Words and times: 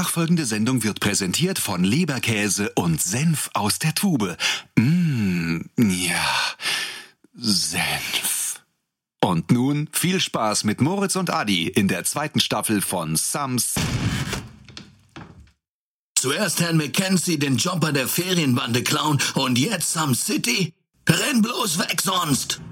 nachfolgende 0.00 0.46
Sendung 0.46 0.82
wird 0.82 0.98
präsentiert 0.98 1.58
von 1.58 1.84
Leberkäse 1.84 2.72
und 2.74 3.02
Senf 3.02 3.50
aus 3.52 3.78
der 3.78 3.94
Tube. 3.94 4.34
Mmh, 4.78 5.60
ja, 5.76 6.24
Senf. 7.34 8.62
Und 9.20 9.50
nun 9.50 9.90
viel 9.92 10.18
Spaß 10.18 10.64
mit 10.64 10.80
Moritz 10.80 11.16
und 11.16 11.28
Adi 11.28 11.68
in 11.68 11.86
der 11.86 12.04
zweiten 12.04 12.40
Staffel 12.40 12.80
von 12.80 13.14
Sams. 13.14 13.74
Zuerst 16.14 16.62
Herrn 16.62 16.78
Mackenzie 16.78 17.38
den 17.38 17.58
Jobber 17.58 17.92
der 17.92 18.08
Ferienbande 18.08 18.82
klauen 18.82 19.18
und 19.34 19.58
jetzt 19.58 19.92
Sam 19.92 20.14
City? 20.14 20.72
Renn 21.06 21.42
bloß 21.42 21.78
weg 21.78 22.00
sonst! 22.00 22.62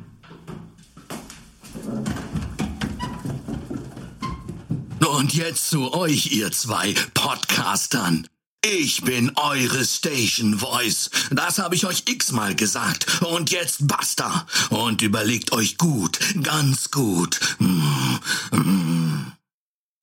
Und 5.19 5.35
jetzt 5.35 5.69
zu 5.69 5.93
euch, 5.95 6.27
ihr 6.31 6.53
zwei 6.53 6.95
Podcastern. 7.13 8.29
Ich 8.65 9.03
bin 9.03 9.33
eure 9.35 9.85
Station 9.85 10.61
Voice. 10.61 11.11
Das 11.33 11.59
habe 11.59 11.75
ich 11.75 11.87
euch 11.87 12.05
x-mal 12.07 12.55
gesagt. 12.55 13.23
Und 13.23 13.51
jetzt 13.51 13.89
basta. 13.89 14.47
Und 14.71 15.03
überlegt 15.03 15.51
euch 15.51 15.77
gut, 15.77 16.21
ganz 16.45 16.93
gut. 16.93 17.41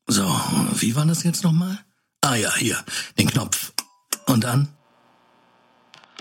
So, 0.06 0.42
wie 0.74 0.98
war 0.98 1.06
das 1.06 1.24
jetzt 1.24 1.46
nochmal? 1.46 1.80
Ah 2.20 2.36
ja, 2.36 2.54
hier, 2.54 2.84
den 3.18 3.30
Knopf. 3.30 3.72
Und 4.26 4.44
dann? 4.44 4.68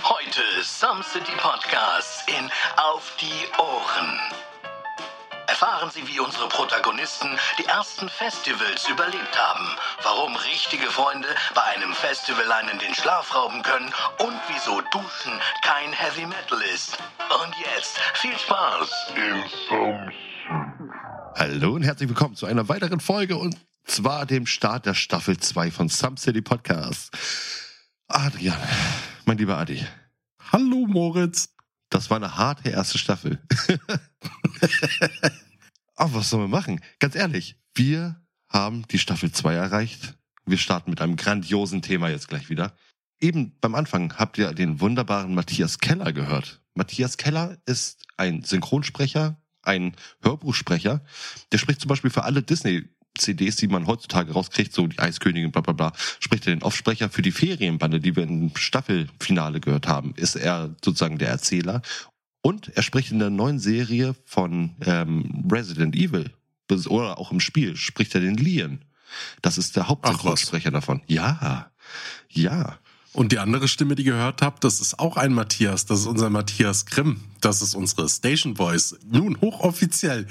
Heute 0.04 0.40
Some 0.62 1.02
City 1.02 1.32
Podcast 1.38 2.28
in 2.28 2.48
Auf 2.76 3.12
die 3.20 3.58
Ohren. 3.58 4.20
Erfahren 5.64 5.90
Sie, 5.94 6.06
wie 6.06 6.20
unsere 6.20 6.46
Protagonisten 6.50 7.38
die 7.58 7.64
ersten 7.64 8.06
Festivals 8.10 8.86
überlebt 8.86 9.34
haben, 9.34 9.66
warum 10.02 10.36
richtige 10.36 10.84
Freunde 10.90 11.26
bei 11.54 11.62
einem 11.62 11.94
Festival 11.94 12.52
einen 12.52 12.78
den 12.78 12.94
Schlaf 12.94 13.34
rauben 13.34 13.62
können 13.62 13.90
und 14.18 14.38
wieso 14.48 14.82
Duschen 14.92 15.32
kein 15.62 15.90
Heavy 15.94 16.26
Metal 16.26 16.60
ist. 16.74 16.98
Und 17.42 17.54
jetzt 17.74 17.98
viel 18.12 18.38
Spaß 18.38 19.14
in 19.16 19.42
Some 19.70 20.12
Hallo 21.34 21.72
und 21.72 21.82
herzlich 21.82 22.10
willkommen 22.10 22.36
zu 22.36 22.44
einer 22.44 22.68
weiteren 22.68 23.00
Folge 23.00 23.38
und 23.38 23.56
zwar 23.86 24.26
dem 24.26 24.46
Start 24.46 24.84
der 24.84 24.92
Staffel 24.92 25.38
2 25.38 25.70
von 25.70 25.88
Some 25.88 26.18
City 26.18 26.42
Podcast. 26.42 27.10
Adrian, 28.08 28.58
mein 29.24 29.38
lieber 29.38 29.56
Adi. 29.56 29.82
Hallo 30.52 30.84
Moritz. 30.86 31.48
Das 31.88 32.10
war 32.10 32.18
eine 32.18 32.36
harte 32.36 32.68
erste 32.68 32.98
Staffel. 32.98 33.40
Aber 35.96 36.14
was 36.14 36.30
sollen 36.30 36.44
wir 36.44 36.48
machen? 36.48 36.80
Ganz 36.98 37.14
ehrlich, 37.14 37.56
wir 37.74 38.20
haben 38.48 38.86
die 38.88 38.98
Staffel 38.98 39.32
2 39.32 39.54
erreicht. 39.54 40.14
Wir 40.46 40.58
starten 40.58 40.90
mit 40.90 41.00
einem 41.00 41.16
grandiosen 41.16 41.82
Thema 41.82 42.08
jetzt 42.08 42.28
gleich 42.28 42.50
wieder. 42.50 42.76
Eben 43.20 43.56
beim 43.60 43.74
Anfang 43.74 44.14
habt 44.16 44.38
ihr 44.38 44.52
den 44.52 44.80
wunderbaren 44.80 45.34
Matthias 45.34 45.78
Keller 45.78 46.12
gehört. 46.12 46.60
Matthias 46.74 47.16
Keller 47.16 47.56
ist 47.66 48.02
ein 48.16 48.42
Synchronsprecher, 48.42 49.40
ein 49.62 49.94
Hörbuchsprecher. 50.22 51.04
Der 51.52 51.58
spricht 51.58 51.80
zum 51.80 51.88
Beispiel 51.88 52.10
für 52.10 52.24
alle 52.24 52.42
Disney 52.42 52.88
CDs, 53.16 53.56
die 53.56 53.68
man 53.68 53.86
heutzutage 53.86 54.32
rauskriegt, 54.32 54.72
so 54.72 54.86
die 54.86 54.98
Eiskönigin, 54.98 55.52
bla 55.52 55.62
bla 55.62 55.72
bla, 55.72 55.92
spricht 56.18 56.46
er 56.46 56.54
den 56.54 56.62
Offsprecher 56.62 57.08
für 57.08 57.22
die 57.22 57.30
Ferienbande, 57.30 58.00
die 58.00 58.16
wir 58.16 58.24
im 58.24 58.50
Staffelfinale 58.56 59.60
gehört 59.60 59.86
haben, 59.86 60.14
ist 60.16 60.34
er 60.34 60.74
sozusagen 60.84 61.18
der 61.18 61.28
Erzähler. 61.28 61.82
Und 62.46 62.68
er 62.76 62.82
spricht 62.82 63.10
in 63.10 63.20
der 63.20 63.30
neuen 63.30 63.58
Serie 63.58 64.14
von 64.26 64.74
ähm, 64.84 65.48
Resident 65.50 65.96
Evil, 65.96 66.30
oder 66.70 67.18
auch 67.18 67.32
im 67.32 67.40
Spiel, 67.40 67.74
spricht 67.74 68.14
er 68.14 68.20
den 68.20 68.36
Leon. 68.36 68.80
Das 69.40 69.56
ist 69.56 69.76
der 69.76 69.88
Hauptsprecher 69.88 70.70
davon. 70.70 71.00
Ja, 71.06 71.70
ja. 72.28 72.78
Und 73.14 73.32
die 73.32 73.38
andere 73.38 73.66
Stimme, 73.66 73.94
die 73.94 74.04
ihr 74.04 74.12
gehört 74.12 74.42
habt, 74.42 74.62
das 74.62 74.82
ist 74.82 74.98
auch 74.98 75.16
ein 75.16 75.32
Matthias. 75.32 75.86
Das 75.86 76.00
ist 76.00 76.06
unser 76.06 76.28
Matthias 76.28 76.84
Grimm. 76.84 77.22
Das 77.40 77.62
ist 77.62 77.74
unsere 77.74 78.10
Station 78.10 78.56
Voice. 78.56 78.94
Nun, 79.06 79.40
hochoffiziell. 79.40 80.26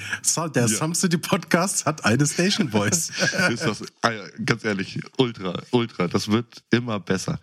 Der 0.54 0.62
ja. 0.62 0.68
Some 0.68 0.94
City 0.94 1.18
Podcast 1.18 1.88
hat 1.88 2.06
eine 2.06 2.28
Station 2.28 2.70
Voice. 2.70 3.10
ist 3.50 3.66
das, 3.66 3.82
äh, 4.04 4.30
ganz 4.46 4.64
ehrlich, 4.64 5.00
ultra, 5.18 5.64
ultra. 5.72 6.08
Das 6.08 6.28
wird 6.28 6.64
immer 6.70 7.00
besser. 7.00 7.40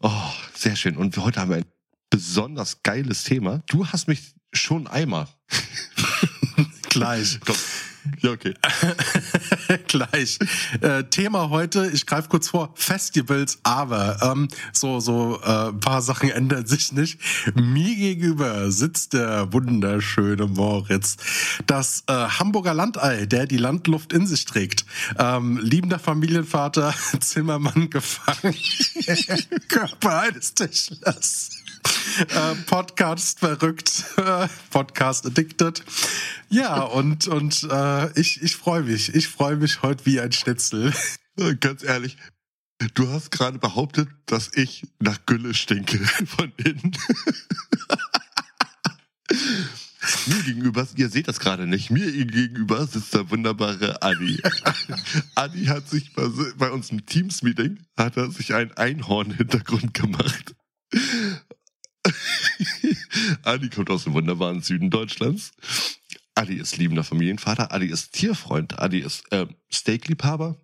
Oh, 0.00 0.10
sehr 0.52 0.74
schön. 0.74 0.96
Und 0.96 1.16
heute 1.18 1.40
haben 1.40 1.50
wir 1.50 1.58
ein 1.58 1.64
besonders 2.10 2.82
geiles 2.82 3.24
Thema. 3.24 3.62
Du 3.66 3.86
hast 3.86 4.08
mich 4.08 4.34
schon 4.52 4.86
einmal. 4.86 5.28
Gleich. 6.88 7.38
Komm. 7.44 7.56
Ja, 8.20 8.32
okay. 8.32 8.54
Gleich. 9.88 10.38
Äh, 10.80 11.04
Thema 11.04 11.50
heute, 11.50 11.90
ich 11.92 12.06
greife 12.06 12.28
kurz 12.28 12.48
vor, 12.48 12.72
Festivals, 12.74 13.58
aber 13.62 14.18
ähm, 14.22 14.48
so 14.72 15.00
so 15.00 15.40
äh, 15.44 15.68
ein 15.68 15.80
paar 15.80 16.02
Sachen 16.02 16.30
ändern 16.30 16.66
sich 16.66 16.92
nicht. 16.92 17.20
Mir 17.54 17.94
gegenüber 17.94 18.70
sitzt 18.70 19.12
der 19.12 19.52
wunderschöne 19.52 20.46
Moritz, 20.46 21.16
das 21.66 22.04
äh, 22.06 22.12
Hamburger 22.12 22.74
Landei, 22.74 23.26
der 23.26 23.46
die 23.46 23.56
Landluft 23.56 24.12
in 24.12 24.26
sich 24.26 24.44
trägt. 24.44 24.84
Ähm, 25.18 25.58
liebender 25.62 25.98
Familienvater, 25.98 26.94
Zimmermann 27.20 27.90
gefangen, 27.90 28.54
Körper 29.68 30.20
eines 30.20 30.54
Tischlers. 30.54 31.50
Äh, 32.16 32.54
Podcast 32.66 33.40
verrückt, 33.40 34.04
äh, 34.16 34.48
Podcast 34.70 35.26
addicted. 35.26 35.84
Ja, 36.48 36.82
und, 36.82 37.28
und 37.28 37.66
äh, 37.70 38.20
ich, 38.20 38.42
ich 38.42 38.56
freue 38.56 38.82
mich. 38.82 39.14
Ich 39.14 39.28
freue 39.28 39.56
mich 39.56 39.82
heute 39.82 40.06
wie 40.06 40.20
ein 40.20 40.32
Schnitzel. 40.32 40.92
Ganz 41.60 41.84
ehrlich, 41.84 42.16
du 42.94 43.08
hast 43.08 43.30
gerade 43.30 43.58
behauptet, 43.58 44.08
dass 44.26 44.50
ich 44.54 44.86
nach 44.98 45.18
Gülle 45.26 45.54
stinke 45.54 45.98
von 46.26 46.52
innen. 46.56 46.96
Mir 50.26 50.42
gegenüber, 50.42 50.86
ihr 50.96 51.10
seht 51.10 51.28
das 51.28 51.38
gerade 51.38 51.66
nicht, 51.66 51.90
mir 51.90 52.10
gegenüber 52.10 52.86
sitzt 52.86 53.14
der 53.14 53.30
wunderbare 53.30 54.02
Adi. 54.02 54.40
Adi 55.34 55.66
hat 55.66 55.88
sich 55.88 56.14
bei, 56.14 56.28
bei 56.56 56.70
uns 56.70 56.90
im 56.90 57.04
Teams-Meeting, 57.04 57.78
hat 57.96 58.16
er 58.16 58.30
sich 58.30 58.54
einen 58.54 58.72
Einhorn-Hintergrund 58.72 59.92
gemacht. 59.94 60.54
Adi 63.42 63.68
kommt 63.70 63.90
aus 63.90 64.04
dem 64.04 64.14
wunderbaren 64.14 64.62
Süden 64.62 64.90
Deutschlands. 64.90 65.52
Adi 66.34 66.54
ist 66.54 66.76
liebender 66.76 67.04
Familienvater, 67.04 67.72
Adi 67.72 67.86
ist 67.86 68.12
Tierfreund, 68.12 68.78
Adi 68.78 69.00
ist 69.00 69.30
äh, 69.32 69.46
Steakliebhaber, 69.70 70.56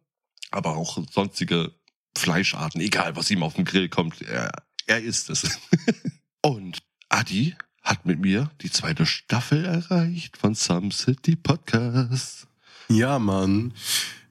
aber 0.51 0.77
auch 0.77 0.99
sonstige 1.11 1.73
Fleischarten, 2.17 2.81
egal 2.81 3.17
was 3.17 3.31
ihm 3.31 3.43
auf 3.43 3.55
den 3.55 3.65
Grill 3.65 3.89
kommt, 3.89 4.23
er, 4.23 4.53
er 4.87 5.03
isst 5.03 5.31
es. 5.31 5.59
Und 6.43 6.79
Adi 7.09 7.57
hat 7.83 8.07
mit 8.07 8.21
mir 8.21 8.51
die 8.63 8.71
zweite 8.71 9.05
Staffel 9.05 9.65
erreicht 9.65 10.37
von 10.37 10.55
Some 10.55 10.93
City 10.93 11.37
Podcast. 11.37 12.47
Ja, 12.89 13.19
Mann. 13.19 13.75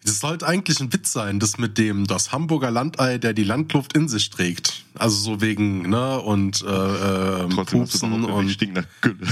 Das 0.06 0.19
sollte 0.19 0.46
eigentlich 0.46 0.80
ein 0.80 0.91
Witz 0.91 1.14
sein, 1.14 1.40
das 1.40 1.58
mit 1.58 1.78
dem 1.78 2.08
das 2.08 2.31
Hamburger 2.31 2.72
Landei, 2.72 3.18
der 3.18 3.34
die 3.34 3.44
Landluft 3.44 3.94
in 3.94 4.09
sich 4.09 4.30
trägt. 4.30 4.84
Also 4.96 5.18
so 5.18 5.41
wegen, 5.41 5.90
ne, 5.90 6.19
und 6.19 6.62
äh, 6.62 6.66
äh 6.66 7.47
Pupsen 7.47 8.25
und 8.25 8.50
stinkt 8.50 8.75
nach 8.75 8.86
Gülle. 9.02 9.28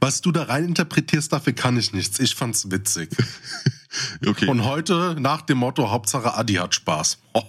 Was 0.00 0.20
du 0.20 0.32
da 0.32 0.44
rein 0.44 0.64
interpretierst, 0.64 1.32
dafür 1.32 1.52
kann 1.52 1.76
ich 1.76 1.92
nichts. 1.92 2.18
Ich 2.18 2.34
fand's 2.34 2.70
witzig. 2.70 3.10
Okay. 4.26 4.48
Und 4.48 4.64
heute 4.64 5.16
nach 5.18 5.42
dem 5.42 5.58
Motto 5.58 5.90
Hauptsache 5.90 6.34
Adi 6.34 6.54
hat 6.54 6.74
Spaß. 6.74 7.18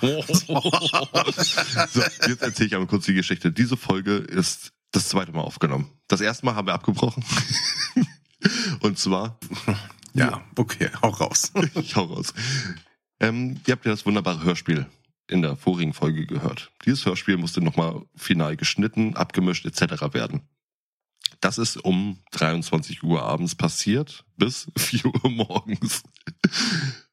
so, 0.00 2.02
jetzt 2.28 2.42
erzähle 2.42 2.66
ich 2.66 2.74
einmal 2.74 2.86
kurz 2.86 3.06
die 3.06 3.14
Geschichte. 3.14 3.50
Diese 3.50 3.76
Folge 3.76 4.18
ist 4.18 4.70
das 4.92 5.08
zweite 5.08 5.32
Mal 5.32 5.40
aufgenommen. 5.40 5.90
Das 6.06 6.20
erste 6.20 6.46
Mal 6.46 6.54
haben 6.54 6.68
wir 6.68 6.74
abgebrochen. 6.74 7.24
Und 8.80 9.00
zwar 9.00 9.40
ja, 10.14 10.42
okay, 10.56 10.90
hau 11.02 11.08
raus. 11.08 11.52
ich 11.74 11.96
hau 11.96 12.04
raus. 12.04 12.34
Ähm, 13.20 13.60
ihr 13.66 13.72
habt 13.72 13.84
ja 13.84 13.92
das 13.92 14.06
wunderbare 14.06 14.42
Hörspiel 14.42 14.86
in 15.28 15.42
der 15.42 15.56
vorigen 15.56 15.92
Folge 15.92 16.26
gehört. 16.26 16.72
Dieses 16.84 17.06
Hörspiel 17.06 17.36
musste 17.36 17.60
nochmal 17.60 18.02
final 18.16 18.56
geschnitten, 18.56 19.14
abgemischt 19.16 19.64
etc. 19.64 20.12
werden. 20.12 20.42
Das 21.40 21.56
ist 21.56 21.76
um 21.76 22.18
23 22.32 23.02
Uhr 23.02 23.22
abends 23.22 23.54
passiert 23.54 24.24
bis 24.36 24.68
4 24.76 25.06
Uhr 25.06 25.30
morgens. 25.30 26.02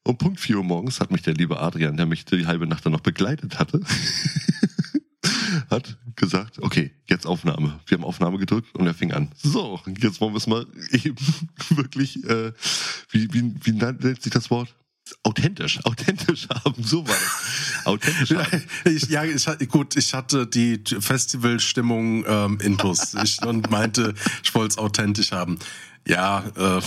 Um 0.02 0.18
Punkt 0.18 0.40
4 0.40 0.58
Uhr 0.58 0.64
morgens 0.64 1.00
hat 1.00 1.10
mich 1.10 1.22
der 1.22 1.34
liebe 1.34 1.60
Adrian, 1.60 1.96
der 1.96 2.06
mich 2.06 2.24
die 2.24 2.46
halbe 2.46 2.66
Nacht 2.66 2.84
dann 2.84 2.92
noch 2.92 3.00
begleitet 3.00 3.58
hatte, 3.58 3.80
hat 5.70 5.98
gesagt, 6.16 6.58
okay, 6.60 6.92
jetzt 7.08 7.26
Aufnahme. 7.26 7.80
Wir 7.86 7.98
haben 7.98 8.04
Aufnahme 8.04 8.38
gedrückt 8.38 8.74
und 8.74 8.86
er 8.86 8.94
fing 8.94 9.12
an. 9.12 9.30
So, 9.36 9.80
jetzt 10.00 10.20
wollen 10.20 10.32
wir 10.32 10.38
es 10.38 10.46
mal 10.46 10.66
eben 10.92 11.16
wirklich, 11.70 12.24
äh, 12.24 12.52
wie, 13.10 13.32
wie, 13.32 13.54
wie 13.62 13.72
nennt 13.72 14.22
sich 14.22 14.32
das 14.32 14.50
Wort? 14.50 14.74
authentisch, 15.22 15.84
authentisch 15.84 16.48
haben, 16.48 16.82
so 16.82 17.06
war 17.06 17.14
das. 17.14 17.86
Authentisch 17.86 18.30
haben. 18.30 18.62
Ich, 18.84 19.08
ja, 19.08 19.24
ich, 19.24 19.46
gut, 19.68 19.96
ich 19.96 20.14
hatte 20.14 20.46
die 20.46 20.82
Festivalstimmung 21.00 22.24
ähm, 22.26 22.58
intus 22.60 23.14
ich, 23.14 23.42
und 23.42 23.70
meinte, 23.70 24.14
ich 24.42 24.54
wollte 24.54 24.72
es 24.72 24.78
authentisch 24.78 25.32
haben. 25.32 25.58
Ja, 26.06 26.44
äh, 26.56 26.80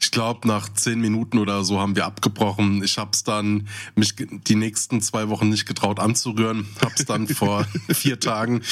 Ich 0.00 0.10
glaube, 0.10 0.46
nach 0.46 0.72
zehn 0.72 1.00
Minuten 1.00 1.38
oder 1.38 1.64
so 1.64 1.80
haben 1.80 1.96
wir 1.96 2.06
abgebrochen. 2.06 2.82
Ich 2.84 2.98
habe 2.98 3.10
es 3.12 3.24
dann 3.24 3.68
mich 3.96 4.14
die 4.16 4.54
nächsten 4.54 5.00
zwei 5.00 5.28
Wochen 5.28 5.48
nicht 5.48 5.66
getraut 5.66 5.98
anzurühren. 5.98 6.68
Hab's 6.80 7.04
dann 7.04 7.26
vor 7.28 7.66
vier 7.88 8.20
Tagen 8.20 8.62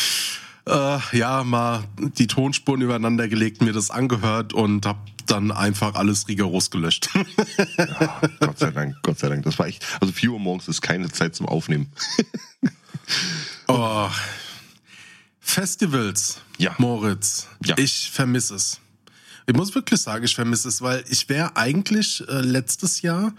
äh, 0.66 0.98
ja 1.12 1.44
mal 1.44 1.84
die 1.96 2.26
Tonspuren 2.26 2.82
übereinander 2.82 3.28
gelegt, 3.28 3.62
mir 3.62 3.72
das 3.72 3.90
angehört 3.90 4.52
und 4.52 4.86
habe 4.86 4.98
dann 5.26 5.50
einfach 5.50 5.94
alles 5.94 6.28
rigoros 6.28 6.70
gelöscht. 6.70 7.08
ja, 7.76 8.20
Gott 8.40 8.58
sei 8.58 8.70
Dank, 8.70 8.96
Gott 9.02 9.18
sei 9.18 9.28
Dank. 9.28 9.44
Das 9.44 9.58
war 9.58 9.66
echt. 9.66 9.84
Also 10.00 10.12
4 10.12 10.30
Uhr 10.30 10.38
morgens 10.38 10.68
ist 10.68 10.82
keine 10.82 11.10
Zeit 11.10 11.34
zum 11.34 11.46
Aufnehmen. 11.46 11.90
oh. 13.68 14.08
Festivals, 15.40 16.40
ja. 16.58 16.74
Moritz. 16.78 17.48
Ja. 17.64 17.76
Ich 17.78 18.10
vermisse 18.10 18.56
es. 18.56 18.80
Ich 19.46 19.54
muss 19.54 19.74
wirklich 19.74 20.00
sagen, 20.00 20.24
ich 20.24 20.34
vermisse 20.34 20.68
es, 20.68 20.82
weil 20.82 21.04
ich 21.08 21.28
wäre 21.28 21.56
eigentlich 21.56 22.26
äh, 22.28 22.40
letztes 22.40 23.02
Jahr 23.02 23.32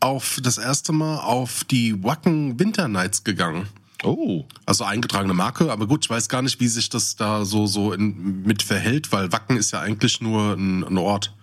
auf 0.00 0.40
das 0.42 0.58
erste 0.58 0.92
Mal 0.92 1.18
auf 1.18 1.64
die 1.64 2.02
Wacken 2.02 2.58
Winter 2.58 2.88
Nights 2.88 3.22
gegangen. 3.22 3.68
Oh. 4.02 4.44
Also 4.66 4.84
eingetragene 4.84 5.34
Marke, 5.34 5.70
aber 5.70 5.86
gut, 5.86 6.06
ich 6.06 6.10
weiß 6.10 6.28
gar 6.28 6.42
nicht, 6.42 6.58
wie 6.58 6.68
sich 6.68 6.88
das 6.88 7.16
da 7.16 7.44
so, 7.44 7.66
so 7.66 7.92
in, 7.92 8.42
mit 8.42 8.62
verhält, 8.62 9.12
weil 9.12 9.30
Wacken 9.30 9.56
ist 9.56 9.72
ja 9.72 9.80
eigentlich 9.80 10.20
nur 10.20 10.54
ein, 10.54 10.82
ein 10.84 10.98
Ort. 10.98 11.34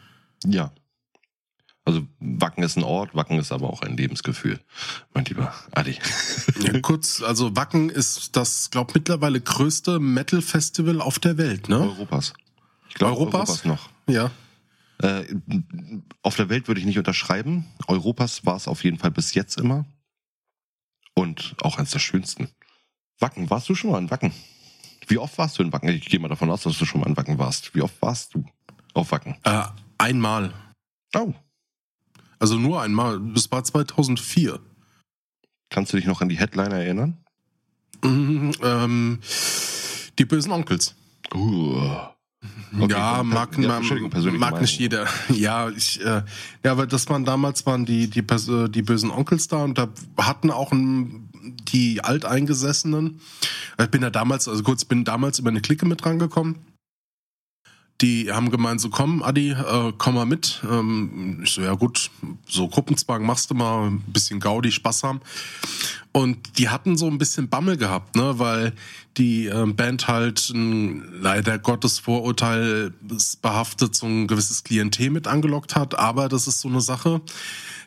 Ja. 0.45 0.71
Also 1.85 2.05
Wacken 2.19 2.63
ist 2.63 2.75
ein 2.75 2.83
Ort, 2.83 3.15
Wacken 3.15 3.39
ist 3.39 3.53
aber 3.53 3.69
auch 3.69 3.81
ein 3.81 3.95
Lebensgefühl, 3.95 4.59
mein 5.13 5.23
lieber 5.23 5.53
Adi. 5.71 5.97
Ja, 6.59 6.79
kurz, 6.81 7.21
also 7.21 7.55
Wacken 7.55 7.89
ist 7.89 8.35
das, 8.35 8.71
glaube 8.71 8.91
mittlerweile 8.95 9.39
größte 9.39 9.99
Metal-Festival 9.99 10.99
auf 10.99 11.19
der 11.19 11.37
Welt, 11.37 11.69
ne? 11.69 11.79
Europas. 11.79 12.33
Glaube 12.97 13.13
Europas? 13.13 13.49
Europas 13.49 13.65
noch. 13.65 13.89
Ja. 14.07 14.31
Äh, 14.99 15.25
auf 16.23 16.35
der 16.35 16.49
Welt 16.49 16.67
würde 16.67 16.79
ich 16.79 16.85
nicht 16.85 16.97
unterschreiben. 16.97 17.67
Europas 17.88 18.45
war 18.45 18.55
es 18.55 18.67
auf 18.67 18.83
jeden 18.83 18.97
Fall 18.97 19.11
bis 19.11 19.33
jetzt 19.33 19.57
immer. 19.57 19.85
Und 21.13 21.55
auch 21.61 21.77
eines 21.77 21.91
der 21.91 21.99
schönsten. 21.99 22.49
Wacken, 23.19 23.49
warst 23.49 23.69
du 23.69 23.75
schon 23.75 23.91
mal 23.91 23.99
in 23.99 24.11
Wacken? 24.11 24.33
Wie 25.07 25.17
oft 25.17 25.38
warst 25.38 25.57
du 25.57 25.63
in 25.63 25.71
Wacken? 25.71 25.89
Ich 25.89 26.05
gehe 26.05 26.19
mal 26.19 26.27
davon 26.27 26.49
aus, 26.49 26.63
dass 26.63 26.77
du 26.77 26.85
schon 26.85 27.01
mal 27.01 27.07
in 27.07 27.17
Wacken 27.17 27.38
warst. 27.38 27.73
Wie 27.75 27.81
oft 27.81 28.01
warst 28.01 28.33
du 28.33 28.44
auf 28.94 29.11
Wacken? 29.11 29.35
Äh, 29.44 29.63
einmal. 29.97 30.53
Oh. 31.15 31.33
Also 32.39 32.57
nur 32.57 32.81
einmal. 32.81 33.19
Das 33.33 33.51
war 33.51 33.63
2004. 33.63 34.59
Kannst 35.69 35.94
du 35.94 35.97
dich 35.97 36.05
noch 36.05 36.21
an 36.21 36.29
die 36.29 36.38
Headliner 36.38 36.75
erinnern? 36.75 37.17
Mhm, 38.03 38.53
ähm, 38.61 39.19
die 40.19 40.25
bösen 40.25 40.51
Onkels. 40.51 40.95
Uh. 41.33 42.07
Okay, 42.79 42.91
ja, 42.91 43.23
mag, 43.23 43.57
ja, 43.57 43.79
mag 44.38 44.61
nicht 44.61 44.79
jeder. 44.79 45.07
Ja, 45.33 45.69
ich, 45.69 46.01
äh, 46.01 46.23
ja, 46.63 46.71
aber 46.71 46.85
das 46.85 47.09
waren 47.09 47.25
damals 47.25 47.65
waren 47.65 47.85
die 47.85 48.09
die 48.09 48.23
die 48.23 48.81
bösen 48.81 49.09
Onkels 49.09 49.47
da 49.47 49.63
und 49.63 49.77
da 49.77 49.88
hatten 50.17 50.51
auch 50.51 50.71
ein, 50.71 51.29
die 51.69 52.03
Alteingesessenen. 52.03 53.21
Ich 53.79 53.88
bin 53.88 54.01
ja 54.01 54.09
damals, 54.09 54.47
also 54.47 54.63
kurz, 54.63 54.85
bin 54.85 55.05
damals 55.05 55.39
über 55.39 55.49
eine 55.49 55.61
Clique 55.61 55.85
mit 55.85 56.05
rangekommen. 56.05 56.55
Die 58.01 58.31
haben 58.31 58.51
gemeint, 58.51 58.79
so 58.79 58.89
komm, 58.89 59.23
Adi, 59.23 59.51
äh, 59.51 59.94
komm 59.97 60.15
mal 60.15 60.25
mit. 60.25 60.61
Ähm, 60.69 61.41
ich 61.44 61.51
so, 61.51 61.61
ja 61.61 61.73
gut, 61.73 62.11
so 62.47 62.67
Gruppenzwang 62.67 63.25
machst 63.25 63.49
du 63.49 63.55
mal, 63.55 63.88
ein 63.88 64.01
bisschen 64.01 64.39
Gaudi, 64.39 64.71
Spaß 64.71 65.03
haben. 65.03 65.21
Und 66.11 66.59
die 66.59 66.69
hatten 66.69 66.95
so 66.95 67.07
ein 67.07 67.17
bisschen 67.17 67.49
Bammel 67.49 67.75
gehabt, 67.75 68.15
ne, 68.15 68.38
weil 68.38 68.73
die 69.17 69.47
äh, 69.47 69.65
Band 69.65 70.07
halt 70.07 70.49
ein, 70.49 71.21
leider 71.21 71.57
Gottes 71.57 71.99
Vorurteil 71.99 72.91
behaftet 73.41 73.95
so 73.95 74.05
ein 74.05 74.27
gewisses 74.27 74.63
Klientel 74.63 75.09
mit 75.09 75.27
angelockt 75.27 75.75
hat. 75.75 75.97
Aber 75.97 76.29
das 76.29 76.47
ist 76.47 76.59
so 76.59 76.69
eine 76.69 76.81
Sache, 76.81 77.21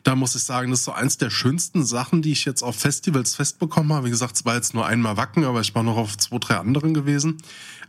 da 0.03 0.17
muss 0.17 0.35
ich 0.35 0.43
sagen, 0.43 0.71
das 0.71 0.81
ist 0.81 0.85
so 0.87 0.93
eins 0.93 1.19
der 1.19 1.31
schönsten 1.31 1.85
Sachen, 1.85 2.23
die 2.23 2.33
ich 2.33 2.45
jetzt 2.45 2.63
auf 2.63 2.77
Festivals 2.77 3.35
festbekommen 3.35 3.93
habe. 3.93 4.07
Wie 4.07 4.11
gesagt, 4.11 4.37
es 4.37 4.45
war 4.45 4.55
jetzt 4.55 4.75
nur 4.75 4.87
einmal 4.87 5.17
Wacken, 5.17 5.45
aber 5.45 5.61
ich 5.61 5.75
war 5.75 5.83
noch 5.83 5.97
auf 5.97 6.17
zwei, 6.17 6.39
drei 6.39 6.57
anderen 6.57 6.95
gewesen. 6.95 7.39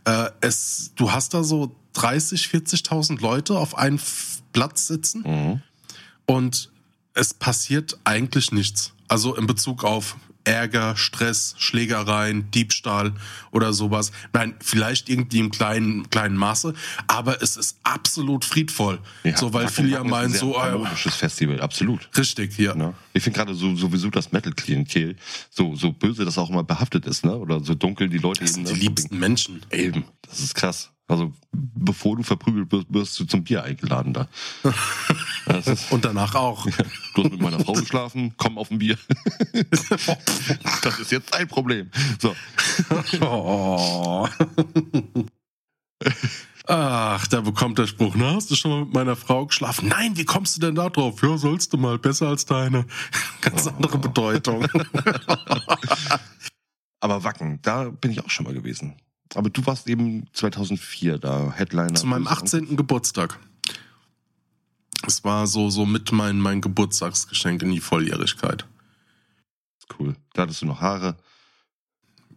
Äh, 0.04 0.30
es, 0.40 0.92
du 0.96 1.12
hast 1.12 1.34
da 1.34 1.42
so 1.42 1.74
30, 1.94 2.46
40.000 2.46 3.20
Leute 3.20 3.58
auf 3.58 3.76
einem 3.76 4.00
Platz 4.52 4.86
sitzen 4.86 5.22
mhm. 5.26 5.62
und 6.26 6.70
es 7.14 7.34
passiert 7.34 7.98
eigentlich 8.04 8.52
nichts. 8.52 8.92
Also 9.08 9.34
in 9.34 9.46
Bezug 9.46 9.84
auf 9.84 10.16
Ärger, 10.44 10.96
Stress, 10.96 11.54
Schlägereien, 11.58 12.50
Diebstahl 12.50 13.12
oder 13.50 13.72
sowas. 13.72 14.12
Nein, 14.32 14.54
vielleicht 14.60 15.08
irgendwie 15.08 15.38
im 15.38 15.50
kleinen, 15.50 16.08
kleinen 16.10 16.36
Maße, 16.36 16.74
aber 17.06 17.42
es 17.42 17.56
ist 17.56 17.78
absolut 17.82 18.44
friedvoll. 18.44 18.98
Ja, 19.24 19.36
so, 19.36 19.52
weil 19.52 19.68
viele 19.68 19.90
ja 19.90 20.04
meinen, 20.04 20.32
so. 20.32 20.56
Ein 20.56 20.72
harmonisches 20.72 21.14
Festival, 21.14 21.60
absolut. 21.60 22.08
Richtig, 22.16 22.58
ja. 22.58 22.74
Ne? 22.74 22.94
Ich 23.12 23.22
finde 23.22 23.38
gerade 23.38 23.54
so, 23.54 23.74
sowieso 23.76 24.10
das 24.10 24.32
Metal-Klientel, 24.32 25.16
so, 25.50 25.74
so 25.76 25.92
böse 25.92 26.24
das 26.24 26.38
auch 26.38 26.50
immer 26.50 26.64
behaftet 26.64 27.06
ist, 27.06 27.24
ne? 27.24 27.36
Oder 27.36 27.60
so 27.60 27.74
dunkel 27.74 28.08
die 28.08 28.18
Leute 28.18 28.40
das 28.40 28.54
sind 28.54 28.68
die 28.68 28.74
liebsten 28.74 29.18
Menschen. 29.18 29.60
Eben, 29.70 30.04
das 30.22 30.40
ist 30.40 30.54
krass. 30.54 30.90
Also 31.12 31.30
bevor 31.52 32.16
du 32.16 32.22
verprügelt 32.22 32.72
wirst, 32.72 32.86
wirst 32.88 33.20
du 33.20 33.26
zum 33.26 33.44
Bier 33.44 33.62
eingeladen 33.62 34.14
da. 34.14 34.28
Und 35.90 36.06
danach 36.06 36.34
auch. 36.34 36.64
Ja, 36.64 36.72
du 37.14 37.24
hast 37.24 37.32
mit 37.32 37.42
meiner 37.42 37.60
Frau 37.60 37.74
geschlafen, 37.74 38.32
komm 38.38 38.56
auf 38.56 38.70
ein 38.70 38.78
Bier. 38.78 38.96
das 40.82 41.00
ist 41.00 41.12
jetzt 41.12 41.34
dein 41.34 41.46
Problem. 41.48 41.90
So. 42.18 42.34
Oh. 43.20 44.26
Ach, 46.66 47.26
da 47.26 47.42
bekommt 47.42 47.78
der 47.78 47.86
Spruch, 47.86 48.14
na, 48.16 48.36
hast 48.36 48.50
du 48.50 48.54
schon 48.54 48.70
mal 48.70 48.84
mit 48.86 48.94
meiner 48.94 49.16
Frau 49.16 49.44
geschlafen? 49.44 49.88
Nein, 49.88 50.16
wie 50.16 50.24
kommst 50.24 50.56
du 50.56 50.62
denn 50.62 50.76
da 50.76 50.88
drauf? 50.88 51.22
Ja, 51.22 51.36
sollst 51.36 51.74
du 51.74 51.76
mal, 51.76 51.98
besser 51.98 52.28
als 52.28 52.46
deine. 52.46 52.86
Ganz 53.42 53.66
andere 53.66 53.98
Bedeutung. 53.98 54.66
Aber 57.00 57.22
Wacken, 57.22 57.60
da 57.60 57.90
bin 57.90 58.12
ich 58.12 58.24
auch 58.24 58.30
schon 58.30 58.46
mal 58.46 58.54
gewesen. 58.54 58.96
Aber 59.34 59.50
du 59.50 59.64
warst 59.66 59.88
eben 59.88 60.26
2004 60.32 61.18
da, 61.18 61.52
Headliner. 61.52 61.94
Zu 61.94 62.06
meinem 62.06 62.26
18. 62.26 62.76
Geburtstag. 62.76 63.38
Es 65.06 65.24
war 65.24 65.46
so, 65.46 65.70
so 65.70 65.86
mit 65.86 66.12
mein, 66.12 66.38
mein 66.38 66.60
Geburtstagsgeschenk 66.60 67.62
in 67.62 67.70
die 67.70 67.80
Volljährigkeit. 67.80 68.66
Cool. 69.98 70.14
Da 70.32 70.42
hattest 70.42 70.62
du 70.62 70.66
noch 70.66 70.80
Haare. 70.80 71.16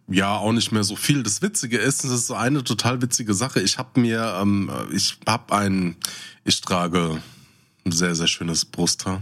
Ja, 0.08 0.36
auch 0.36 0.52
nicht 0.52 0.72
mehr 0.72 0.84
so 0.84 0.96
viel. 0.96 1.24
Das 1.24 1.42
Witzige 1.42 1.78
ist, 1.78 2.04
das 2.04 2.12
ist 2.12 2.28
so 2.28 2.36
eine 2.36 2.64
total 2.64 3.02
witzige 3.02 3.34
Sache. 3.34 3.62
Ich 3.62 3.78
habe 3.78 4.00
mir, 4.00 4.38
ähm, 4.42 4.70
ich 4.92 5.18
habe 5.28 5.56
ein, 5.56 5.96
ich 6.44 6.62
trage 6.62 7.22
ein 7.86 7.92
sehr, 7.92 8.16
sehr 8.16 8.28
schönes 8.28 8.66
Brusthaar 8.66 9.22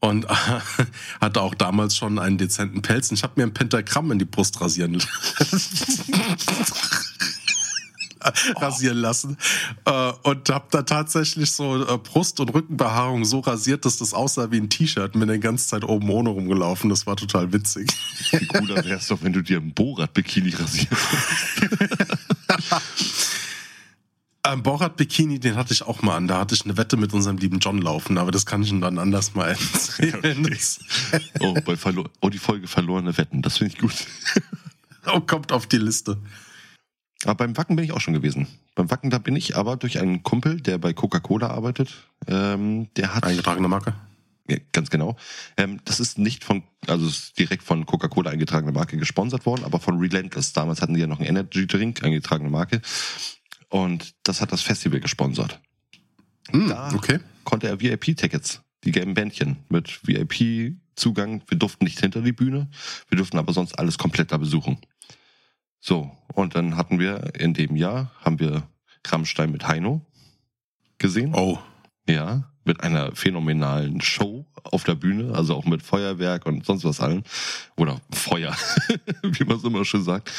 und 0.00 0.24
äh, 0.24 0.28
hatte 1.20 1.40
auch 1.40 1.54
damals 1.54 1.96
schon 1.96 2.18
einen 2.18 2.38
dezenten 2.38 2.82
Pelz. 2.82 3.10
Und 3.10 3.16
ich 3.16 3.22
habe 3.22 3.34
mir 3.36 3.44
ein 3.44 3.54
Pentagramm 3.54 4.10
in 4.12 4.18
die 4.18 4.24
Brust 4.24 4.60
rasieren 4.60 5.02
rasieren 8.56 8.98
lassen 8.98 9.36
äh, 9.84 10.12
und 10.22 10.48
habe 10.48 10.66
da 10.70 10.82
tatsächlich 10.82 11.52
so 11.52 11.86
äh, 11.86 11.98
Brust- 11.98 12.40
und 12.40 12.52
Rückenbehaarung 12.52 13.24
so 13.24 13.38
rasiert, 13.40 13.84
dass 13.84 13.98
das 13.98 14.14
aussah 14.14 14.50
wie 14.50 14.58
ein 14.58 14.68
T-Shirt. 14.68 15.12
Bin 15.12 15.28
die 15.28 15.38
ganze 15.38 15.68
Zeit 15.68 15.84
oben 15.84 16.10
ohne 16.10 16.30
rumgelaufen. 16.30 16.90
Das 16.90 17.06
war 17.06 17.14
total 17.16 17.52
witzig. 17.52 17.88
Wie 18.32 18.46
cooler 18.46 18.84
wär's 18.84 19.06
doch, 19.08 19.22
wenn 19.22 19.32
du 19.32 19.42
dir 19.42 19.58
ein 19.58 19.72
Borat-Bikini 19.72 20.50
rasierst. 20.50 20.90
Ein 24.46 24.62
Borat-Bikini, 24.62 25.40
den 25.40 25.56
hatte 25.56 25.72
ich 25.72 25.82
auch 25.82 26.02
mal 26.02 26.16
an. 26.16 26.28
Da 26.28 26.38
hatte 26.38 26.54
ich 26.54 26.64
eine 26.64 26.76
Wette 26.76 26.96
mit 26.96 27.12
unserem 27.12 27.36
lieben 27.36 27.58
John 27.58 27.82
laufen, 27.82 28.16
aber 28.16 28.30
das 28.30 28.46
kann 28.46 28.62
ich 28.62 28.70
ihm 28.70 28.80
dann 28.80 28.98
anders 28.98 29.34
mal 29.34 29.48
erzählen. 29.48 30.48
oh, 31.40 31.54
bei 31.64 31.76
Verlo 31.76 32.04
oh, 32.20 32.28
die 32.28 32.38
Folge 32.38 32.68
verlorene 32.68 33.18
Wetten, 33.18 33.42
das 33.42 33.58
finde 33.58 33.74
ich 33.74 33.80
gut. 33.80 34.06
oh, 35.12 35.20
kommt 35.20 35.50
auf 35.50 35.66
die 35.66 35.78
Liste. 35.78 36.18
Aber 37.24 37.34
beim 37.34 37.56
Wacken 37.56 37.74
bin 37.74 37.84
ich 37.84 37.92
auch 37.92 38.00
schon 38.00 38.14
gewesen. 38.14 38.46
Beim 38.76 38.88
Wacken, 38.90 39.10
da 39.10 39.18
bin 39.18 39.34
ich 39.34 39.56
aber 39.56 39.76
durch 39.76 39.98
einen 39.98 40.22
Kumpel, 40.22 40.60
der 40.60 40.78
bei 40.78 40.92
Coca-Cola 40.92 41.48
arbeitet. 41.48 41.94
Ähm, 42.28 42.88
der 42.94 43.14
hat. 43.14 43.24
Eingetragene 43.24 43.66
Marke? 43.66 43.94
Ja, 44.48 44.58
ganz 44.70 44.90
genau. 44.90 45.16
Ähm, 45.56 45.80
das 45.84 45.98
ist 45.98 46.18
nicht 46.18 46.44
von, 46.44 46.62
also 46.86 47.06
ist 47.08 47.36
direkt 47.36 47.64
von 47.64 47.84
Coca-Cola 47.84 48.30
eingetragene 48.30 48.70
Marke 48.70 48.96
gesponsert 48.96 49.44
worden, 49.44 49.64
aber 49.64 49.80
von 49.80 49.98
Relentless. 49.98 50.52
Damals 50.52 50.82
hatten 50.82 50.94
die 50.94 51.00
ja 51.00 51.08
noch 51.08 51.18
einen 51.18 51.28
Energy 51.28 51.66
Drink, 51.66 52.04
eingetragene 52.04 52.50
Marke. 52.50 52.80
Und 53.68 54.14
das 54.22 54.40
hat 54.40 54.52
das 54.52 54.62
Festival 54.62 55.00
gesponsert. 55.00 55.60
Hm, 56.50 56.68
da 56.68 56.94
okay. 56.94 57.18
konnte 57.44 57.68
er 57.68 57.80
VIP-Tickets, 57.80 58.62
die 58.84 58.92
gelben 58.92 59.14
Bändchen 59.14 59.56
mit 59.68 60.00
VIP-Zugang. 60.06 61.42
Wir 61.48 61.58
durften 61.58 61.84
nicht 61.84 62.00
hinter 62.00 62.22
die 62.22 62.32
Bühne, 62.32 62.68
wir 63.08 63.16
durften 63.16 63.38
aber 63.38 63.52
sonst 63.52 63.78
alles 63.78 63.98
komplett 63.98 64.32
da 64.32 64.36
besuchen. 64.36 64.78
So, 65.80 66.10
und 66.34 66.54
dann 66.54 66.76
hatten 66.76 66.98
wir 66.98 67.34
in 67.38 67.54
dem 67.54 67.76
Jahr, 67.76 68.12
haben 68.20 68.40
wir 68.40 68.68
Rammstein 69.06 69.50
mit 69.50 69.68
Heino 69.68 70.04
gesehen. 70.98 71.32
Oh. 71.34 71.58
Ja, 72.08 72.50
mit 72.64 72.82
einer 72.82 73.14
phänomenalen 73.14 74.00
Show 74.00 74.46
auf 74.64 74.84
der 74.84 74.94
Bühne, 74.94 75.34
also 75.34 75.54
auch 75.54 75.64
mit 75.64 75.82
Feuerwerk 75.82 76.46
und 76.46 76.64
sonst 76.64 76.84
was 76.84 77.00
allem. 77.00 77.22
Oder 77.76 78.00
Feuer, 78.12 78.56
wie 79.22 79.44
man 79.44 79.56
es 79.56 79.64
immer 79.64 79.84
schön 79.84 80.02
sagt. 80.02 80.30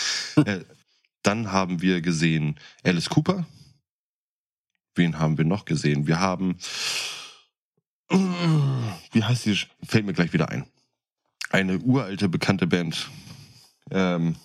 Dann 1.27 1.51
haben 1.51 1.81
wir 1.81 2.00
gesehen 2.00 2.55
Alice 2.86 3.10
Cooper. 3.10 3.46
wen 4.96 5.19
haben 5.19 5.38
wir 5.38 5.43
noch 5.43 5.65
gesehen? 5.65 6.07
Wir 6.07 6.22
haben, 6.22 6.57
wie 8.10 9.22
heißt 9.22 9.46
die? 9.46 9.60
Fällt 9.84 10.05
mir 10.05 10.13
gleich 10.13 10.31
wieder 10.31 10.48
ein. 10.48 10.65
Eine 11.50 11.79
uralte, 11.79 12.29
bekannte 12.29 12.65
Band. 12.65 13.10
Ähm, 13.91 14.38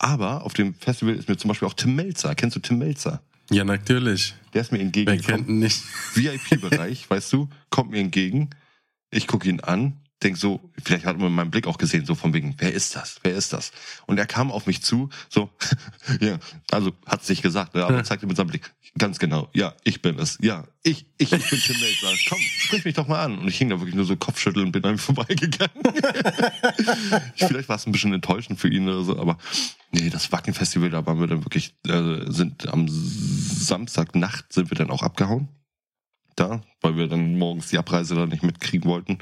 aber 0.00 0.42
auf 0.42 0.52
dem 0.52 0.74
Festival 0.74 1.14
ist 1.14 1.28
mir 1.28 1.36
zum 1.36 1.46
Beispiel 1.46 1.68
auch 1.68 1.74
Tim 1.74 1.94
Melzer. 1.94 2.34
Kennst 2.34 2.56
du 2.56 2.60
Tim 2.60 2.78
Melzer? 2.78 3.22
Ja, 3.48 3.62
natürlich. 3.62 4.34
Der 4.54 4.62
ist 4.62 4.72
mir 4.72 4.80
entgegengekommen. 4.80 5.28
Wer 5.28 5.36
kennt 5.36 5.48
ihn 5.48 5.58
nicht? 5.60 5.84
VIP-Bereich, 6.14 7.08
weißt 7.08 7.32
du, 7.34 7.48
kommt 7.70 7.92
mir 7.92 8.00
entgegen. 8.00 8.50
Ich 9.12 9.28
gucke 9.28 9.48
ihn 9.48 9.60
an, 9.60 10.01
denk 10.22 10.36
so, 10.36 10.60
vielleicht 10.82 11.04
hat 11.04 11.18
man 11.18 11.32
meinen 11.32 11.50
Blick 11.50 11.66
auch 11.66 11.78
gesehen, 11.78 12.06
so 12.06 12.14
von 12.14 12.32
wegen, 12.34 12.54
wer 12.58 12.72
ist 12.72 12.96
das? 12.96 13.18
Wer 13.22 13.34
ist 13.34 13.52
das? 13.52 13.72
Und 14.06 14.18
er 14.18 14.26
kam 14.26 14.50
auf 14.50 14.66
mich 14.66 14.82
zu, 14.82 15.10
so, 15.28 15.50
ja, 16.20 16.38
also 16.70 16.92
hat 17.06 17.22
es 17.22 17.28
nicht 17.28 17.42
gesagt, 17.42 17.74
ne, 17.74 17.84
aber 17.84 18.02
zeigte 18.04 18.26
mit 18.26 18.36
seinem 18.36 18.48
Blick, 18.48 18.72
ganz 18.98 19.18
genau, 19.18 19.48
ja, 19.52 19.74
ich 19.84 20.02
bin 20.02 20.18
es, 20.18 20.38
ja, 20.40 20.66
ich, 20.82 21.06
ich, 21.18 21.32
ich 21.32 21.50
bin 21.50 21.60
Tim 21.60 21.80
Melzer, 21.80 22.22
komm, 22.28 22.38
sprich 22.38 22.84
mich 22.84 22.94
doch 22.94 23.08
mal 23.08 23.24
an. 23.24 23.38
Und 23.38 23.48
ich 23.48 23.56
hing 23.56 23.70
da 23.70 23.78
wirklich 23.78 23.94
nur 23.94 24.04
so 24.04 24.16
Kopfschütteln 24.16 24.66
und 24.66 24.72
bin 24.72 24.84
an 24.84 24.94
ihm 24.94 24.98
vorbeigegangen. 24.98 25.72
vielleicht 27.36 27.68
war 27.68 27.76
es 27.76 27.86
ein 27.86 27.92
bisschen 27.92 28.12
enttäuschend 28.12 28.60
für 28.60 28.68
ihn 28.68 28.88
oder 28.88 29.02
so, 29.02 29.18
aber 29.18 29.38
nee, 29.92 30.10
das 30.10 30.32
Wacken-Festival, 30.32 30.90
da 30.90 31.06
waren 31.06 31.20
wir 31.20 31.26
dann 31.26 31.44
wirklich, 31.44 31.74
äh, 31.86 32.30
sind 32.30 32.68
am 32.68 32.86
Samstagnacht 32.88 34.52
sind 34.52 34.70
wir 34.70 34.76
dann 34.76 34.90
auch 34.90 35.02
abgehauen. 35.02 35.48
Da, 36.34 36.62
weil 36.80 36.96
wir 36.96 37.08
dann 37.08 37.36
morgens 37.36 37.68
die 37.68 37.76
Abreise 37.76 38.14
da 38.14 38.24
nicht 38.24 38.42
mitkriegen 38.42 38.88
wollten. 38.88 39.18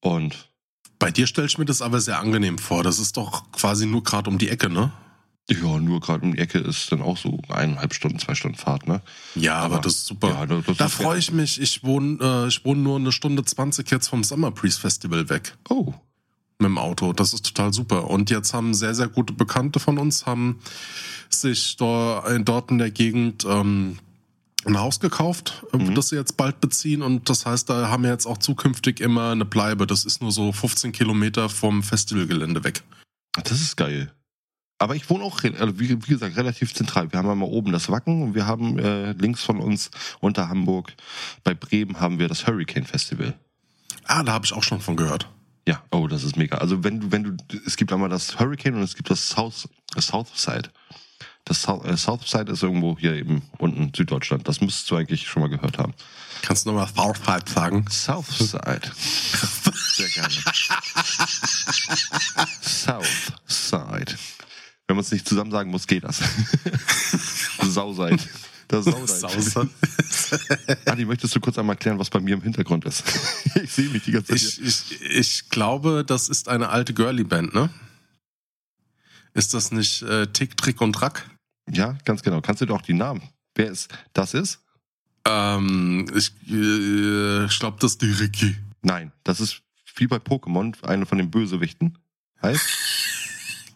Und 0.00 0.50
bei 0.98 1.10
dir 1.10 1.26
stelle 1.26 1.46
ich 1.46 1.58
mir 1.58 1.64
das 1.64 1.82
aber 1.82 2.00
sehr 2.00 2.18
angenehm 2.18 2.58
vor. 2.58 2.82
Das 2.82 2.98
ist 2.98 3.16
doch 3.16 3.50
quasi 3.52 3.86
nur 3.86 4.02
gerade 4.02 4.28
um 4.30 4.38
die 4.38 4.48
Ecke, 4.48 4.68
ne? 4.70 4.92
Ja, 5.50 5.78
nur 5.78 6.00
gerade 6.00 6.24
um 6.24 6.32
die 6.32 6.38
Ecke 6.38 6.58
ist 6.58 6.92
dann 6.92 7.00
auch 7.00 7.16
so 7.16 7.40
eineinhalb 7.48 7.94
Stunden, 7.94 8.18
zwei 8.18 8.34
Stunden 8.34 8.58
Fahrt, 8.58 8.86
ne? 8.86 9.00
Ja, 9.34 9.56
aber, 9.56 9.76
aber 9.76 9.82
das 9.82 9.94
ist 9.94 10.06
super. 10.06 10.28
Ja, 10.28 10.46
das, 10.46 10.66
das 10.66 10.76
da 10.76 10.88
freue 10.88 11.18
ich 11.18 11.32
mich. 11.32 11.60
Ich 11.60 11.82
wohne, 11.84 12.18
äh, 12.20 12.48
ich 12.48 12.64
wohne 12.64 12.82
nur 12.82 12.98
eine 12.98 13.12
Stunde 13.12 13.44
zwanzig 13.44 13.90
jetzt 13.90 14.08
vom 14.08 14.24
Summer 14.24 14.50
Breeze 14.50 14.78
Festival 14.78 15.30
weg. 15.30 15.56
Oh. 15.70 15.94
Mit 16.58 16.66
dem 16.66 16.76
Auto. 16.76 17.12
Das 17.12 17.32
ist 17.32 17.46
total 17.46 17.72
super. 17.72 18.10
Und 18.10 18.30
jetzt 18.30 18.52
haben 18.52 18.74
sehr, 18.74 18.94
sehr 18.94 19.08
gute 19.08 19.32
Bekannte 19.32 19.80
von 19.80 19.96
uns 19.96 20.26
haben 20.26 20.58
sich 21.30 21.76
dort, 21.76 22.26
dort 22.46 22.70
in 22.70 22.78
der 22.78 22.90
Gegend 22.90 23.46
ähm, 23.48 23.98
ein 24.64 24.78
Haus 24.78 25.00
gekauft, 25.00 25.64
äh, 25.72 25.78
mhm. 25.78 25.94
das 25.94 26.08
sie 26.08 26.16
jetzt 26.16 26.36
bald 26.36 26.60
beziehen 26.60 27.02
und 27.02 27.28
das 27.28 27.46
heißt, 27.46 27.70
da 27.70 27.88
haben 27.88 28.02
wir 28.02 28.10
jetzt 28.10 28.26
auch 28.26 28.38
zukünftig 28.38 29.00
immer 29.00 29.30
eine 29.30 29.44
Bleibe. 29.44 29.86
Das 29.86 30.04
ist 30.04 30.20
nur 30.20 30.32
so 30.32 30.52
15 30.52 30.92
Kilometer 30.92 31.48
vom 31.48 31.82
Festivalgelände 31.82 32.64
weg. 32.64 32.82
Das 33.44 33.60
ist 33.60 33.76
geil. 33.76 34.12
Aber 34.80 34.94
ich 34.94 35.10
wohne 35.10 35.24
auch, 35.24 35.42
also 35.42 35.80
wie, 35.80 35.90
wie, 35.90 36.12
gesagt, 36.12 36.36
relativ 36.36 36.72
zentral. 36.72 37.10
Wir 37.10 37.18
haben 37.18 37.28
einmal 37.28 37.48
oben 37.48 37.72
das 37.72 37.90
Wacken 37.90 38.22
und 38.22 38.34
wir 38.34 38.46
haben 38.46 38.78
äh, 38.78 39.12
links 39.12 39.42
von 39.42 39.58
uns 39.58 39.90
unter 40.20 40.48
Hamburg 40.48 40.94
bei 41.42 41.54
Bremen 41.54 42.00
haben 42.00 42.20
wir 42.20 42.28
das 42.28 42.46
Hurricane 42.46 42.84
Festival. 42.84 43.34
Ah, 44.04 44.22
da 44.22 44.32
habe 44.32 44.44
ich 44.44 44.52
auch 44.52 44.62
schon 44.62 44.80
von 44.80 44.96
gehört. 44.96 45.28
Ja, 45.66 45.82
oh, 45.90 46.06
das 46.06 46.22
ist 46.22 46.36
mega. 46.36 46.58
Also 46.58 46.84
wenn 46.84 47.00
du, 47.00 47.12
wenn 47.12 47.24
du, 47.24 47.36
es 47.66 47.76
gibt 47.76 47.92
einmal 47.92 48.08
das 48.08 48.38
Hurricane 48.38 48.76
und 48.76 48.82
es 48.82 48.94
gibt 48.94 49.10
das 49.10 49.28
South, 49.28 49.68
das 49.94 50.06
Southside. 50.06 50.70
Das 51.48 51.64
äh, 51.64 51.96
Southside 51.96 52.52
ist 52.52 52.62
irgendwo 52.62 52.98
hier 52.98 53.14
eben 53.14 53.42
unten 53.56 53.90
Süddeutschland. 53.96 54.46
Das 54.46 54.60
müsstest 54.60 54.90
du 54.90 54.96
eigentlich 54.96 55.26
schon 55.26 55.40
mal 55.40 55.48
gehört 55.48 55.78
haben. 55.78 55.94
Kannst 56.42 56.66
du 56.66 56.72
nochmal 56.72 56.88
Southside 56.88 57.50
sagen? 57.50 57.86
Southside. 57.90 58.92
Sehr 59.96 60.08
gerne. 60.10 60.34
Southside. 62.60 64.18
Wenn 64.86 64.96
man 64.96 65.04
es 65.04 65.10
nicht 65.10 65.26
zusammen 65.26 65.50
sagen 65.50 65.70
muss, 65.70 65.86
geht 65.86 66.04
das. 66.04 66.20
Sauseid. 67.62 68.28
Das. 68.68 68.86
Adi, 70.84 71.06
möchtest 71.06 71.34
du 71.34 71.40
kurz 71.40 71.56
einmal 71.56 71.76
erklären, 71.76 71.98
was 71.98 72.10
bei 72.10 72.20
mir 72.20 72.34
im 72.34 72.42
Hintergrund 72.42 72.84
ist? 72.84 73.02
ich 73.62 73.72
sehe 73.72 73.88
mich 73.88 74.04
die 74.04 74.12
ganze 74.12 74.36
Zeit. 74.36 74.42
Ich, 74.42 74.60
ich, 74.60 75.00
ich 75.00 75.48
glaube, 75.48 76.04
das 76.06 76.28
ist 76.28 76.48
eine 76.48 76.68
alte 76.68 76.92
Girly-Band, 76.92 77.54
ne? 77.54 77.70
Ist 79.32 79.54
das 79.54 79.72
nicht 79.72 80.02
äh, 80.02 80.26
Tick, 80.26 80.58
Trick 80.58 80.82
und 80.82 80.92
Track? 80.92 81.24
Ja, 81.72 81.96
ganz 82.04 82.22
genau. 82.22 82.40
Kannst 82.40 82.60
du 82.62 82.66
doch 82.66 82.82
die 82.82 82.94
Namen? 82.94 83.22
Wer 83.54 83.70
ist 83.70 83.92
das 84.12 84.34
ist? 84.34 84.60
Ähm, 85.26 86.06
ich, 86.14 86.32
äh, 86.48 87.44
ich 87.44 87.58
glaube, 87.58 87.76
das 87.80 87.92
ist 87.92 88.02
die 88.02 88.12
Ricky. 88.12 88.56
Nein, 88.82 89.12
das 89.24 89.40
ist 89.40 89.62
wie 89.96 90.06
bei 90.06 90.16
Pokémon, 90.16 90.80
eine 90.84 91.06
von 91.06 91.18
den 91.18 91.30
Bösewichten. 91.30 91.98
Heißt? 92.40 92.64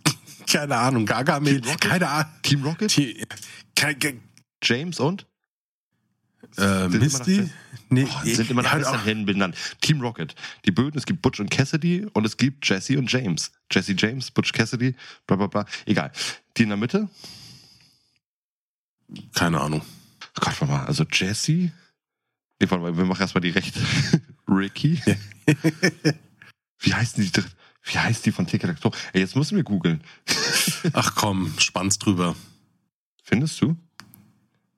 Keine 0.51 0.77
Ahnung, 0.77 1.07
Gargamel. 1.07 1.61
Keine 1.81 2.09
Ahnung. 2.09 2.33
Team 2.43 2.63
Rocket? 2.63 2.91
T 2.91 3.27
James 4.63 5.01
und? 5.01 5.27
Äh, 6.57 6.89
Misty? 6.89 7.51
Nee, 7.89 8.07
oh, 8.09 8.25
sind 8.25 8.51
immer 8.51 8.63
nach 8.63 8.79
ja, 8.79 9.05
Händen 9.05 9.27
benannt. 9.27 9.57
Team 9.81 10.01
Rocket. 10.01 10.35
Die 10.65 10.71
Böden, 10.71 10.99
es 10.99 11.05
gibt 11.05 11.23
Butch 11.23 11.41
und 11.41 11.51
Cassidy 11.51 12.07
und 12.13 12.25
es 12.25 12.37
gibt 12.37 12.67
Jesse 12.69 12.99
und 12.99 13.11
James. 13.11 13.53
Jesse 13.71 13.95
James, 13.97 14.31
Butch 14.31 14.53
Cassidy, 14.53 14.95
bla 15.27 15.37
bla 15.37 15.47
bla. 15.47 15.67
Egal. 15.87 16.13
Die 16.57 16.63
in 16.63 16.71
der 16.71 16.79
Mitte? 16.79 17.09
Keine 19.35 19.61
Ahnung. 19.61 19.83
Gott, 20.35 20.61
warte 20.61 20.67
mal. 20.67 20.87
Also 20.87 21.05
Jesse? 21.11 21.53
Nee, 21.53 21.73
warte 22.61 22.79
mal, 22.79 22.97
wir 22.97 23.05
machen 23.05 23.21
erstmal 23.21 23.43
die 23.43 23.51
rechte. 23.51 23.81
Ricky? 24.49 25.01
Wie 26.79 26.95
heißt 26.95 27.19
die? 27.19 27.31
Wie 27.85 27.99
heißt 27.99 28.25
die 28.25 28.33
von 28.33 28.47
TK 28.47 28.77
Ey, 29.13 29.21
jetzt 29.21 29.37
müssen 29.37 29.57
wir 29.57 29.65
googeln. 29.65 30.03
Ach 30.93 31.15
komm, 31.15 31.53
spannst 31.59 32.05
drüber. 32.05 32.37
Findest 33.25 33.61
du? 33.61 33.77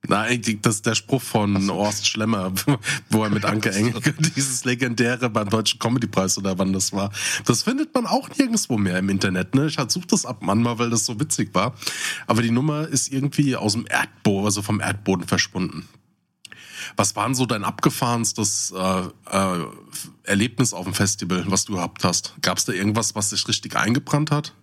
Nein, 0.08 0.42
das 0.62 0.76
ist 0.76 0.86
der 0.86 0.94
Spruch 0.94 1.22
von 1.22 1.60
so. 1.62 1.74
Horst 1.74 2.06
Schlemmer, 2.06 2.52
wo 3.10 3.24
er 3.24 3.30
mit 3.30 3.44
Anke 3.44 3.70
Engelke 3.72 4.12
dieses 4.18 4.64
legendäre 4.64 5.30
beim 5.30 5.48
Deutschen 5.48 5.78
Comedypreis 5.78 6.38
oder 6.38 6.58
wann 6.58 6.72
das 6.72 6.92
war. 6.92 7.10
Das 7.44 7.62
findet 7.62 7.94
man 7.94 8.06
auch 8.06 8.28
nirgendwo 8.36 8.76
mehr 8.76 8.98
im 8.98 9.08
Internet. 9.08 9.54
Ne? 9.54 9.66
Ich 9.66 9.78
suche 9.88 10.06
das 10.06 10.26
ab 10.26 10.38
manchmal, 10.40 10.78
weil 10.78 10.90
das 10.90 11.06
so 11.06 11.18
witzig 11.20 11.54
war. 11.54 11.74
Aber 12.26 12.42
die 12.42 12.50
Nummer 12.50 12.86
ist 12.86 13.12
irgendwie 13.12 13.56
aus 13.56 13.72
dem 13.72 13.86
Erdboden, 13.88 14.44
also 14.44 14.62
vom 14.62 14.80
Erdboden 14.80 15.26
verschwunden. 15.26 15.88
Was 16.96 17.16
war 17.16 17.24
denn 17.24 17.34
so 17.34 17.46
dein 17.46 17.64
abgefahrenstes 17.64 18.72
äh, 18.76 19.02
äh, 19.30 19.64
Erlebnis 20.24 20.74
auf 20.74 20.84
dem 20.84 20.94
Festival, 20.94 21.44
was 21.48 21.64
du 21.64 21.74
gehabt 21.74 22.04
hast? 22.04 22.34
Gab 22.42 22.58
es 22.58 22.66
da 22.66 22.72
irgendwas, 22.72 23.14
was 23.14 23.30
sich 23.30 23.48
richtig 23.48 23.76
eingebrannt 23.76 24.30
hat? 24.30 24.54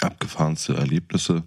Abgefahrenste 0.00 0.76
Erlebnisse? 0.76 1.42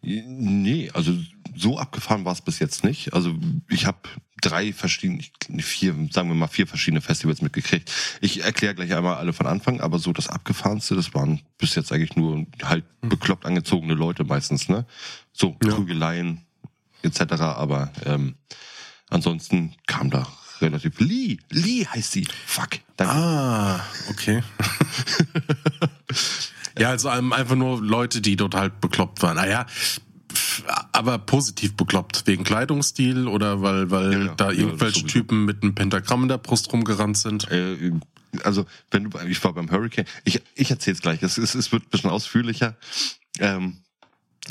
Nee, 0.00 0.90
also 0.92 1.16
so 1.54 1.78
abgefahren 1.78 2.24
war 2.24 2.32
es 2.32 2.40
bis 2.40 2.58
jetzt 2.58 2.84
nicht. 2.84 3.12
Also 3.14 3.34
ich 3.68 3.86
habe 3.86 3.98
drei 4.40 4.72
verschiedene, 4.72 5.22
vier, 5.62 5.94
sagen 6.10 6.28
wir 6.28 6.34
mal 6.34 6.48
vier 6.48 6.66
verschiedene 6.66 7.00
Festivals 7.00 7.42
mitgekriegt. 7.42 7.90
Ich 8.20 8.42
erkläre 8.42 8.74
gleich 8.74 8.94
einmal 8.94 9.16
alle 9.16 9.32
von 9.32 9.46
Anfang, 9.46 9.80
aber 9.80 9.98
so 9.98 10.12
das 10.12 10.28
Abgefahrenste, 10.28 10.94
das 10.94 11.14
waren 11.14 11.40
bis 11.58 11.74
jetzt 11.74 11.92
eigentlich 11.92 12.16
nur 12.16 12.46
halt 12.62 12.84
hm. 13.02 13.08
bekloppt 13.08 13.46
angezogene 13.46 13.94
Leute 13.94 14.24
meistens, 14.24 14.68
ne? 14.68 14.86
So 15.32 15.56
ja. 15.62 15.74
Prügeleien 15.74 16.44
etc. 17.02 17.20
Aber 17.40 17.92
ähm, 18.04 18.34
ansonsten 19.10 19.74
kam 19.86 20.10
da 20.10 20.26
relativ. 20.60 20.98
Lee, 21.00 21.38
Lee 21.50 21.86
heißt 21.86 22.12
sie. 22.12 22.26
Fuck. 22.46 22.80
Danke. 22.96 23.14
Ah, 23.14 23.80
okay. 24.10 24.42
ja, 26.78 26.90
also 26.90 27.08
einfach 27.08 27.56
nur 27.56 27.82
Leute, 27.82 28.20
die 28.20 28.36
dort 28.36 28.54
halt 28.54 28.80
bekloppt 28.80 29.22
waren. 29.22 29.36
Naja, 29.36 29.66
aber 30.92 31.18
positiv 31.18 31.76
bekloppt, 31.76 32.26
wegen 32.26 32.44
Kleidungsstil 32.44 33.28
oder 33.28 33.62
weil, 33.62 33.90
weil 33.90 34.26
ja, 34.26 34.34
da 34.34 34.50
irgendwelche 34.50 35.00
ja, 35.00 35.06
Typen 35.06 35.44
mit 35.44 35.62
einem 35.62 35.74
Pentagramm 35.74 36.22
in 36.22 36.28
der 36.28 36.38
Brust 36.38 36.72
rumgerannt 36.72 37.16
sind? 37.16 37.50
Äh, 37.50 37.92
also, 38.44 38.66
wenn 38.90 39.10
du, 39.10 39.18
ich 39.26 39.42
war 39.44 39.52
beim 39.52 39.70
Hurricane, 39.70 40.06
ich, 40.24 40.40
ich 40.54 40.70
erzähl's 40.70 41.02
gleich, 41.02 41.22
es, 41.22 41.38
es, 41.38 41.54
es 41.54 41.72
wird 41.72 41.84
ein 41.84 41.90
bisschen 41.90 42.10
ausführlicher, 42.10 42.76
ähm, 43.38 43.78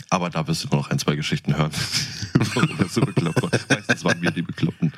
aber 0.10 0.30
da 0.30 0.48
wirst 0.48 0.64
du 0.64 0.76
noch 0.76 0.90
ein, 0.90 1.00
zwei 1.00 1.16
Geschichten 1.16 1.56
hören. 1.56 1.72
So. 2.44 2.60
Meistens 3.70 4.04
waren 4.04 4.22
wir 4.22 4.32
die 4.32 4.42
Bekloppten. 4.42 4.92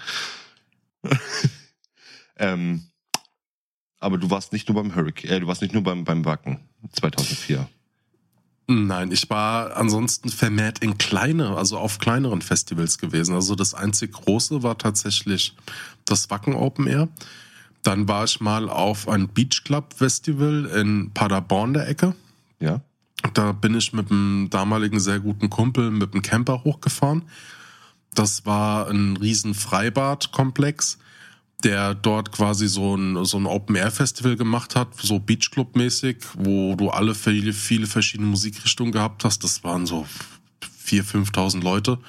ähm, 2.38 2.86
aber 4.00 4.18
du 4.18 4.30
warst 4.30 4.54
nicht 4.54 4.70
nur 4.70 4.82
beim 4.82 4.96
Hurricane, 4.96 5.30
äh, 5.30 5.40
du 5.40 5.48
warst 5.48 5.62
nicht 5.62 5.74
nur 5.74 5.84
beim, 5.84 6.04
beim 6.04 6.26
Wacken 6.26 6.62
2004. 6.94 7.68
Nein, 8.68 9.12
ich 9.12 9.30
war 9.30 9.76
ansonsten 9.76 10.30
vermehrt 10.30 10.80
in 10.80 10.98
kleine, 10.98 11.58
also 11.58 11.78
auf 11.78 12.00
kleineren 12.00 12.42
Festivals 12.42 12.98
gewesen. 12.98 13.36
Also 13.36 13.56
das 13.56 13.74
einzig 13.74 14.14
große 14.14 14.64
war 14.64 14.78
tatsächlich 14.78 15.56
das 16.06 16.30
Wacken 16.30 16.56
Open 16.56 16.88
Air. 16.88 17.10
Dann 17.84 18.08
war 18.08 18.24
ich 18.24 18.40
mal 18.40 18.70
auf 18.70 19.10
ein 19.10 19.28
Beach 19.28 19.64
Club 19.66 19.94
Festival 19.94 20.66
in 20.74 21.12
Paderborn 21.14 21.74
der 21.74 21.90
Ecke. 21.90 22.16
Ja. 22.60 22.82
Da 23.34 23.52
bin 23.52 23.76
ich 23.76 23.92
mit 23.92 24.10
einem 24.10 24.50
damaligen 24.50 25.00
sehr 25.00 25.20
guten 25.20 25.50
Kumpel 25.50 25.92
mit 25.92 26.14
einem 26.14 26.22
Camper 26.22 26.64
hochgefahren. 26.64 27.24
Das 28.14 28.46
war 28.46 28.90
ein 28.90 29.18
riesen 29.18 29.54
Freibadkomplex 29.54 31.00
der 31.64 31.96
dort 31.96 32.32
quasi 32.32 32.68
so 32.68 32.96
ein, 32.96 33.24
so 33.26 33.38
ein 33.38 33.46
Open-Air-Festival 33.46 34.36
gemacht 34.36 34.76
hat, 34.76 34.90
so 35.02 35.18
Beachclub-mäßig, 35.20 36.18
wo 36.36 36.76
du 36.76 36.90
alle 36.90 37.16
viele, 37.16 37.54
viele 37.54 37.88
verschiedene 37.88 38.30
Musikrichtungen 38.30 38.92
gehabt 38.92 39.24
hast. 39.24 39.44
Das 39.44 39.64
waren 39.64 39.86
so 39.86 40.06
4.000, 40.86 41.32
5.000 41.32 41.64
Leute. 41.64 42.00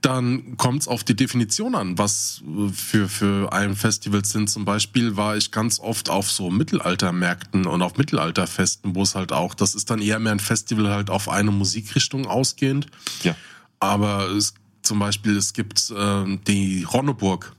dann 0.00 0.56
kommt 0.56 0.82
es 0.82 0.88
auf 0.88 1.04
die 1.04 1.14
Definition 1.16 1.74
an, 1.74 1.98
was 1.98 2.42
für, 2.72 3.08
für 3.08 3.52
ein 3.52 3.76
Festival 3.76 4.24
sind. 4.24 4.50
Zum 4.50 4.64
Beispiel 4.64 5.16
war 5.16 5.36
ich 5.36 5.50
ganz 5.50 5.80
oft 5.80 6.10
auf 6.10 6.30
so 6.30 6.50
Mittelaltermärkten 6.50 7.66
und 7.66 7.82
auf 7.82 7.96
Mittelalterfesten, 7.96 8.94
wo 8.94 9.02
es 9.02 9.14
halt 9.14 9.32
auch, 9.32 9.54
das 9.54 9.74
ist 9.74 9.90
dann 9.90 10.00
eher 10.00 10.18
mehr 10.18 10.32
ein 10.32 10.40
Festival 10.40 10.90
halt 10.90 11.10
auf 11.10 11.28
eine 11.28 11.50
Musikrichtung 11.50 12.26
ausgehend. 12.26 12.86
Ja. 13.22 13.36
Aber 13.80 14.28
es, 14.30 14.54
zum 14.82 14.98
Beispiel, 14.98 15.36
es 15.36 15.52
gibt 15.52 15.90
äh, 15.90 16.38
die 16.46 16.84
Ronneburg. 16.84 17.54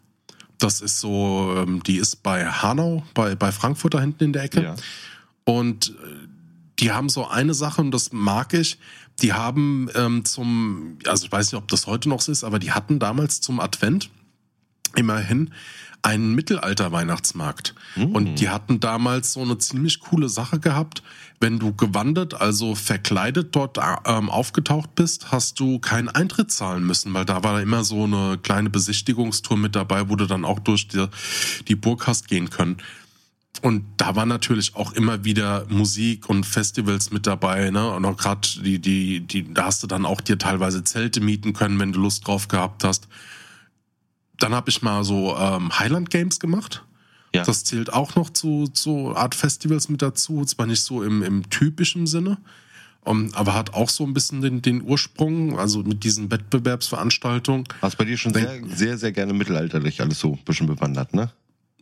Das 0.59 0.81
ist 0.81 0.99
so, 0.99 1.55
ähm, 1.57 1.81
die 1.83 1.97
ist 1.97 2.21
bei 2.21 2.45
Hanau, 2.45 3.03
bei, 3.13 3.35
bei 3.35 3.51
Frankfurt 3.51 3.93
da 3.95 4.01
hinten 4.01 4.25
in 4.25 4.33
der 4.33 4.43
Ecke. 4.43 4.63
Ja. 4.63 4.75
Und 5.45 5.89
äh, 5.89 6.27
die 6.79 6.91
haben 6.91 7.09
so 7.09 7.27
eine 7.27 7.53
Sache 7.53 7.81
und 7.81 7.91
das 7.91 8.11
mag 8.11 8.53
ich. 8.53 8.77
Die 9.21 9.33
haben 9.33 9.89
ähm, 9.95 10.23
zum, 10.25 10.99
also 11.05 11.25
ich 11.25 11.31
weiß 11.31 11.51
nicht, 11.51 11.61
ob 11.61 11.67
das 11.67 11.87
heute 11.87 12.07
noch 12.07 12.21
so 12.21 12.31
ist, 12.31 12.43
aber 12.43 12.59
die 12.59 12.71
hatten 12.71 12.99
damals 12.99 13.41
zum 13.41 13.59
Advent 13.59 14.09
immerhin 14.95 15.51
einen 16.01 16.33
Mittelalter-Weihnachtsmarkt. 16.33 17.75
Mhm. 17.95 18.15
Und 18.15 18.35
die 18.35 18.49
hatten 18.49 18.79
damals 18.79 19.33
so 19.33 19.41
eine 19.41 19.57
ziemlich 19.57 19.99
coole 19.99 20.29
Sache 20.29 20.59
gehabt. 20.59 21.03
Wenn 21.39 21.59
du 21.59 21.73
gewandert, 21.73 22.39
also 22.39 22.75
verkleidet 22.75 23.55
dort 23.55 23.77
ähm, 24.05 24.29
aufgetaucht 24.29 24.95
bist, 24.95 25.31
hast 25.31 25.59
du 25.59 25.79
keinen 25.79 26.09
Eintritt 26.09 26.51
zahlen 26.51 26.85
müssen, 26.85 27.13
weil 27.13 27.25
da 27.25 27.43
war 27.43 27.61
immer 27.61 27.83
so 27.83 28.03
eine 28.03 28.37
kleine 28.41 28.69
Besichtigungstour 28.69 29.57
mit 29.57 29.75
dabei, 29.75 30.09
wo 30.09 30.15
du 30.15 30.25
dann 30.25 30.45
auch 30.45 30.59
durch 30.59 30.87
die, 30.87 31.07
die 31.67 31.75
Burg 31.75 32.07
hast 32.07 32.27
gehen 32.27 32.49
können. 32.49 32.77
Und 33.61 33.83
da 33.97 34.15
war 34.15 34.25
natürlich 34.25 34.75
auch 34.75 34.93
immer 34.93 35.25
wieder 35.25 35.65
Musik 35.69 36.29
und 36.29 36.45
Festivals 36.45 37.11
mit 37.11 37.27
dabei, 37.27 37.71
ne? 37.71 37.91
Und 37.91 38.05
auch 38.05 38.15
gerade 38.15 38.47
die, 38.63 38.79
die, 38.79 39.19
die, 39.21 39.53
da 39.53 39.65
hast 39.65 39.83
du 39.83 39.87
dann 39.87 40.05
auch 40.05 40.21
dir 40.21 40.37
teilweise 40.37 40.83
Zelte 40.83 41.19
mieten 41.19 41.51
können, 41.51 41.77
wenn 41.79 41.91
du 41.91 41.99
Lust 41.99 42.25
drauf 42.25 42.47
gehabt 42.47 42.83
hast. 42.85 43.09
Dann 44.39 44.53
habe 44.53 44.69
ich 44.69 44.81
mal 44.81 45.03
so 45.03 45.36
ähm, 45.38 45.77
Highland 45.77 46.10
Games 46.10 46.39
gemacht. 46.39 46.84
Ja. 47.34 47.43
Das 47.43 47.63
zählt 47.63 47.93
auch 47.93 48.15
noch 48.15 48.31
zu, 48.31 48.67
zu 48.67 49.15
Art 49.15 49.36
Festivals 49.36 49.89
mit 49.89 50.01
dazu. 50.01 50.43
Zwar 50.46 50.65
nicht 50.65 50.81
so 50.81 51.03
im, 51.03 51.22
im 51.22 51.50
typischen 51.50 52.08
Sinne, 52.08 52.38
um, 53.01 53.34
aber 53.36 53.53
hat 53.53 53.74
auch 53.74 53.89
so 53.89 54.03
ein 54.03 54.13
bisschen 54.13 54.41
den, 54.41 54.62
den 54.62 54.81
Ursprung, 54.81 55.60
also 55.60 55.84
mit 55.84 56.03
diesen 56.03 56.31
Wettbewerbsveranstaltungen. 56.31 57.65
Hast 57.81 57.98
bei 57.98 58.05
dir 58.05 58.17
schon 58.17 58.34
sehr, 58.34 58.62
sehr, 58.67 58.98
sehr 58.98 59.12
gerne 59.12 59.34
mittelalterlich 59.34 60.01
alles 60.01 60.19
so 60.19 60.34
ein 60.34 60.43
bisschen 60.43 60.67
bewandert, 60.67 61.13
ne? 61.13 61.31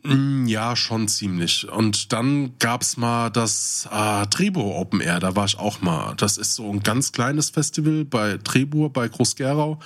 Mm, 0.04 0.46
Ja, 0.46 0.76
schon 0.76 1.08
ziemlich. 1.08 1.68
Und 1.68 2.12
dann 2.12 2.52
gab's 2.58 2.96
mal 2.96 3.30
das 3.30 3.88
äh, 3.90 4.26
Trebur 4.26 4.76
Open 4.76 5.00
Air, 5.00 5.20
da 5.20 5.34
war 5.34 5.46
ich 5.46 5.58
auch 5.58 5.80
mal. 5.80 6.14
Das 6.16 6.36
ist 6.36 6.54
so 6.54 6.70
ein 6.70 6.82
ganz 6.82 7.12
kleines 7.12 7.50
Festival 7.50 8.04
bei 8.04 8.38
Trebur, 8.38 8.92
bei 8.92 9.08
Groß-Gerau, 9.08 9.78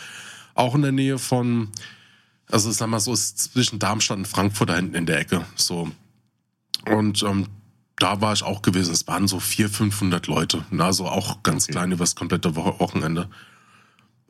auch 0.54 0.74
in 0.74 0.82
der 0.82 0.92
Nähe 0.92 1.18
von, 1.18 1.68
also 2.52 2.70
sag 2.70 2.88
mal 2.88 3.00
so, 3.00 3.12
ist 3.12 3.38
zwischen 3.38 3.78
Darmstadt 3.78 4.18
und 4.18 4.28
Frankfurt 4.28 4.68
da 4.70 4.76
hinten 4.76 4.94
in 4.94 5.06
der 5.06 5.18
Ecke. 5.18 5.44
So. 5.56 5.90
Und 6.86 7.22
ähm, 7.22 7.46
da 7.96 8.20
war 8.20 8.32
ich 8.32 8.42
auch 8.42 8.62
gewesen. 8.62 8.92
Es 8.92 9.06
waren 9.06 9.28
so 9.28 9.40
400, 9.40 9.76
500 9.76 10.26
Leute. 10.26 10.64
Also 10.78 11.06
auch 11.06 11.42
ganz 11.42 11.64
Okay. 11.64 11.72
klein 11.72 11.92
über 11.92 12.02
das 12.02 12.14
komplette 12.14 12.56
Wo 12.56 12.78
Wochenende. 12.78 13.28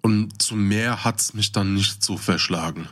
Und 0.03 0.43
zu 0.43 0.57
mehr 0.57 1.05
hat's 1.05 1.35
mich 1.35 1.53
dann 1.53 1.75
nicht 1.75 2.03
so 2.03 2.17
verschlagen. 2.17 2.89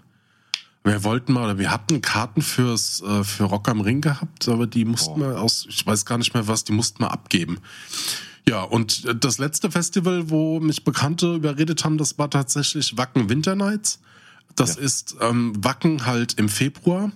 Wir 0.85 1.05
wollten 1.05 1.35
mal, 1.35 1.45
oder 1.45 1.59
wir 1.59 1.71
hatten 1.71 2.01
Karten 2.01 2.41
fürs 2.41 3.03
äh, 3.03 3.23
für 3.23 3.45
Rock 3.45 3.69
am 3.69 3.83
Ring 3.83 4.01
gehabt, 4.01 4.49
aber 4.49 4.67
die 4.67 4.87
mussten 4.87 5.21
wir 5.21 5.39
aus, 5.39 5.67
ich 5.69 5.87
weiß 5.87 6.07
gar 6.07 6.17
nicht 6.17 6.33
mehr 6.33 6.49
was, 6.49 6.65
die 6.65 6.73
mussten 6.73 7.03
wir 7.03 7.11
abgeben. 7.11 7.59
Ja, 8.49 8.63
und 8.63 9.05
äh, 9.05 9.15
das 9.15 9.37
letzte 9.37 9.71
Festival, 9.71 10.31
wo 10.31 10.59
mich 10.61 10.83
Bekannte 10.83 11.35
überredet 11.35 11.85
haben, 11.85 11.99
das 11.99 12.17
war 12.17 12.31
tatsächlich 12.31 12.97
Wacken 12.97 13.29
Winter 13.29 13.57
Nights. 13.57 14.01
Das 14.57 14.77
Ja. 14.77 14.83
ist 14.83 15.17
ähm, 15.21 15.53
Wacken 15.65 16.07
halt 16.07 16.35
im 16.35 16.49
Februar. 16.49 17.13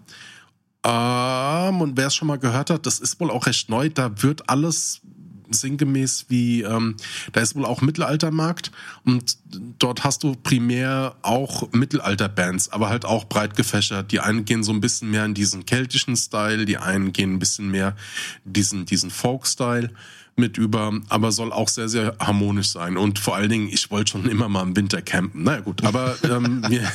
Ähm, 0.84 1.80
und 1.80 1.96
wer 1.96 2.08
es 2.08 2.14
schon 2.14 2.28
mal 2.28 2.38
gehört 2.38 2.70
hat, 2.70 2.86
das 2.86 3.00
ist 3.00 3.18
wohl 3.20 3.30
auch 3.30 3.46
recht 3.46 3.68
neu. 3.70 3.88
Da 3.88 4.22
wird 4.22 4.48
alles 4.50 5.00
sinngemäß 5.50 6.26
wie, 6.28 6.62
ähm, 6.62 6.96
da 7.32 7.40
ist 7.40 7.54
wohl 7.54 7.64
auch 7.64 7.80
Mittelaltermarkt 7.80 8.70
und 9.04 9.38
dort 9.78 10.04
hast 10.04 10.22
du 10.22 10.34
primär 10.34 11.16
auch 11.22 11.70
Mittelalterbands, 11.72 12.70
aber 12.70 12.88
halt 12.88 13.04
auch 13.04 13.24
breit 13.24 13.56
gefächert. 13.56 14.12
Die 14.12 14.20
einen 14.20 14.44
gehen 14.44 14.62
so 14.62 14.72
ein 14.72 14.80
bisschen 14.80 15.10
mehr 15.10 15.24
in 15.24 15.34
diesen 15.34 15.66
keltischen 15.66 16.16
Style, 16.16 16.64
die 16.64 16.78
einen 16.78 17.12
gehen 17.12 17.34
ein 17.34 17.38
bisschen 17.38 17.70
mehr 17.70 17.96
diesen, 18.44 18.86
diesen 18.86 19.10
Folk-Style 19.10 19.90
mit 20.36 20.58
über, 20.58 20.92
aber 21.08 21.32
soll 21.32 21.52
auch 21.52 21.68
sehr, 21.68 21.88
sehr 21.88 22.16
harmonisch 22.18 22.68
sein. 22.68 22.96
Und 22.96 23.18
vor 23.18 23.36
allen 23.36 23.50
Dingen, 23.50 23.68
ich 23.68 23.90
wollte 23.90 24.12
schon 24.12 24.28
immer 24.28 24.48
mal 24.48 24.62
im 24.62 24.76
Winter 24.76 25.00
campen. 25.00 25.44
Naja 25.44 25.60
gut, 25.60 25.84
aber 25.84 26.16
ähm, 26.24 26.64
wir, 26.68 26.90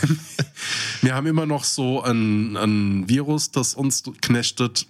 wir 1.01 1.15
haben 1.15 1.27
immer 1.27 1.45
noch 1.45 1.63
so 1.63 2.01
ein, 2.03 2.57
ein 2.57 3.07
Virus, 3.07 3.51
das 3.51 3.75
uns 3.75 4.03
knechtet. 4.21 4.87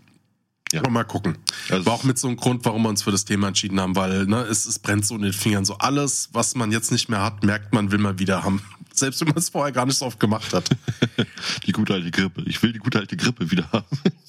Ja. 0.72 0.88
Mal 0.90 1.04
gucken. 1.04 1.38
Also- 1.70 1.86
War 1.86 1.94
auch 1.94 2.04
mit 2.04 2.18
so 2.18 2.28
einem 2.28 2.38
Grund, 2.38 2.64
warum 2.66 2.84
wir 2.84 2.90
uns 2.90 3.04
für 3.04 3.12
das 3.12 3.26
Thema 3.26 3.48
entschieden 3.48 3.80
haben, 3.80 3.96
weil 3.96 4.26
ne, 4.28 4.42
es, 4.44 4.66
es 4.66 4.80
brennt 4.80 5.06
so 5.06 5.16
in 5.16 5.22
den 5.24 5.34
Fingern. 5.34 5.66
So 5.66 5.78
alles, 5.80 6.30
was 6.32 6.56
man 6.56 6.72
jetzt 6.72 6.92
nicht 6.92 7.10
mehr 7.10 7.22
hat, 7.24 7.44
merkt 7.44 7.74
man, 7.74 7.92
will 7.92 8.00
man 8.00 8.20
wieder 8.20 8.44
haben. 8.44 8.62
Selbst 8.94 9.22
wenn 9.22 9.30
man 9.30 9.38
es 9.38 9.50
vorher 9.50 9.72
gar 9.72 9.86
nicht 9.86 9.98
so 9.98 10.06
oft 10.06 10.20
gemacht 10.20 10.54
hat. 10.54 10.70
Die 11.66 11.72
gute 11.72 11.94
alte 11.94 12.12
Grippe. 12.12 12.44
Ich 12.46 12.62
will 12.62 12.74
die 12.74 12.80
gute 12.80 13.00
alte 13.00 13.16
Grippe 13.18 13.50
wieder 13.50 13.72
haben. 13.72 13.88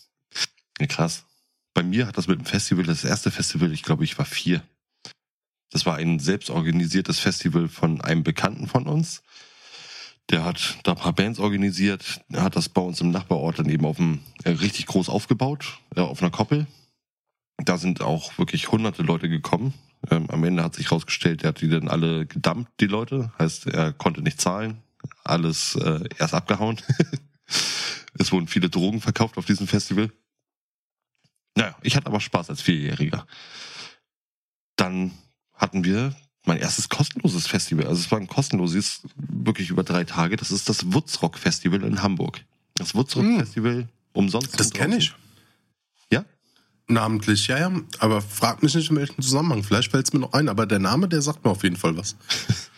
ja, 0.81 0.87
krass. 0.87 1.25
Bei 1.75 1.83
mir 1.83 2.07
hat 2.07 2.17
das 2.17 2.27
mit 2.29 2.39
dem 2.39 2.47
Festival, 2.47 2.85
das 2.85 3.05
erste 3.05 3.31
Festival, 3.31 3.73
ich 3.73 3.83
glaube, 3.83 4.05
ich 4.05 4.17
war 4.19 4.25
vier. 4.25 4.63
Das 5.71 5.87
war 5.87 5.97
ein 5.97 6.19
selbstorganisiertes 6.19 7.19
Festival 7.21 7.69
von 7.69 8.01
einem 8.01 8.23
Bekannten 8.23 8.67
von 8.67 8.87
uns. 8.87 9.23
Der 10.31 10.45
hat 10.45 10.79
da 10.85 10.93
ein 10.93 10.99
paar 10.99 11.13
Bands 11.13 11.41
organisiert, 11.41 12.21
er 12.31 12.43
hat 12.43 12.55
das 12.55 12.69
bei 12.69 12.81
uns 12.81 13.01
im 13.01 13.11
Nachbarort 13.11 13.59
dann 13.59 13.69
eben 13.69 13.85
auf 13.85 13.97
dem, 13.97 14.21
äh, 14.45 14.51
richtig 14.51 14.87
groß 14.87 15.09
aufgebaut, 15.09 15.79
äh, 15.97 16.01
auf 16.01 16.23
einer 16.23 16.31
Koppel. 16.31 16.67
Da 17.59 17.79
sind 17.79 18.01
auch 18.01 18.39
wirklich 18.39 18.71
hunderte 18.71 19.03
Leute 19.03 19.29
gekommen. 19.29 19.75
Ähm, 20.09 20.31
am 20.31 20.45
Ende 20.45 20.63
hat 20.63 20.75
sich 20.75 20.93
rausgestellt, 20.93 21.43
er 21.43 21.49
hat 21.49 21.61
die 21.61 21.69
dann 21.69 21.89
alle 21.89 22.27
gedumpt, 22.27 22.71
die 22.81 22.87
Leute. 22.87 23.33
Heißt, 23.39 23.67
er 23.67 23.93
konnte 23.93 24.23
nicht 24.23 24.41
zahlen. 24.41 24.79
Alles 25.25 25.75
äh, 25.77 26.05
erst 26.19 26.35
abgehauen. 26.35 26.81
es 28.19 28.33
wurden 28.33 28.47
viele 28.47 28.71
Drogen 28.71 29.01
verkauft 29.01 29.37
auf 29.37 29.47
diesem 29.47 29.67
Festival. 29.67 30.11
Naja, 31.57 31.77
ich 31.83 31.97
hatte 31.97 32.07
aber 32.07 32.21
Spaß 32.21 32.51
als 32.51 32.63
Vierjähriger. 32.63 33.27
Dann 34.77 35.11
hatten 35.55 35.85
wir 35.85 36.15
mein 36.47 36.59
erstes 36.59 36.89
kostenloses 36.89 37.47
Festival. 37.47 37.87
Also 37.87 38.01
es 38.01 38.11
war 38.11 38.19
ein 38.19 38.27
kostenloses, 38.27 39.03
wirklich 39.17 39.71
über 39.71 39.83
drei 39.83 40.05
Tage. 40.05 40.37
Das 40.37 40.51
ist 40.51 40.69
das 40.69 40.93
Wutzrock 40.93 41.39
Festival 41.39 41.83
in 41.83 42.03
Hamburg. 42.03 42.43
Das 42.75 42.95
Wutzrock 42.95 43.25
Hm. 43.25 43.39
Festival 43.41 43.89
umsonst. 44.13 44.59
Das 44.59 44.71
kenne 44.73 44.97
ich. 44.97 45.15
Ja? 46.11 46.25
Namentlich, 46.89 47.47
ja, 47.49 47.59
ja. 47.59 47.73
Aber 47.99 48.23
frag 48.23 48.63
mich 48.63 48.75
nicht 48.75 48.91
in 48.91 48.97
welchem 48.97 49.21
Zusammenhang. 49.23 49.63
Vielleicht 49.63 49.91
fällt 49.91 50.07
es 50.07 50.13
mir 50.13 50.21
noch 50.21 50.33
ein, 50.33 50.49
aber 50.49 50.67
der 50.67 50.79
Name, 50.79 51.09
der 51.09 51.23
sagt 51.23 51.45
mir 51.45 51.51
auf 51.51 51.63
jeden 51.63 51.77
Fall 51.77 51.97
was. 51.97 52.17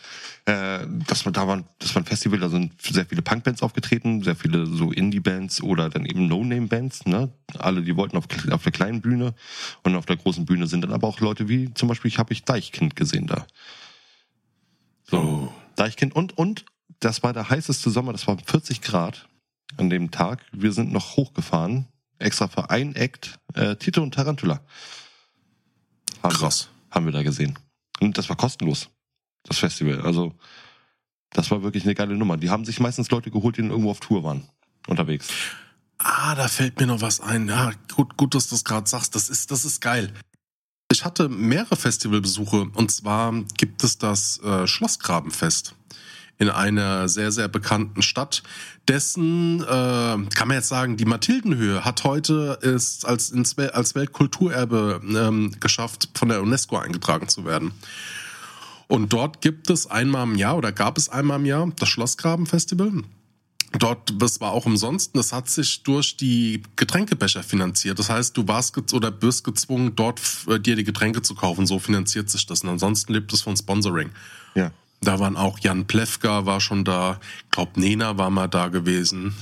Äh, 0.44 0.86
das 1.06 1.24
war, 1.24 1.32
da 1.32 1.46
war, 1.46 1.62
das 1.78 1.94
war 1.94 2.02
ein 2.02 2.06
Festival, 2.06 2.40
da 2.40 2.48
sind 2.48 2.80
sehr 2.82 3.06
viele 3.06 3.22
Punkbands 3.22 3.62
aufgetreten, 3.62 4.22
sehr 4.22 4.34
viele 4.34 4.66
so 4.66 4.90
Indie-Bands 4.90 5.62
oder 5.62 5.88
dann 5.88 6.04
eben 6.04 6.26
No-Name-Bands, 6.26 7.06
ne? 7.06 7.32
Alle, 7.58 7.82
die 7.82 7.96
wollten 7.96 8.16
auf, 8.16 8.24
auf 8.50 8.62
der 8.62 8.72
kleinen 8.72 9.00
Bühne 9.00 9.34
und 9.84 9.94
auf 9.94 10.06
der 10.06 10.16
großen 10.16 10.44
Bühne 10.44 10.66
sind 10.66 10.82
dann 10.82 10.92
aber 10.92 11.06
auch 11.06 11.20
Leute 11.20 11.48
wie, 11.48 11.72
zum 11.74 11.88
Beispiel, 11.88 12.08
ich 12.08 12.18
habe 12.18 12.32
ich 12.32 12.44
Deichkind 12.44 12.96
gesehen 12.96 13.28
da. 13.28 13.46
So, 15.04 15.18
Oh. 15.18 15.52
Deichkind 15.76 16.14
und, 16.14 16.36
und, 16.36 16.64
das 17.00 17.22
war 17.22 17.32
der 17.32 17.48
heißeste 17.48 17.90
Sommer, 17.90 18.12
das 18.12 18.26
war 18.26 18.38
40 18.38 18.80
Grad 18.80 19.28
an 19.76 19.90
dem 19.90 20.10
Tag. 20.10 20.44
Wir 20.52 20.72
sind 20.72 20.92
noch 20.92 21.16
hochgefahren, 21.16 21.88
extra 22.18 22.48
für 22.48 22.70
ein 22.70 22.94
Act, 22.94 23.38
äh, 23.54 23.76
Tito 23.76 24.02
und 24.02 24.14
Tarantula. 24.14 24.60
Haben 26.22 26.34
Krass. 26.34 26.68
Wir, 26.88 26.94
haben 26.94 27.06
wir 27.06 27.12
da 27.12 27.22
gesehen. 27.22 27.58
Und 28.00 28.18
das 28.18 28.28
war 28.28 28.36
kostenlos, 28.36 28.90
das 29.44 29.58
Festival. 29.58 30.00
Also, 30.02 30.34
das 31.30 31.50
war 31.50 31.62
wirklich 31.62 31.84
eine 31.84 31.94
geile 31.94 32.16
Nummer. 32.16 32.36
Die 32.36 32.50
haben 32.50 32.64
sich 32.64 32.80
meistens 32.80 33.10
Leute 33.10 33.30
geholt, 33.30 33.56
die 33.56 33.62
irgendwo 33.62 33.90
auf 33.90 34.00
Tour 34.00 34.22
waren, 34.22 34.48
unterwegs. 34.86 35.28
Ah, 35.98 36.34
da 36.34 36.48
fällt 36.48 36.80
mir 36.80 36.86
noch 36.86 37.00
was 37.00 37.20
ein. 37.20 37.48
Ja, 37.48 37.72
gut, 37.94 38.16
gut, 38.16 38.34
dass 38.34 38.48
du 38.48 38.54
das 38.54 38.64
gerade 38.64 38.88
sagst. 38.88 39.14
Das 39.14 39.28
ist, 39.28 39.50
das 39.50 39.64
ist 39.64 39.80
geil. 39.80 40.12
Ich 40.90 41.04
hatte 41.04 41.28
mehrere 41.28 41.76
Festivalbesuche 41.76 42.68
und 42.74 42.90
zwar 42.90 43.32
gibt 43.56 43.82
es 43.82 43.96
das 43.96 44.40
äh, 44.40 44.66
Schlossgrabenfest 44.66 45.74
in 46.38 46.50
einer 46.50 47.08
sehr, 47.08 47.30
sehr 47.30 47.48
bekannten 47.48 48.02
Stadt. 48.02 48.42
Dessen, 48.88 49.62
äh, 49.62 49.66
kann 49.66 50.48
man 50.48 50.56
jetzt 50.56 50.68
sagen, 50.68 50.96
die 50.96 51.04
Mathildenhöhe 51.04 51.84
hat 51.84 52.04
heute 52.04 52.58
ist 52.60 53.06
als, 53.06 53.30
ins, 53.30 53.56
als 53.56 53.94
Weltkulturerbe 53.94 55.00
ähm, 55.04 55.54
geschafft, 55.60 56.10
von 56.14 56.28
der 56.28 56.42
UNESCO 56.42 56.76
eingetragen 56.76 57.28
zu 57.28 57.44
werden. 57.44 57.72
Und 58.92 59.10
dort 59.10 59.40
gibt 59.40 59.70
es 59.70 59.90
einmal 59.90 60.24
im 60.24 60.34
Jahr 60.34 60.58
oder 60.58 60.70
gab 60.70 60.98
es 60.98 61.08
einmal 61.08 61.40
im 61.40 61.46
Jahr 61.46 61.66
das 61.78 61.88
Schlossgrabenfestival. 61.88 62.92
Dort, 63.78 64.12
das 64.20 64.42
war 64.42 64.52
auch 64.52 64.66
umsonst. 64.66 65.16
Das 65.16 65.32
hat 65.32 65.48
sich 65.48 65.82
durch 65.82 66.18
die 66.18 66.62
Getränkebecher 66.76 67.42
finanziert. 67.42 67.98
Das 67.98 68.10
heißt, 68.10 68.36
du 68.36 68.46
warst 68.48 68.92
oder 68.92 69.22
wirst 69.22 69.44
gezwungen, 69.44 69.96
dort 69.96 70.20
äh, 70.46 70.60
dir 70.60 70.76
die 70.76 70.84
Getränke 70.84 71.22
zu 71.22 71.34
kaufen. 71.34 71.66
So 71.66 71.78
finanziert 71.78 72.28
sich 72.28 72.44
das. 72.44 72.64
Und 72.64 72.68
ansonsten 72.68 73.14
lebt 73.14 73.32
es 73.32 73.40
von 73.40 73.56
Sponsoring. 73.56 74.10
Ja. 74.54 74.72
Da 75.00 75.18
waren 75.18 75.38
auch 75.38 75.58
Jan 75.60 75.86
Plewka 75.86 76.44
war 76.44 76.60
schon 76.60 76.84
da. 76.84 77.18
Ich 77.44 77.50
glaube, 77.50 77.80
Nena 77.80 78.18
war 78.18 78.28
mal 78.28 78.48
da 78.48 78.68
gewesen. 78.68 79.34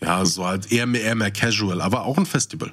Ja, 0.00 0.24
so 0.24 0.46
halt 0.46 0.72
eher 0.72 0.86
mehr, 0.86 1.02
eher 1.02 1.14
mehr 1.14 1.30
casual, 1.30 1.80
aber 1.80 2.02
auch 2.02 2.18
ein 2.18 2.26
Festival. 2.26 2.72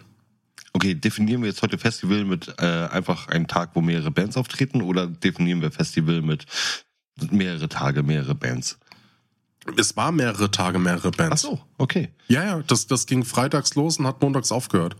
Okay, 0.82 0.96
definieren 0.96 1.44
wir 1.44 1.50
jetzt 1.50 1.62
heute 1.62 1.78
Festival 1.78 2.26
mit 2.26 2.56
äh, 2.58 2.66
einfach 2.66 3.28
einem 3.28 3.46
Tag, 3.46 3.76
wo 3.76 3.82
mehrere 3.82 4.10
Bands 4.10 4.36
auftreten 4.36 4.82
oder 4.82 5.06
definieren 5.06 5.62
wir 5.62 5.72
Festival 5.72 6.24
mit 6.24 6.48
mehrere 7.30 7.70
Tage, 7.70 8.02
mehrere 8.02 8.34
Bands? 8.34 8.80
Es 9.78 9.96
war 9.96 10.12
mehrere 10.12 10.50
Tage, 10.50 10.80
mehrere 10.80 11.12
Bands. 11.12 11.46
Ach 11.46 11.50
so, 11.52 11.62
okay. 11.78 12.10
Ja, 12.28 12.44
ja, 12.44 12.64
das, 12.64 12.88
das 12.88 13.06
ging 13.06 13.24
freitags 13.24 13.76
los 13.76 14.00
und 14.00 14.08
hat 14.08 14.24
montags 14.24 14.52
aufgehört. 14.52 14.96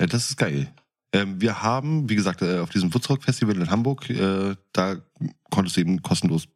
Ja, 0.00 0.06
das 0.06 0.30
ist 0.30 0.38
geil. 0.38 0.72
Ähm, 1.12 1.38
wir 1.38 1.62
haben, 1.62 2.08
wie 2.08 2.16
gesagt, 2.16 2.40
äh, 2.40 2.60
auf 2.60 2.70
diesem 2.70 2.94
Woodstock 2.94 3.22
Festival 3.22 3.56
in 3.56 3.70
Hamburg, 3.70 4.08
äh, 4.08 4.56
da 4.72 4.96
konntest 5.50 5.76
du 5.76 5.82
eben 5.82 6.00
kostenlos 6.00 6.48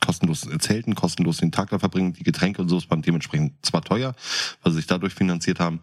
kostenlos 0.00 0.48
zelten, 0.60 0.94
kostenlos 0.94 1.38
den 1.38 1.52
Tag 1.52 1.68
da 1.68 1.78
verbringen, 1.78 2.14
die 2.14 2.22
Getränke 2.22 2.62
und 2.62 2.70
so 2.70 2.80
waren 2.88 3.02
dementsprechend 3.02 3.66
zwar 3.66 3.82
teuer, 3.82 4.14
weil 4.62 4.72
sie 4.72 4.78
sich 4.78 4.86
dadurch 4.86 5.12
finanziert 5.12 5.60
haben, 5.60 5.80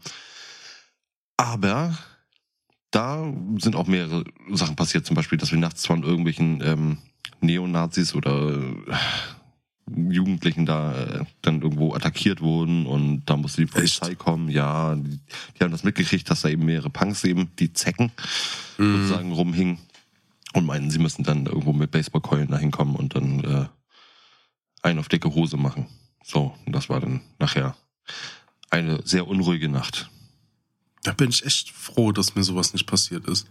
aber 1.38 1.98
da 2.92 3.32
sind 3.58 3.76
auch 3.76 3.88
mehrere 3.88 4.24
Sachen 4.52 4.76
passiert, 4.76 5.06
zum 5.06 5.16
Beispiel, 5.16 5.38
dass 5.38 5.52
wir 5.52 5.60
nachts 5.60 5.86
von 5.86 6.04
irgendwelchen 6.04 6.62
ähm, 6.64 6.98
Neonazis 7.42 8.16
oder 8.16 8.58
Jugendlichen 9.88 10.66
da 10.66 10.96
äh, 10.96 11.26
dann 11.42 11.62
irgendwo 11.62 11.94
attackiert 11.94 12.42
wurden 12.42 12.86
und 12.86 13.26
da 13.26 13.38
musste 13.38 13.62
die 13.62 13.72
Polizei 13.72 14.12
Echt? 14.12 14.20
kommen. 14.20 14.50
Ja, 14.50 14.96
die, 14.96 15.20
die, 15.58 15.64
haben 15.64 15.72
das 15.72 15.84
mitgekriegt, 15.84 16.30
dass 16.30 16.42
da 16.42 16.50
eben 16.50 16.66
mehrere 16.66 16.90
Punks 16.90 17.24
eben, 17.24 17.52
die 17.60 17.72
Zecken 17.74 18.12
mm. 18.78 18.84
sozusagen 18.84 19.32
rumhingen 19.32 19.78
und 20.54 20.66
meinten, 20.66 20.90
sie 20.90 21.00
müssen 21.00 21.24
dann 21.24 21.46
irgendwo 21.46 21.74
mit 21.74 21.92
Baseballkeulen 21.92 22.48
da 22.48 22.58
hinkommen 22.58 22.96
und 22.96 23.16
dann 23.16 23.44
äh, 23.44 23.66
einen 24.82 25.00
auf 25.00 25.08
dicke 25.08 25.34
Hose 25.36 25.58
machen. 25.58 25.88
So, 26.24 26.56
und 26.66 26.74
das 26.74 26.90
war 26.90 27.00
dann 27.00 27.22
nachher 27.38 27.76
eine 28.72 29.02
sehr 29.06 29.28
unruhige 29.28 29.70
Nacht. 29.70 30.10
Da 31.06 31.14
bin 31.14 31.30
ich 31.30 31.46
echt 31.46 31.70
froh, 31.70 32.12
dass 32.12 32.34
mir 32.34 32.42
sowas 32.42 32.74
nicht 32.74 32.88
passiert 32.88 33.28
ist. 33.28 33.48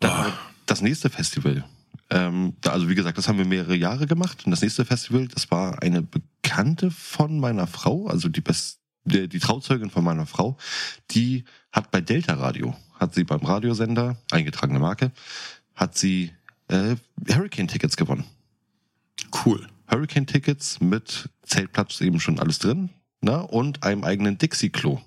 Da, 0.00 0.36
das 0.66 0.82
nächste 0.82 1.08
Festival, 1.08 1.64
ähm, 2.10 2.54
da, 2.60 2.72
also 2.72 2.88
wie 2.88 2.96
gesagt, 2.96 3.16
das 3.16 3.28
haben 3.28 3.38
wir 3.38 3.44
mehrere 3.44 3.76
Jahre 3.76 4.08
gemacht. 4.08 4.44
Und 4.44 4.50
das 4.50 4.60
nächste 4.60 4.84
Festival, 4.84 5.28
das 5.28 5.52
war 5.52 5.80
eine 5.84 6.02
Bekannte 6.02 6.90
von 6.90 7.38
meiner 7.38 7.68
Frau, 7.68 8.08
also 8.08 8.28
die, 8.28 8.40
Best, 8.40 8.80
die, 9.04 9.28
die 9.28 9.38
Trauzeugin 9.38 9.88
von 9.88 10.02
meiner 10.02 10.26
Frau, 10.26 10.56
die 11.12 11.44
hat 11.70 11.92
bei 11.92 12.00
Delta 12.00 12.34
Radio, 12.34 12.76
hat 12.98 13.14
sie 13.14 13.22
beim 13.22 13.44
Radiosender, 13.44 14.16
eingetragene 14.32 14.80
Marke, 14.80 15.12
hat 15.76 15.96
sie 15.96 16.32
äh, 16.66 16.96
Hurricane-Tickets 17.28 17.96
gewonnen. 17.96 18.24
Cool. 19.44 19.64
Hurricane-Tickets 19.88 20.80
mit 20.80 21.30
Zeltplatz 21.42 22.00
eben 22.00 22.18
schon 22.18 22.40
alles 22.40 22.58
drin 22.58 22.90
ne? 23.20 23.46
und 23.46 23.84
einem 23.84 24.02
eigenen 24.02 24.38
Dixie-Klo. 24.38 25.00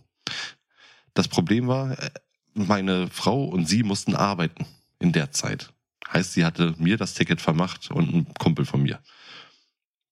Das 1.20 1.28
Problem 1.28 1.68
war, 1.68 2.00
äh, 2.00 2.12
meine 2.54 3.10
Frau 3.10 3.44
und 3.44 3.68
sie 3.68 3.84
mussten 3.84 4.16
arbeiten 4.16 4.66
in 5.00 5.12
der 5.12 5.34
Zeit. 5.34 5.74
Heißt, 6.14 6.32
sie 6.32 6.46
hatte 6.46 6.76
mir 6.78 6.96
das 6.96 7.14
Ticket 7.14 7.42
vermacht 7.42 7.92
und 7.92 8.14
ein 8.14 8.34
Kumpel 8.36 8.64
von 8.64 8.82
mir. 8.82 9.02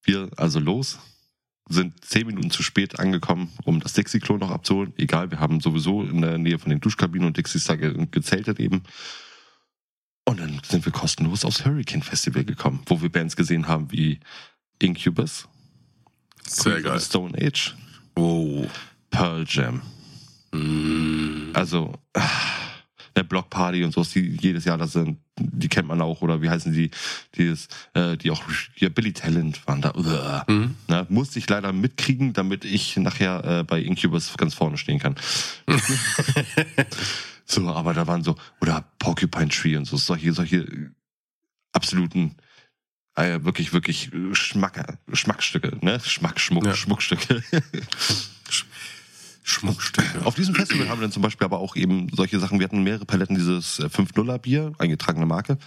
Wir 0.03 0.29
also 0.35 0.59
los, 0.59 0.99
sind 1.69 2.03
zehn 2.03 2.27
Minuten 2.27 2.51
zu 2.51 2.61
spät 2.61 2.99
angekommen, 2.99 3.53
um 3.63 3.79
das 3.79 3.93
Dixie-Klo 3.93 4.37
noch 4.37 4.51
abzuholen. 4.51 4.91
Egal, 4.97 5.31
wir 5.31 5.39
haben 5.39 5.61
sowieso 5.61 6.03
in 6.03 6.19
der 6.19 6.37
Nähe 6.37 6.59
von 6.59 6.71
den 6.71 6.81
Duschkabinen 6.81 7.27
und 7.27 7.37
Dixies 7.37 7.63
da 7.63 7.77
gezeltet 7.77 8.59
eben. 8.59 8.83
Und 10.25 10.41
dann 10.41 10.59
sind 10.67 10.83
wir 10.83 10.91
kostenlos 10.91 11.45
aufs 11.45 11.63
Hurricane 11.63 12.03
Festival 12.03 12.43
gekommen, 12.43 12.81
wo 12.85 13.01
wir 13.01 13.09
Bands 13.09 13.37
gesehen 13.37 13.69
haben 13.69 13.93
wie 13.93 14.19
Incubus, 14.81 15.47
Sehr 16.45 16.81
geil. 16.81 16.99
Stone 16.99 17.37
Age, 17.41 17.77
oh. 18.17 18.67
Pearl 19.09 19.45
Jam. 19.47 19.81
Mm. 20.51 21.51
Also, 21.53 21.93
eine 23.17 23.23
Blockparty 23.23 23.83
und 23.83 23.93
so, 23.93 24.03
die 24.03 24.37
jedes 24.39 24.65
Jahr 24.65 24.77
da 24.77 24.87
sind, 24.87 25.19
die 25.39 25.67
kennt 25.67 25.87
man 25.87 26.01
auch, 26.01 26.21
oder 26.21 26.41
wie 26.41 26.49
heißen 26.49 26.71
die, 26.71 26.91
dieses, 27.35 27.67
äh, 27.93 28.15
die 28.17 28.31
auch, 28.31 28.41
ja, 28.75 28.89
Billy 28.89 29.13
Talent 29.13 29.67
waren 29.67 29.81
da, 29.81 30.45
mhm. 30.47 30.75
ne, 30.87 31.05
musste 31.09 31.39
ich 31.39 31.49
leider 31.49 31.73
mitkriegen, 31.73 32.33
damit 32.33 32.63
ich 32.63 32.95
nachher 32.97 33.43
äh, 33.43 33.63
bei 33.63 33.81
Incubus 33.81 34.35
ganz 34.37 34.53
vorne 34.53 34.77
stehen 34.77 34.99
kann. 34.99 35.15
so, 37.45 37.67
aber 37.69 37.93
da 37.93 38.07
waren 38.07 38.23
so, 38.23 38.35
oder 38.61 38.85
Porcupine 38.99 39.49
Tree 39.49 39.75
und 39.75 39.85
so, 39.85 39.97
solche, 39.97 40.33
solche 40.33 40.91
absoluten, 41.73 42.35
äh, 43.15 43.43
wirklich, 43.43 43.73
wirklich 43.73 44.11
Schmack, 44.33 44.99
Schmackstücke, 45.11 45.77
ne, 45.81 45.99
Schmack, 45.99 46.39
Schmuck, 46.39 46.65
ja. 46.65 46.75
Schmuckstücke. 46.75 47.43
Schmuckstücke. 49.47 50.25
Auf 50.25 50.35
diesem 50.35 50.55
Festival 50.55 50.89
haben 50.89 50.99
wir 50.99 51.03
dann 51.03 51.11
zum 51.11 51.21
Beispiel 51.21 51.45
aber 51.45 51.59
auch 51.59 51.75
eben 51.77 52.09
solche 52.13 52.37
Sachen. 52.39 52.59
Wir 52.59 52.65
hatten 52.65 52.83
mehrere 52.83 53.05
Paletten 53.05 53.35
dieses 53.35 53.79
5-0er 53.79 54.35
äh, 54.35 54.39
Bier, 54.39 54.73
eingetragene 54.77 55.25
Marke, 55.25 55.57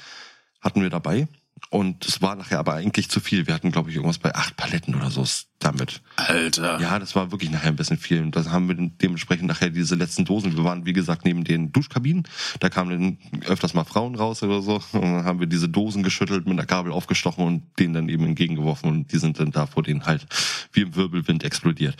hatten 0.60 0.82
wir 0.82 0.90
dabei. 0.90 1.28
Und 1.68 2.06
es 2.06 2.20
war 2.20 2.36
nachher 2.36 2.58
aber 2.58 2.74
eigentlich 2.74 3.08
zu 3.10 3.20
viel. 3.20 3.46
Wir 3.46 3.54
hatten, 3.54 3.70
glaube 3.70 3.90
ich, 3.90 3.96
irgendwas 3.96 4.18
bei 4.18 4.34
acht 4.34 4.56
Paletten 4.56 4.94
oder 4.94 5.10
so 5.10 5.24
damit. 5.58 6.00
Alter. 6.16 6.80
Ja, 6.80 6.98
das 6.98 7.14
war 7.14 7.30
wirklich 7.30 7.50
nachher 7.50 7.68
ein 7.68 7.76
bisschen 7.76 7.98
viel. 7.98 8.22
Und 8.22 8.34
da 8.34 8.44
haben 8.50 8.68
wir 8.68 8.74
dementsprechend 8.74 9.46
nachher 9.46 9.70
diese 9.70 9.94
letzten 9.94 10.24
Dosen. 10.24 10.56
Wir 10.56 10.64
waren, 10.64 10.86
wie 10.86 10.92
gesagt, 10.92 11.24
neben 11.24 11.44
den 11.44 11.70
Duschkabinen. 11.72 12.24
Da 12.60 12.70
kamen 12.70 13.18
dann 13.30 13.42
öfters 13.46 13.74
mal 13.74 13.84
Frauen 13.84 14.14
raus 14.14 14.42
oder 14.42 14.62
so. 14.62 14.76
Und 14.92 15.02
dann 15.02 15.24
haben 15.24 15.40
wir 15.40 15.46
diese 15.46 15.68
Dosen 15.68 16.02
geschüttelt, 16.02 16.46
mit 16.46 16.52
einer 16.52 16.66
Gabel 16.66 16.92
aufgestochen 16.92 17.46
und 17.46 17.78
denen 17.78 17.94
dann 17.94 18.08
eben 18.08 18.24
entgegengeworfen. 18.24 18.90
Und 18.90 19.12
die 19.12 19.18
sind 19.18 19.38
dann 19.38 19.50
da 19.50 19.66
vor 19.66 19.82
denen 19.82 20.06
halt 20.06 20.26
wie 20.72 20.82
im 20.82 20.96
Wirbelwind 20.96 21.44
explodiert. 21.44 21.96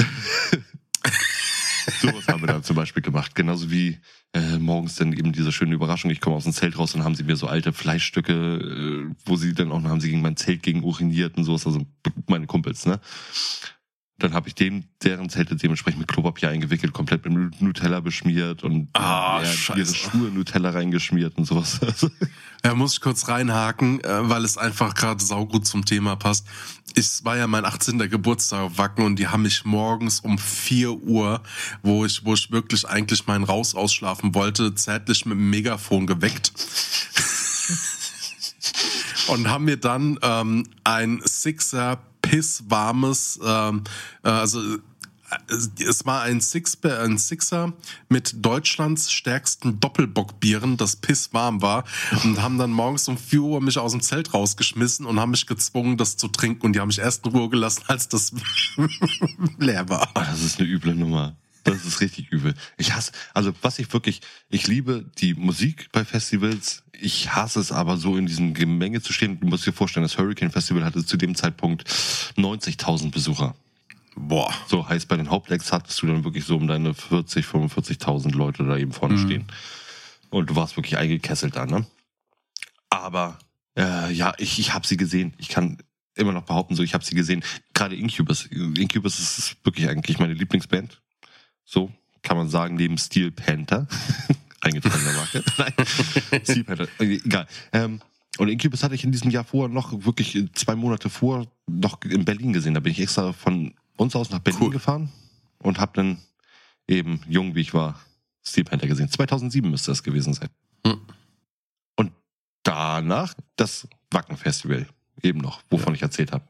Sowas 2.00 2.28
haben 2.28 2.42
wir 2.42 2.46
dann 2.46 2.62
zum 2.62 2.76
Beispiel 2.76 3.02
gemacht. 3.02 3.34
Genauso 3.34 3.70
wie 3.70 3.98
äh, 4.32 4.58
morgens 4.58 4.96
dann 4.96 5.12
eben 5.12 5.32
diese 5.32 5.52
schöne 5.52 5.74
Überraschung. 5.74 6.10
Ich 6.10 6.20
komme 6.20 6.36
aus 6.36 6.44
dem 6.44 6.52
Zelt 6.52 6.78
raus 6.78 6.94
und 6.94 7.04
haben 7.04 7.14
sie 7.14 7.24
mir 7.24 7.36
so 7.36 7.46
alte 7.46 7.72
Fleischstücke, 7.72 8.32
äh, 8.32 9.14
wo 9.24 9.36
sie 9.36 9.54
dann 9.54 9.72
auch, 9.72 9.82
haben 9.82 10.00
sie 10.00 10.10
gegen 10.10 10.22
mein 10.22 10.36
Zelt 10.36 10.62
gegen 10.62 10.84
uriniert 10.84 11.36
und 11.36 11.44
sowas, 11.44 11.66
also 11.66 11.86
meine 12.26 12.46
Kumpels, 12.46 12.86
ne? 12.86 13.00
Dann 14.20 14.34
habe 14.34 14.48
ich 14.48 14.54
dem, 14.54 14.84
deren 15.02 15.30
Zelte 15.30 15.56
dementsprechend 15.56 16.00
mit 16.00 16.08
Klopapier 16.08 16.50
eingewickelt, 16.50 16.92
komplett 16.92 17.24
mit 17.24 17.60
Nutella 17.60 18.00
beschmiert 18.00 18.62
und 18.62 18.88
ah, 18.92 19.42
ja, 19.42 19.76
ihre 19.76 19.94
Schuhe 19.94 20.30
Nutella 20.30 20.70
reingeschmiert 20.70 21.38
und 21.38 21.46
sowas. 21.46 21.80
ja, 22.64 22.74
muss 22.74 22.94
ich 22.94 23.00
kurz 23.00 23.28
reinhaken, 23.28 24.04
äh, 24.04 24.28
weil 24.28 24.44
es 24.44 24.58
einfach 24.58 24.94
gerade 24.94 25.24
saugut 25.24 25.66
zum 25.66 25.84
Thema 25.84 26.16
passt. 26.16 26.46
Es 26.94 27.24
war 27.24 27.36
ja 27.36 27.46
mein 27.46 27.64
18. 27.64 27.98
Geburtstag 28.10 28.60
auf 28.60 28.78
Wacken 28.78 29.04
und 29.04 29.16
die 29.16 29.28
haben 29.28 29.42
mich 29.42 29.64
morgens 29.64 30.20
um 30.20 30.36
4 30.36 30.92
Uhr, 30.92 31.42
wo 31.82 32.04
ich, 32.04 32.24
wo 32.24 32.34
ich 32.34 32.50
wirklich 32.50 32.86
eigentlich 32.86 33.26
meinen 33.26 33.44
Raus 33.44 33.74
ausschlafen 33.74 34.34
wollte, 34.34 34.74
zärtlich 34.74 35.24
mit 35.24 35.38
dem 35.38 35.48
Megafon 35.48 36.06
geweckt. 36.06 36.52
und 39.28 39.48
haben 39.48 39.64
mir 39.64 39.78
dann 39.78 40.18
ähm, 40.22 40.66
ein 40.84 41.22
Sixer 41.24 42.00
pisswarmes, 42.30 43.40
ähm, 43.44 43.82
äh, 44.22 44.28
also 44.28 44.60
äh, 44.60 44.78
es 45.84 46.06
war 46.06 46.22
ein, 46.22 46.40
Six, 46.40 46.78
ein 46.84 47.18
Sixer 47.18 47.72
mit 48.08 48.34
Deutschlands 48.36 49.10
stärksten 49.10 49.80
Doppelbockbieren, 49.80 50.76
das 50.76 50.94
pisswarm 50.94 51.60
war 51.60 51.82
und 52.22 52.40
haben 52.40 52.56
dann 52.56 52.70
morgens 52.70 53.08
um 53.08 53.18
4 53.18 53.40
Uhr 53.40 53.60
mich 53.60 53.78
aus 53.78 53.90
dem 53.90 54.00
Zelt 54.00 54.32
rausgeschmissen 54.32 55.06
und 55.06 55.18
haben 55.18 55.32
mich 55.32 55.48
gezwungen, 55.48 55.96
das 55.96 56.16
zu 56.16 56.28
trinken 56.28 56.66
und 56.66 56.74
die 56.74 56.80
haben 56.80 56.88
mich 56.88 57.00
erst 57.00 57.26
in 57.26 57.32
Ruhe 57.32 57.48
gelassen, 57.48 57.82
als 57.88 58.06
das 58.06 58.32
leer 59.58 59.88
war. 59.88 60.08
Oh, 60.14 60.20
das 60.20 60.42
ist 60.42 60.60
eine 60.60 60.68
üble 60.68 60.94
Nummer. 60.94 61.34
Das 61.64 61.84
ist 61.84 62.00
richtig 62.00 62.30
übel. 62.30 62.54
Ich 62.78 62.94
hasse, 62.94 63.12
also 63.34 63.52
was 63.62 63.78
ich 63.78 63.92
wirklich, 63.92 64.20
ich 64.48 64.66
liebe 64.66 65.04
die 65.18 65.34
Musik 65.34 65.88
bei 65.92 66.04
Festivals. 66.04 66.82
Ich 66.92 67.34
hasse 67.34 67.60
es 67.60 67.72
aber 67.72 67.96
so 67.96 68.16
in 68.16 68.26
diesem 68.26 68.54
Gemenge 68.54 69.02
zu 69.02 69.12
stehen. 69.12 69.40
Du 69.40 69.46
musst 69.46 69.66
dir 69.66 69.72
vorstellen, 69.72 70.04
das 70.04 70.18
Hurricane 70.18 70.50
Festival 70.50 70.84
hatte 70.84 71.04
zu 71.04 71.16
dem 71.16 71.34
Zeitpunkt 71.34 71.88
90.000 72.36 73.10
Besucher. 73.10 73.54
Boah. 74.16 74.52
So 74.68 74.88
heißt, 74.88 75.08
bei 75.08 75.16
den 75.16 75.30
Hauptlecks 75.30 75.72
hattest 75.72 76.00
du 76.02 76.06
dann 76.06 76.24
wirklich 76.24 76.44
so 76.44 76.56
um 76.56 76.66
deine 76.66 76.94
40, 76.94 77.46
45.000 77.46 78.32
Leute 78.32 78.64
da 78.64 78.76
eben 78.76 78.92
vorne 78.92 79.16
mhm. 79.16 79.24
stehen. 79.26 79.44
Und 80.30 80.50
du 80.50 80.56
warst 80.56 80.76
wirklich 80.76 80.96
eingekesselt 80.96 81.56
da, 81.56 81.66
ne? 81.66 81.86
Aber, 82.88 83.38
äh, 83.76 84.12
ja, 84.12 84.34
ich, 84.38 84.58
ich 84.58 84.74
habe 84.74 84.86
sie 84.86 84.96
gesehen. 84.96 85.34
Ich 85.38 85.48
kann 85.48 85.78
immer 86.14 86.32
noch 86.32 86.44
behaupten, 86.44 86.74
so, 86.74 86.82
ich 86.82 86.94
habe 86.94 87.04
sie 87.04 87.14
gesehen. 87.14 87.42
Gerade 87.74 87.96
Incubus. 87.96 88.46
Incubus 88.46 89.18
ist 89.18 89.56
wirklich 89.64 89.88
eigentlich 89.88 90.18
meine 90.18 90.34
Lieblingsband. 90.34 91.00
So 91.70 91.88
kann 92.22 92.36
man 92.36 92.48
sagen, 92.48 92.74
neben 92.74 92.98
Steel 92.98 93.30
Panther. 93.30 93.86
Eingetragener 94.60 95.12
Marke. 95.12 95.44
Nein, 95.58 96.42
Steel 96.44 96.64
Panther. 96.64 96.88
Egal. 96.98 97.46
Ähm, 97.72 98.00
und 98.38 98.48
Incubus 98.48 98.82
hatte 98.82 98.96
ich 98.96 99.04
in 99.04 99.12
diesem 99.12 99.30
Jahr 99.30 99.44
vorher 99.44 99.72
noch, 99.72 100.04
wirklich 100.04 100.36
zwei 100.54 100.74
Monate 100.74 101.08
vor, 101.08 101.46
noch 101.68 102.02
in 102.02 102.24
Berlin 102.24 102.52
gesehen. 102.52 102.74
Da 102.74 102.80
bin 102.80 102.90
ich 102.90 103.00
extra 103.00 103.32
von 103.32 103.72
uns 103.96 104.16
aus 104.16 104.30
nach 104.30 104.40
Berlin 104.40 104.62
cool. 104.62 104.70
gefahren 104.70 105.12
und 105.62 105.78
habe 105.78 105.92
dann 105.94 106.18
eben, 106.88 107.20
jung 107.28 107.54
wie 107.54 107.60
ich 107.60 107.72
war, 107.72 108.00
Steel 108.42 108.64
Panther 108.64 108.88
gesehen. 108.88 109.08
2007 109.08 109.70
müsste 109.70 109.92
das 109.92 110.02
gewesen 110.02 110.34
sein. 110.34 110.48
Hm. 110.84 111.00
Und 111.94 112.12
da 112.64 113.00
danach 113.00 113.34
das 113.54 113.86
Wacken-Festival. 114.10 114.88
Eben 115.22 115.38
noch, 115.38 115.62
wovon 115.70 115.92
ja. 115.92 115.96
ich 115.96 116.02
erzählt 116.02 116.32
habe. 116.32 116.44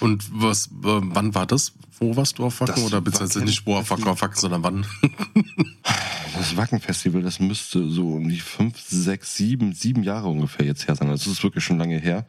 Und 0.00 0.28
was, 0.30 0.66
äh, 0.66 0.70
wann 0.82 1.34
war 1.34 1.46
das? 1.46 1.72
Wo 1.98 2.16
warst 2.16 2.38
du 2.38 2.44
auf 2.44 2.60
Wacken? 2.60 2.74
Das 2.74 2.84
Oder 2.84 3.00
beziehungsweise 3.00 3.44
nicht 3.44 3.64
wo 3.66 3.76
auf 3.76 3.90
Wacken, 3.90 4.08
auf 4.08 4.20
Wacken, 4.20 4.38
sondern 4.38 4.62
wann? 4.62 4.86
das 6.36 6.56
Wacken-Festival, 6.56 7.22
das 7.22 7.40
müsste 7.40 7.88
so 7.88 8.14
um 8.14 8.28
die 8.28 8.40
fünf, 8.40 8.78
sechs, 8.80 9.36
sieben, 9.36 9.72
sieben 9.72 10.02
Jahre 10.02 10.28
ungefähr 10.28 10.66
jetzt 10.66 10.86
her 10.86 10.96
sein. 10.96 11.08
Also 11.08 11.30
das 11.30 11.38
ist 11.38 11.44
wirklich 11.44 11.64
schon 11.64 11.78
lange 11.78 11.98
her. 11.98 12.26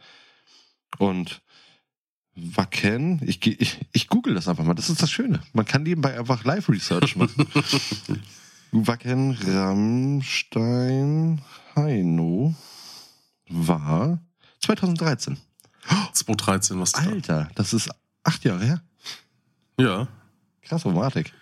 Und 0.98 1.42
Wacken, 2.34 3.20
ich, 3.24 3.44
ich, 3.46 3.78
ich 3.92 4.08
google 4.08 4.34
das 4.34 4.48
einfach 4.48 4.64
mal. 4.64 4.74
Das 4.74 4.88
ist 4.88 5.02
das 5.02 5.10
Schöne. 5.10 5.40
Man 5.52 5.66
kann 5.66 5.82
nebenbei 5.82 6.18
einfach 6.18 6.44
Live-Research 6.44 7.16
machen. 7.16 7.46
Wacken 8.72 9.32
Rammstein 9.46 10.62
Heino 11.74 12.54
war 13.48 14.20
2013. 14.60 15.38
2013, 16.12 16.80
was 16.80 16.94
Alter, 16.94 17.50
das 17.54 17.72
ist 17.72 17.90
acht 18.24 18.44
Jahre 18.44 18.64
her. 18.64 18.82
Ja. 19.78 20.08
Krass, 20.62 20.84
Romatik. 20.84 21.32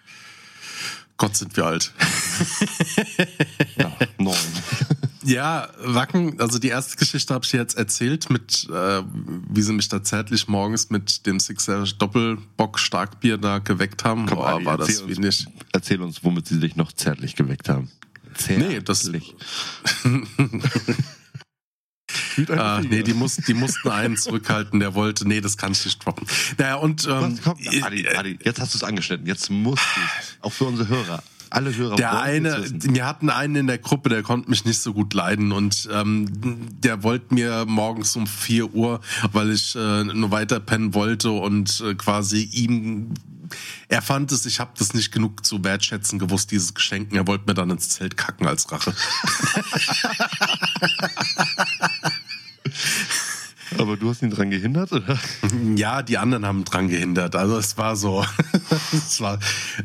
Gott, 1.16 1.37
sind 1.37 1.56
wir 1.56 1.64
alt. 1.64 1.92
ja, 3.76 3.92
neun. 4.18 4.37
Ja, 5.26 5.70
Wacken, 5.80 6.40
also 6.40 6.61
die 6.61 6.68
erste 6.68 6.96
Geschichte 6.96 7.35
habe 7.35 7.44
ich 7.44 7.50
jetzt 7.50 7.76
erzählt, 7.76 8.30
mit 8.30 8.68
äh, 8.70 9.02
wie 9.50 9.62
sie 9.62 9.72
mich 9.72 9.88
da 9.88 10.00
zärtlich 10.00 10.46
morgens 10.46 10.90
mit 10.90 11.26
dem 11.26 11.40
Sixer 11.40 11.82
Doppelbock 11.82 12.78
Starkbier 12.78 13.37
da 13.37 13.59
geweckt 13.59 14.04
haben. 14.04 14.26
Komm, 14.26 14.38
Boah, 14.38 14.64
war 14.64 14.78
das 14.78 15.00
uns, 15.00 15.16
wenig. 15.16 15.48
Erzähl 15.72 16.00
uns, 16.00 16.22
womit 16.22 16.46
sie 16.46 16.61
dich 16.61 16.76
noch 16.76 16.92
zärtlich 16.92 17.35
geweckt 17.35 17.68
haben. 17.68 17.90
Zärtlich. 18.35 18.68
Nee, 18.68 18.80
das. 18.80 19.11
ah, 22.51 22.81
nee, 22.88 23.03
die, 23.03 23.14
muss, 23.14 23.37
die 23.37 23.55
mussten 23.55 23.88
einen 23.88 24.16
zurückhalten, 24.16 24.81
der 24.81 24.94
wollte, 24.94 25.27
nee, 25.27 25.40
das 25.40 25.57
kann 25.57 25.72
ich 25.72 25.85
nicht 25.85 26.05
droppen. 26.05 26.27
Naja, 26.59 26.77
und. 26.77 27.07
Ähm, 27.07 27.38
komm, 27.42 27.59
Adi, 27.83 28.09
Adi, 28.09 28.38
jetzt 28.42 28.61
hast 28.61 28.75
du 28.75 28.79
es 28.79 28.85
angeschnitten, 28.85 29.27
jetzt 29.27 29.51
musst 29.51 29.83
du 29.94 30.46
Auch 30.46 30.53
für 30.53 30.64
unsere 30.64 30.88
Hörer. 30.88 31.22
Alle 31.51 31.75
Hörer. 31.75 31.96
Der 31.96 32.20
eine, 32.20 32.64
wir 32.70 33.07
hatten 33.07 33.31
einen 33.31 33.57
in 33.57 33.66
der 33.66 33.79
Gruppe, 33.79 34.09
der 34.09 34.22
konnte 34.22 34.51
mich 34.51 34.64
nicht 34.64 34.81
so 34.81 34.92
gut 34.92 35.14
leiden 35.14 35.53
und 35.53 35.88
ähm, 35.92 36.27
der 36.83 37.03
wollte 37.03 37.35
mir 37.35 37.64
morgens 37.66 38.16
um 38.16 38.27
4 38.27 38.75
Uhr, 38.75 39.01
weil 39.33 39.53
ich 39.53 39.77
äh, 39.77 40.05
nur 40.05 40.31
weiter 40.33 40.61
pennen 40.61 40.92
wollte 40.92 41.31
und 41.31 41.81
äh, 41.81 41.94
quasi 41.94 42.42
ihm 42.42 43.14
er 43.88 44.03
fand 44.03 44.33
es, 44.33 44.44
ich 44.44 44.59
habe 44.59 44.72
das 44.77 44.92
nicht 44.92 45.12
genug 45.12 45.46
zu 45.46 45.62
wertschätzen 45.62 46.18
gewusst, 46.18 46.51
dieses 46.51 46.75
Geschenk. 46.75 47.14
Er 47.14 47.29
wollte 47.29 47.44
mir 47.46 47.55
dann 47.55 47.70
ins 47.70 47.90
Zelt 47.90 48.16
kacken 48.16 48.49
als 48.49 48.72
Rache. 48.72 48.92
Aber 53.78 53.96
du 53.96 54.08
hast 54.08 54.22
ihn 54.22 54.30
dran 54.30 54.50
gehindert, 54.50 54.92
oder? 54.92 55.18
Ja, 55.74 56.02
die 56.02 56.18
anderen 56.18 56.46
haben 56.46 56.64
dran 56.64 56.88
gehindert. 56.88 57.34
Also 57.34 57.58
es 57.58 57.76
war 57.76 57.96
so. 57.96 58.24
es 58.92 59.20
war, 59.20 59.38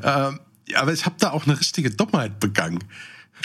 ähm, 0.03 0.39
aber 0.75 0.93
ich 0.93 1.05
habe 1.05 1.15
da 1.19 1.31
auch 1.31 1.45
eine 1.45 1.59
richtige 1.59 1.89
Dummheit 1.89 2.39
begangen. 2.39 2.83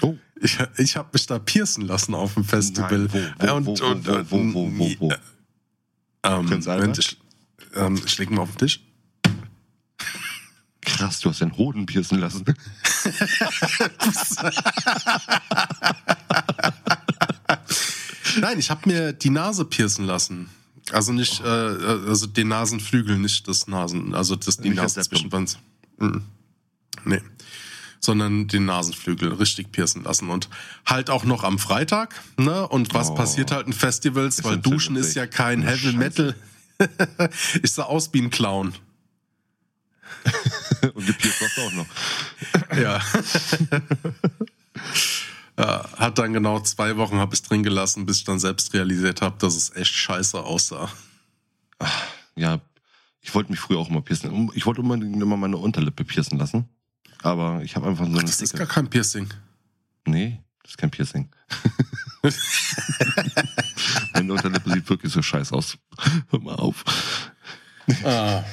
Oh. 0.02 0.16
Ich, 0.40 0.58
ich 0.76 0.96
habe 0.96 1.08
mich 1.12 1.26
da 1.26 1.38
piercen 1.38 1.86
lassen 1.86 2.14
auf 2.14 2.34
dem 2.34 2.44
Festival. 2.44 3.08
Nein, 3.08 3.12
wo, 3.12 3.18
wo, 3.18 3.48
wo, 3.48 3.86
und, 3.86 4.06
wo, 4.06 4.12
wo, 4.30 4.54
wo, 4.54 4.78
wo, 4.78 4.90
wo, 5.00 5.12
Ähm, 6.22 6.44
Moment, 6.44 6.98
ich, 6.98 7.16
ähm, 7.74 8.00
ich 8.04 8.18
leg 8.18 8.30
mal 8.30 8.42
auf 8.42 8.50
den 8.50 8.58
Tisch. 8.58 8.80
Krass, 10.82 11.20
du 11.20 11.30
hast 11.30 11.40
den 11.40 11.56
Hoden 11.56 11.86
piercen 11.86 12.18
lassen. 12.20 12.44
Nein, 18.40 18.58
ich 18.58 18.70
habe 18.70 18.88
mir 18.88 19.12
die 19.12 19.30
Nase 19.30 19.64
piercen 19.64 20.04
lassen. 20.04 20.48
Also 20.92 21.12
nicht, 21.12 21.42
oh. 21.44 21.46
äh, 21.46 22.08
also 22.08 22.26
den 22.26 22.48
Nasenflügel, 22.48 23.18
nicht 23.18 23.48
das 23.48 23.66
Nasen, 23.66 24.14
also 24.14 24.36
das 24.36 24.58
die 24.58 24.70
Nase 24.70 25.00
zwischenwands. 25.00 25.58
Mhm. 25.98 26.22
Nee. 27.04 27.20
Sondern 28.00 28.46
den 28.46 28.66
Nasenflügel 28.66 29.32
richtig 29.32 29.72
piercen 29.72 30.04
lassen. 30.04 30.30
Und 30.30 30.48
halt 30.84 31.10
auch 31.10 31.24
noch 31.24 31.44
am 31.44 31.58
Freitag, 31.58 32.14
ne? 32.36 32.68
Und 32.68 32.94
was 32.94 33.10
oh. 33.10 33.14
passiert 33.14 33.50
halt 33.50 33.66
in 33.66 33.72
Festivals? 33.72 34.44
Weil 34.44 34.58
Duschen 34.58 34.96
ist 34.96 35.14
ja 35.14 35.26
kein 35.26 35.62
Heavy 35.62 35.92
Metal. 35.92 36.36
ich 37.62 37.72
sah 37.72 37.84
aus 37.84 38.12
wie 38.12 38.20
ein 38.20 38.30
Clown. 38.30 38.74
Und 40.94 41.06
gepierst 41.06 41.40
warst 41.40 41.56
du 41.56 41.62
auch 41.62 41.72
noch. 41.72 41.86
ja. 42.76 43.00
Hat 45.56 46.18
dann 46.18 46.32
genau 46.34 46.60
zwei 46.60 46.96
Wochen 46.96 47.16
habe 47.16 47.34
ich 47.34 47.42
drin 47.42 47.62
gelassen, 47.62 48.04
bis 48.04 48.18
ich 48.18 48.24
dann 48.24 48.38
selbst 48.38 48.74
realisiert 48.74 49.22
habe, 49.22 49.36
dass 49.38 49.56
es 49.56 49.74
echt 49.74 49.94
scheiße 49.94 50.38
aussah. 50.38 50.90
Ja, 52.34 52.60
ich 53.20 53.34
wollte 53.34 53.50
mich 53.50 53.60
früher 53.60 53.78
auch 53.78 53.88
immer 53.88 54.02
piercen. 54.02 54.50
Ich 54.54 54.66
wollte 54.66 54.82
unbedingt 54.82 55.20
immer 55.20 55.36
meine 55.36 55.56
Unterlippe 55.56 56.04
piercen 56.04 56.38
lassen. 56.38 56.68
Aber 57.22 57.62
ich 57.62 57.74
habe 57.74 57.86
einfach 57.88 58.04
so 58.04 58.10
eine. 58.10 58.20
Ach, 58.20 58.24
das 58.24 58.42
ist 58.42 58.54
gar 58.54 58.66
kein 58.66 58.88
Piercing. 58.88 59.28
Nee, 60.06 60.40
das 60.62 60.72
ist 60.72 60.78
kein 60.78 60.90
Piercing. 60.90 61.30
Meine 64.14 64.32
Unterlippe 64.32 64.70
sieht 64.70 64.88
wirklich 64.88 65.12
so 65.12 65.22
scheiß 65.22 65.52
aus. 65.52 65.78
Hör 66.30 66.40
mal 66.40 66.56
auf. 66.56 66.84
Ah. 68.04 68.44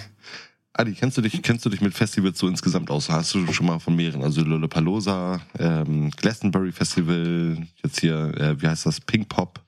Adi, 0.75 0.93
kennst 0.93 1.17
du 1.17 1.21
dich, 1.21 1.39
kennst 1.43 1.63
du 1.65 1.69
dich 1.69 1.81
mit 1.81 1.93
Festivals 1.93 2.39
so 2.39 2.47
insgesamt 2.47 2.89
aus? 2.89 3.07
Hast 3.07 3.36
du 3.36 3.53
schon 3.53 3.67
mal 3.67 3.77
von 3.77 3.95
mehreren? 3.95 4.23
Also 4.23 4.41
Lollapalooza, 4.41 5.39
ähm, 5.59 6.09
Glastonbury 6.09 6.71
Festival, 6.71 7.67
jetzt 7.83 7.99
hier, 7.99 8.33
äh, 8.36 8.59
wie 8.59 8.67
heißt 8.67 8.88
das, 8.88 8.99
Pink 8.99 9.29
Pop? 9.29 9.62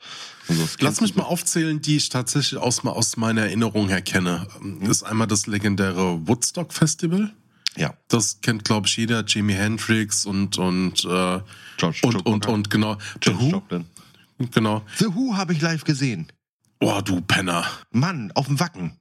So, 0.48 0.68
Lass 0.80 1.02
mich 1.02 1.16
mal 1.16 1.24
aufzählen, 1.24 1.80
die 1.80 1.98
ich 1.98 2.10
tatsächlich 2.10 2.60
aus, 2.60 2.84
aus 2.84 3.18
meiner 3.18 3.42
Erinnerung 3.42 3.88
her 3.90 4.02
kenne. 4.02 4.48
Das 4.82 4.90
ist 4.90 5.04
einmal 5.04 5.28
das 5.28 5.46
legendäre 5.46 6.28
Woodstock 6.28 6.74
Festival. 6.74 7.32
Ja. 7.78 7.94
Das 8.08 8.42
kennt, 8.42 8.64
glaube 8.64 8.88
ich, 8.88 8.98
jeder. 8.98 9.24
Jimi 9.26 9.54
Hendrix 9.54 10.26
und 10.26 10.58
und 10.58 11.06
äh, 11.06 11.40
George 11.78 12.00
und, 12.04 12.26
und, 12.26 12.46
und, 12.48 12.70
genau. 12.72 12.98
The 13.24 13.38
Who. 13.38 13.50
Joplin. 13.50 13.86
Genau. 14.52 14.84
The 14.98 15.14
Who 15.14 15.38
habe 15.38 15.54
ich 15.54 15.62
live 15.62 15.84
gesehen. 15.84 16.32
Oh, 16.80 17.02
du 17.04 17.22
Penner. 17.22 17.66
Mann, 17.92 18.32
auf 18.34 18.48
dem 18.48 18.60
Wacken. 18.60 18.98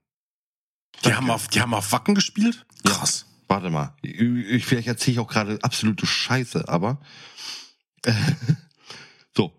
Die 1.04 1.14
haben, 1.14 1.30
auf, 1.30 1.48
die 1.48 1.60
haben 1.60 1.74
auf 1.74 1.92
Wacken 1.92 2.14
gespielt? 2.14 2.64
Krass. 2.84 3.26
Ja. 3.26 3.34
Warte 3.48 3.70
mal. 3.70 3.94
Ich, 4.02 4.64
vielleicht 4.64 4.88
erzähle 4.88 5.12
ich 5.12 5.18
auch 5.20 5.28
gerade 5.28 5.58
absolute 5.62 6.06
Scheiße, 6.06 6.68
aber. 6.68 6.98
Äh, 8.04 8.12
so, 9.36 9.52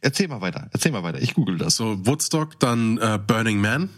erzähl 0.00 0.28
mal 0.28 0.40
weiter. 0.40 0.68
Erzähl 0.72 0.92
mal 0.92 1.02
weiter. 1.02 1.20
Ich 1.20 1.34
google 1.34 1.58
das. 1.58 1.76
So, 1.76 2.06
Woodstock, 2.06 2.58
dann 2.58 2.98
äh, 2.98 3.18
Burning 3.24 3.60
Man. 3.60 3.90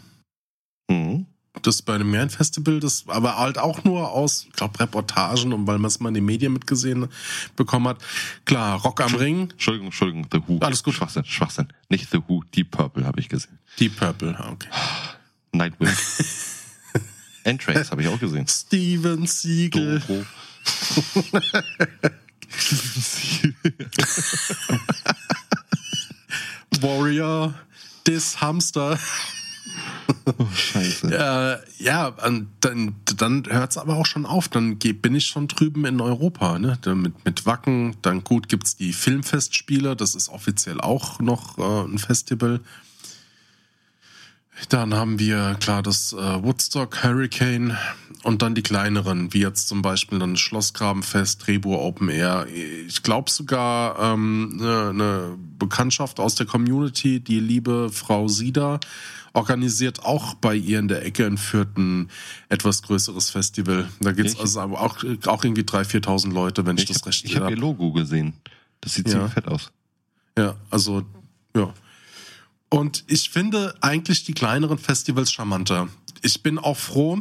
Mhm 0.89 1.27
das 1.61 1.81
dem 1.83 2.11
Man 2.11 2.29
Festival, 2.29 2.79
das 2.79 3.05
aber 3.07 3.37
halt 3.37 3.57
auch 3.57 3.83
nur 3.83 4.11
aus, 4.11 4.45
ich 4.47 4.53
glaube, 4.53 4.79
Reportagen 4.79 5.53
und 5.53 5.67
weil 5.67 5.77
man 5.77 5.87
es 5.87 5.99
mal 5.99 6.09
in 6.09 6.15
den 6.15 6.25
Medien 6.25 6.53
mitgesehen 6.53 7.07
bekommen 7.55 7.87
hat. 7.87 7.97
Klar, 8.45 8.81
Rock 8.81 9.01
am 9.01 9.15
Ring. 9.15 9.51
Entschuldigung, 9.51 9.87
Entschuldigung, 9.87 10.27
The 10.31 10.41
Who. 10.47 10.59
Alles 10.59 10.83
gut. 10.83 10.93
Schwachsinn, 10.93 11.25
Schwachsinn. 11.25 11.67
Nicht 11.89 12.09
The 12.11 12.19
Who, 12.27 12.43
Deep 12.55 12.71
Purple 12.71 13.05
habe 13.05 13.19
ich 13.19 13.29
gesehen. 13.29 13.59
Deep 13.79 13.97
Purple, 13.97 14.35
ah, 14.37 14.51
okay. 14.51 14.69
Nightwind. 15.51 15.95
Entrace 17.45 17.91
habe 17.91 18.01
ich 18.01 18.07
auch 18.07 18.19
gesehen. 18.19 18.47
Steven 18.47 19.27
Siegel. 19.27 20.01
Warrior, 26.81 27.53
Dis 28.07 28.41
Hamster. 28.41 28.99
Oh, 30.25 30.45
scheiße. 30.53 31.07
Äh, 31.07 31.83
ja, 31.83 32.11
dann, 32.11 32.95
dann 33.17 33.43
hört 33.47 33.71
es 33.71 33.77
aber 33.77 33.95
auch 33.95 34.05
schon 34.05 34.25
auf. 34.25 34.47
Dann 34.47 34.77
bin 34.77 35.15
ich 35.15 35.27
schon 35.27 35.47
drüben 35.47 35.85
in 35.85 36.01
Europa. 36.01 36.57
Ne? 36.59 36.77
Mit, 36.95 37.25
mit 37.25 37.45
Wacken. 37.45 37.95
Dann 38.01 38.23
gut 38.23 38.49
gibt 38.49 38.65
es 38.67 38.75
die 38.75 38.93
Filmfestspiele. 38.93 39.95
Das 39.95 40.15
ist 40.15 40.29
offiziell 40.29 40.81
auch 40.81 41.19
noch 41.19 41.57
äh, 41.57 41.85
ein 41.87 41.99
Festival. 41.99 42.61
Dann 44.69 44.93
haben 44.93 45.19
wir 45.19 45.57
klar 45.59 45.83
das 45.83 46.13
äh, 46.13 46.43
Woodstock 46.43 47.03
Hurricane 47.03 47.77
und 48.23 48.41
dann 48.41 48.55
die 48.55 48.63
kleineren, 48.63 49.33
wie 49.33 49.41
jetzt 49.41 49.67
zum 49.67 49.81
Beispiel 49.81 50.17
dann 50.19 50.37
Schlossgrabenfest, 50.37 51.45
Drehbuch 51.45 51.77
Open 51.77 52.09
Air. 52.09 52.47
Ich 52.87 53.03
glaube 53.03 53.29
sogar 53.29 53.99
ähm, 53.99 54.57
eine, 54.59 54.89
eine 54.89 55.37
Bekanntschaft 55.59 56.19
aus 56.19 56.35
der 56.35 56.45
Community, 56.45 57.19
die 57.19 57.39
liebe 57.39 57.89
Frau 57.91 58.27
Sieder, 58.27 58.79
organisiert 59.33 60.03
auch 60.03 60.33
bei 60.35 60.55
ihr 60.55 60.79
in 60.79 60.87
der 60.87 61.05
Ecke 61.05 61.25
in 61.25 61.37
Fürth 61.37 61.77
ein 61.77 62.09
etwas 62.49 62.81
größeres 62.81 63.29
Festival. 63.29 63.87
Da 63.99 64.13
gibt 64.13 64.29
es 64.29 64.39
also 64.39 64.61
auch, 64.61 65.03
auch 65.03 65.43
irgendwie 65.43 65.63
3.000, 65.63 66.05
4.000 66.05 66.33
Leute, 66.33 66.65
wenn 66.65 66.77
ich, 66.77 66.83
ich 66.83 66.93
das 66.93 67.05
recht 67.05 67.25
Ich 67.25 67.35
habe 67.35 67.51
ihr 67.51 67.57
Logo 67.57 67.91
gesehen. 67.91 68.33
Das 68.81 68.93
sieht 68.93 69.07
ja. 69.07 69.13
ziemlich 69.13 69.33
fett 69.33 69.47
aus. 69.47 69.71
Ja, 70.37 70.55
also, 70.69 71.03
ja. 71.55 71.73
Und 72.69 73.03
ich 73.07 73.29
finde 73.29 73.75
eigentlich 73.81 74.23
die 74.23 74.33
kleineren 74.33 74.77
Festivals 74.77 75.31
charmanter. 75.31 75.87
Ich 76.21 76.43
bin 76.43 76.57
auch 76.57 76.77
froh, 76.77 77.19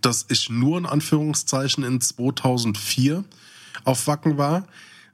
dass 0.00 0.26
ich 0.28 0.50
nur 0.50 0.78
in 0.78 0.86
Anführungszeichen 0.86 1.84
in 1.84 2.00
2004 2.00 3.24
auf 3.84 4.06
Wacken 4.06 4.38
war 4.38 4.66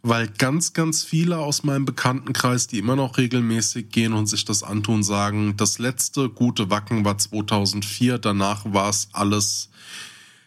weil 0.02 0.28
ganz, 0.28 0.72
ganz 0.72 1.04
viele 1.04 1.38
aus 1.38 1.62
meinem 1.62 1.84
Bekanntenkreis, 1.84 2.66
die 2.66 2.78
immer 2.78 2.96
noch 2.96 3.18
regelmäßig 3.18 3.90
gehen 3.90 4.12
und 4.12 4.26
sich 4.26 4.44
das 4.44 4.62
antun, 4.62 5.02
sagen, 5.02 5.56
das 5.56 5.78
letzte 5.78 6.30
gute 6.30 6.70
Wacken 6.70 7.04
war 7.04 7.18
2004, 7.18 8.18
danach 8.18 8.64
war 8.64 8.88
es 8.88 9.08
alles 9.12 9.68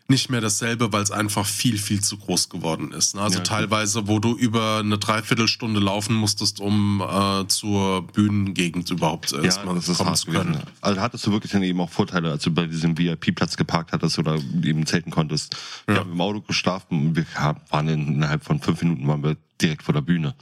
nicht 0.07 0.29
mehr 0.29 0.41
dasselbe, 0.41 0.91
weil 0.91 1.01
es 1.01 1.11
einfach 1.11 1.45
viel, 1.45 1.77
viel 1.77 2.01
zu 2.01 2.17
groß 2.17 2.49
geworden 2.49 2.91
ist. 2.91 3.15
Ne? 3.15 3.21
Also 3.21 3.37
ja, 3.37 3.43
teilweise, 3.43 4.07
wo 4.07 4.19
du 4.19 4.35
über 4.35 4.79
eine 4.79 4.97
Dreiviertelstunde 4.97 5.79
laufen 5.79 6.13
musstest, 6.13 6.59
um 6.59 7.01
äh, 7.01 7.47
zur 7.47 8.05
Bühnengegend 8.07 8.89
überhaupt 8.91 9.31
äh, 9.31 9.37
ja, 9.37 9.43
das 9.43 9.89
ist 9.89 9.97
kommen 9.97 10.15
zu 10.15 10.31
können. 10.31 10.61
Also 10.81 10.99
hattest 10.99 11.25
du 11.25 11.31
wirklich 11.31 11.53
dann 11.53 11.63
eben 11.63 11.79
auch 11.79 11.89
Vorteile, 11.89 12.31
als 12.31 12.43
du 12.43 12.51
bei 12.51 12.65
diesem 12.65 12.97
VIP-Platz 12.97 13.55
geparkt 13.55 13.93
hattest 13.93 14.19
oder 14.19 14.35
eben 14.35 14.85
zelten 14.85 15.09
konntest. 15.09 15.55
Ja. 15.87 15.93
Wir 15.93 15.99
haben 16.01 16.11
im 16.11 16.21
Auto 16.21 16.41
geschlafen 16.41 17.07
und 17.07 17.15
wir 17.15 17.25
waren 17.69 17.87
innerhalb 17.87 18.43
von 18.43 18.59
fünf 18.59 18.81
Minuten 18.81 19.07
waren 19.07 19.23
wir 19.23 19.37
direkt 19.61 19.83
vor 19.83 19.93
der 19.93 20.01
Bühne. 20.01 20.35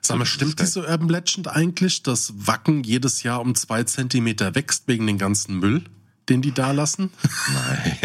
Sag 0.00 0.18
mal, 0.18 0.26
stimmt 0.26 0.60
diese 0.60 0.80
Urban 0.80 1.08
Legend 1.08 1.48
eigentlich, 1.48 2.02
dass 2.02 2.32
Wacken 2.36 2.82
jedes 2.82 3.22
Jahr 3.22 3.40
um 3.40 3.54
zwei 3.54 3.84
Zentimeter 3.84 4.54
wächst 4.54 4.88
wegen 4.88 5.06
den 5.06 5.18
ganzen 5.18 5.58
Müll? 5.60 5.84
Den 6.28 6.42
die 6.42 6.52
da 6.52 6.72
lassen? 6.72 7.10
Nein. 7.52 7.98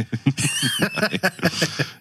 nein. 0.80 1.20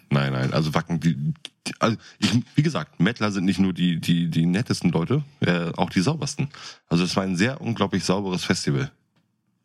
nein, 0.09 0.33
nein. 0.33 0.53
Also 0.53 0.73
Wacken, 0.73 0.99
die, 0.99 1.15
die 1.15 1.73
also 1.79 1.97
ich, 2.19 2.31
wie 2.55 2.63
gesagt, 2.63 2.99
Mettler 2.99 3.31
sind 3.31 3.45
nicht 3.45 3.59
nur 3.59 3.73
die, 3.73 3.99
die, 3.99 4.29
die 4.29 4.45
nettesten 4.45 4.91
Leute, 4.91 5.23
äh, 5.41 5.71
auch 5.75 5.89
die 5.89 6.01
saubersten. 6.01 6.49
Also 6.87 7.03
es 7.03 7.15
war 7.15 7.23
ein 7.23 7.35
sehr 7.35 7.61
unglaublich 7.61 8.03
sauberes 8.03 8.43
Festival. 8.43 8.91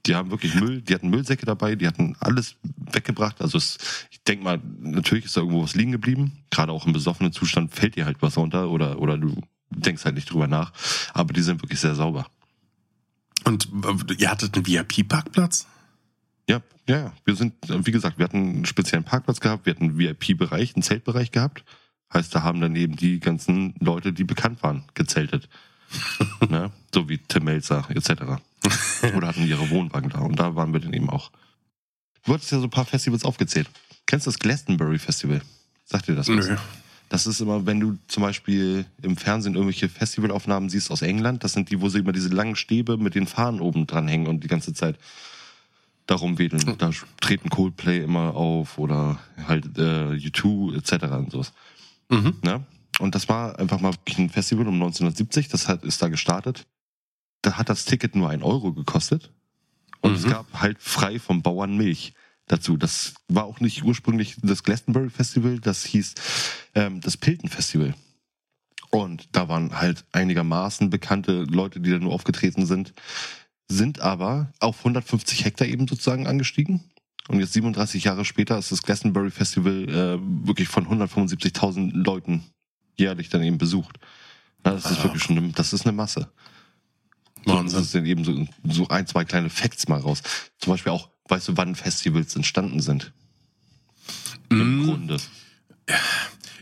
Die 0.07 0.15
haben 0.15 0.31
wirklich 0.31 0.55
Müll, 0.55 0.83
die 0.83 0.95
hatten 0.95 1.09
Müllsäcke 1.09 1.47
dabei, 1.47 1.77
die 1.77 1.87
hatten 1.87 2.15
alles 2.21 2.57
weggebracht. 2.63 3.41
Also 3.41 3.57
es, 3.57 3.79
ich 4.11 4.23
denke 4.23 4.45
mal, 4.45 4.61
natürlich 4.81 5.25
ist 5.25 5.37
da 5.37 5.41
irgendwo 5.41 5.63
was 5.63 5.75
liegen 5.75 5.93
geblieben. 5.93 6.45
Gerade 6.51 6.73
auch 6.73 6.87
im 6.87 6.93
besoffenen 6.93 7.33
Zustand 7.33 7.75
fällt 7.75 7.97
dir 7.97 8.05
halt 8.05 8.19
was 8.21 8.37
runter 8.37 8.69
oder, 8.69 8.99
oder 9.01 9.17
du 9.17 9.41
denkst 9.71 10.05
halt 10.05 10.15
nicht 10.15 10.31
drüber 10.31 10.47
nach. 10.47 10.73
Aber 11.15 11.33
die 11.33 11.41
sind 11.41 11.63
wirklich 11.63 11.81
sehr 11.81 11.95
sauber. 11.95 12.27
Und 13.45 13.69
äh, 14.11 14.15
ihr 14.19 14.31
hattet 14.31 14.55
einen 14.55 14.67
VIP-Parkplatz? 14.67 15.67
Ja, 16.87 17.13
wir 17.25 17.35
sind, 17.35 17.55
wie 17.69 17.93
gesagt, 17.93 18.19
wir 18.19 18.25
hatten 18.25 18.37
einen 18.37 18.67
speziellen 18.67 19.05
Parkplatz 19.05 19.41
gehabt, 19.41 19.65
wir 19.65 19.75
hatten 19.75 19.85
einen 19.85 19.99
VIP-Bereich, 19.99 20.75
einen 20.75 20.83
Zeltbereich 20.83 21.31
gehabt. 21.31 21.65
Heißt, 22.13 22.35
da 22.35 22.43
haben 22.43 22.61
dann 22.61 22.77
eben 22.77 22.97
die 22.97 23.21
ganzen 23.21 23.75
Leute, 23.81 24.13
die 24.13 24.25
bekannt 24.25 24.63
waren, 24.63 24.85
gezeltet. 24.95 25.49
ne? 26.49 26.71
So 26.93 27.09
wie 27.09 27.19
Tim 27.19 27.45
Melzer 27.45 27.87
etc. 27.91 28.41
Oder 29.17 29.29
hatten 29.29 29.47
ihre 29.47 29.71
Wohnwagen 29.71 30.11
da. 30.11 30.21
Und 30.21 30.39
da 30.39 30.55
waren 30.55 30.73
wir 30.73 30.81
dann 30.81 30.93
eben 30.93 31.11
auch. 31.11 31.31
Du 32.25 32.35
hattest 32.35 32.53
ja 32.53 32.59
so 32.59 32.65
ein 32.65 32.71
paar 32.71 32.85
Festivals 32.85 33.25
aufgezählt. 33.25 33.69
Kennst 34.07 34.27
du 34.27 34.31
das 34.31 34.39
Glastonbury 34.39 34.99
Festival? 34.99 35.43
Sagt 35.85 36.09
dir 36.09 36.15
das 36.15 36.29
was? 36.29 36.49
Nö. 36.49 36.57
Das 37.09 37.27
ist 37.27 37.41
immer, 37.41 37.67
wenn 37.67 37.81
du 37.81 37.99
zum 38.09 38.23
Beispiel 38.23 38.87
im 39.03 39.17
Fernsehen 39.17 39.55
irgendwelche 39.55 39.89
Festivalaufnahmen 39.89 40.71
siehst 40.71 40.91
aus 40.91 41.03
England, 41.03 41.45
das 41.45 41.53
sind 41.53 41.71
die, 41.71 41.81
wo 41.81 41.89
sie 41.89 41.99
immer 41.99 42.13
diese 42.13 42.31
langen 42.31 42.57
Stäbe 42.57 42.97
mit 42.97 43.15
den 43.15 43.27
Fahnen 43.27 43.61
oben 43.61 43.87
dran 43.87 44.09
hängen 44.09 44.27
und 44.27 44.43
die 44.43 44.49
ganze 44.49 44.73
Zeit 44.73 44.99
darum 46.07 46.39
wedeln. 46.39 46.77
Da 46.79 46.91
treten 47.21 47.51
Coldplay 47.51 48.03
immer 48.03 48.35
auf 48.35 48.79
oder 48.79 49.19
halt 49.47 49.79
äh, 49.79 50.17
U2 50.17 50.77
etc. 50.77 51.05
und 51.05 51.31
sowas. 51.31 51.53
Mhm. 52.11 52.37
Ne? 52.43 52.65
Und 52.99 53.15
das 53.15 53.29
war 53.29 53.59
einfach 53.59 53.81
mal 53.81 53.95
ein 54.17 54.31
Festival 54.31 54.69
um 54.69 54.75
1970, 54.75 55.49
das 55.49 55.69
hat, 55.69 55.85
ist 55.85 56.03
da 56.03 56.09
gestartet. 56.09 56.67
Da 57.43 57.59
hat 57.59 57.69
das 57.69 57.85
Ticket 57.85 58.15
nur 58.15 58.31
ein 58.31 58.43
Euro 58.43 58.73
gekostet. 58.73 59.33
Und 60.01 60.13
mhm. 60.13 60.17
es 60.17 60.27
gab 60.27 60.47
halt 60.55 60.81
frei 60.81 61.19
vom 61.19 61.43
Bauern 61.43 61.77
Milch 61.77 62.15
dazu. 62.47 62.77
Das 62.77 63.15
war 63.29 63.45
auch 63.45 63.61
nicht 63.61 63.85
ursprünglich 63.85 64.37
das 64.43 64.63
Glastonbury 64.63 65.11
Festival, 65.11 65.61
das 65.61 65.85
hieß 65.85 66.15
ähm, 66.75 67.01
das 67.01 67.17
Pilton 67.17 67.49
Festival. 67.49 67.95
Und 68.91 69.29
da 69.33 69.49
waren 69.49 69.81
halt 69.81 70.05
einigermaßen 70.13 70.89
bekannte 70.89 71.45
Leute, 71.45 71.81
die 71.81 71.91
da 71.91 71.99
nur 71.99 72.13
aufgetreten 72.13 72.65
sind 72.65 72.95
sind 73.69 74.01
aber 74.01 74.53
auf 74.61 74.79
150 74.79 75.45
Hektar 75.45 75.67
eben 75.67 75.89
sozusagen 75.89 76.27
angestiegen. 76.27 76.85
Und 77.29 77.41
jetzt 77.41 77.55
37 77.55 78.05
Jahre 78.05 78.25
später 78.25 78.59
ist 78.59 78.71
das 78.71 78.83
Glastonbury 78.83 79.31
Festival 79.31 79.89
äh, 79.89 80.47
wirklich 80.47 80.69
von 80.69 80.87
175.000 80.87 81.93
Leuten 81.93 82.45
jährlich 82.97 83.31
dann 83.31 83.43
eben 83.43 83.59
besucht. 83.59 83.99
Na, 84.63 84.73
das 84.73 84.91
ist 84.91 85.01
ah. 85.01 85.05
wirklich 85.05 85.23
schon, 85.23 85.39
eine, 85.39 85.49
das 85.53 85.73
ist 85.73 85.87
eine 85.87 85.93
Masse. 85.93 86.31
Wahnsinn. 87.47 87.79
Das 87.79 87.93
sind 87.93 88.07
eben 88.07 88.25
so, 88.25 88.47
so 88.65 88.89
ein, 88.89 89.07
zwei 89.07 89.25
kleine 89.25 89.51
Facts 89.51 89.89
mal 89.89 90.01
raus. 90.01 90.23
Zum 90.59 90.73
Beispiel 90.73 90.93
auch, 90.93 91.09
weißt 91.29 91.49
du, 91.49 91.57
wann 91.57 91.75
Festivals 91.75 92.37
entstanden 92.37 92.81
sind? 92.81 93.13
Im 94.51 94.83
mm. 94.83 94.85
Grunde. 94.85 95.17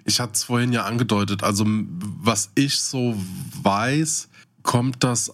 Ich 0.04 0.20
hatte 0.20 0.32
es 0.34 0.44
vorhin 0.44 0.72
ja 0.72 0.84
angedeutet. 0.84 1.42
Also, 1.42 1.64
was 1.66 2.50
ich 2.54 2.80
so 2.80 3.16
weiß, 3.62 4.28
kommt 4.62 5.04
das, 5.04 5.32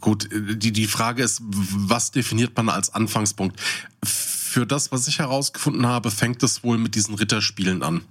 gut, 0.00 0.28
die, 0.32 0.72
die 0.72 0.86
Frage 0.86 1.22
ist, 1.22 1.42
was 1.44 2.10
definiert 2.10 2.56
man 2.56 2.68
als 2.68 2.90
Anfangspunkt? 2.90 3.60
Für 4.02 4.66
das, 4.66 4.92
was 4.92 5.08
ich 5.08 5.18
herausgefunden 5.18 5.86
habe, 5.86 6.10
fängt 6.10 6.42
es 6.42 6.62
wohl 6.62 6.78
mit 6.78 6.94
diesen 6.94 7.14
Ritterspielen 7.14 7.82
an. 7.82 8.02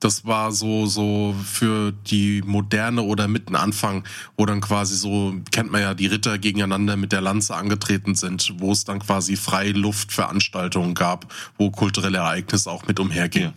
Das 0.00 0.24
war 0.24 0.52
so, 0.52 0.86
so 0.86 1.34
für 1.44 1.90
die 1.90 2.42
Moderne 2.46 3.02
oder 3.02 3.26
mitten 3.26 3.56
Anfang, 3.56 4.04
wo 4.36 4.46
dann 4.46 4.60
quasi 4.60 4.96
so, 4.96 5.34
kennt 5.50 5.72
man 5.72 5.80
ja, 5.80 5.94
die 5.94 6.06
Ritter 6.06 6.38
gegeneinander 6.38 6.96
mit 6.96 7.10
der 7.10 7.20
Lanze 7.20 7.56
angetreten 7.56 8.14
sind, 8.14 8.54
wo 8.58 8.70
es 8.70 8.84
dann 8.84 9.00
quasi 9.00 9.34
freie 9.34 9.72
Luftveranstaltungen 9.72 10.94
gab, 10.94 11.34
wo 11.56 11.70
kulturelle 11.70 12.18
Ereignisse 12.18 12.70
auch 12.70 12.86
mit 12.86 13.00
umhergingen. 13.00 13.54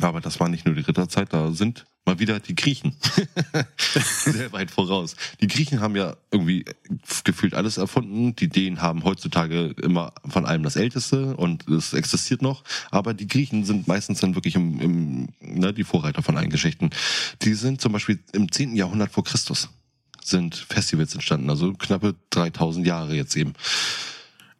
Aber 0.00 0.20
das 0.20 0.40
war 0.40 0.48
nicht 0.48 0.64
nur 0.64 0.74
die 0.74 0.80
Ritterzeit, 0.80 1.32
da 1.32 1.52
sind 1.52 1.84
mal 2.04 2.18
wieder 2.18 2.40
die 2.40 2.54
Griechen. 2.54 2.96
Sehr 3.76 4.52
weit 4.52 4.70
voraus. 4.70 5.14
Die 5.40 5.46
Griechen 5.46 5.80
haben 5.80 5.94
ja 5.94 6.16
irgendwie 6.30 6.64
gefühlt 7.24 7.54
alles 7.54 7.76
erfunden. 7.76 8.34
Die 8.34 8.48
Dänen 8.48 8.80
haben 8.80 9.04
heutzutage 9.04 9.74
immer 9.82 10.12
von 10.26 10.46
allem 10.46 10.62
das 10.62 10.76
Älteste 10.76 11.36
und 11.36 11.68
es 11.68 11.92
existiert 11.92 12.42
noch. 12.42 12.64
Aber 12.90 13.14
die 13.14 13.28
Griechen 13.28 13.64
sind 13.64 13.86
meistens 13.86 14.20
dann 14.20 14.34
wirklich 14.34 14.54
im, 14.54 14.80
im 14.80 15.28
ne, 15.40 15.72
die 15.72 15.84
Vorreiter 15.84 16.22
von 16.22 16.36
allen 16.36 16.50
Geschichten. 16.50 16.90
Die 17.42 17.54
sind 17.54 17.80
zum 17.80 17.92
Beispiel 17.92 18.18
im 18.32 18.50
10. 18.50 18.74
Jahrhundert 18.74 19.12
vor 19.12 19.24
Christus 19.24 19.68
sind 20.24 20.54
Festivals 20.54 21.14
entstanden, 21.14 21.50
also 21.50 21.72
knappe 21.72 22.14
3000 22.30 22.86
Jahre 22.86 23.14
jetzt 23.14 23.36
eben. 23.36 23.54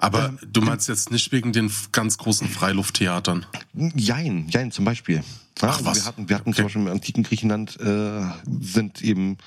Aber 0.03 0.31
ähm, 0.31 0.39
du 0.51 0.61
meinst 0.63 0.89
jetzt 0.89 1.13
nicht 1.13 1.31
wegen 1.31 1.53
den 1.53 1.71
ganz 1.93 2.19
großen 2.19 2.49
Freilufttheatern? 2.49 3.47
Jein, 3.95 4.49
jein, 4.49 4.73
zum 4.73 4.85
Beispiel. 4.85 5.23
Ja, 5.61 5.69
Ach, 5.71 5.85
was? 5.85 5.99
Wir 5.99 6.05
hatten, 6.07 6.29
wir 6.29 6.37
hatten 6.37 6.49
okay. 6.49 6.57
zum 6.57 6.65
Beispiel 6.65 6.83
im 6.83 6.89
antiken 6.89 7.23
Griechenland 7.23 7.79
äh, 7.81 8.23
sind 8.61 9.01
eben 9.01 9.39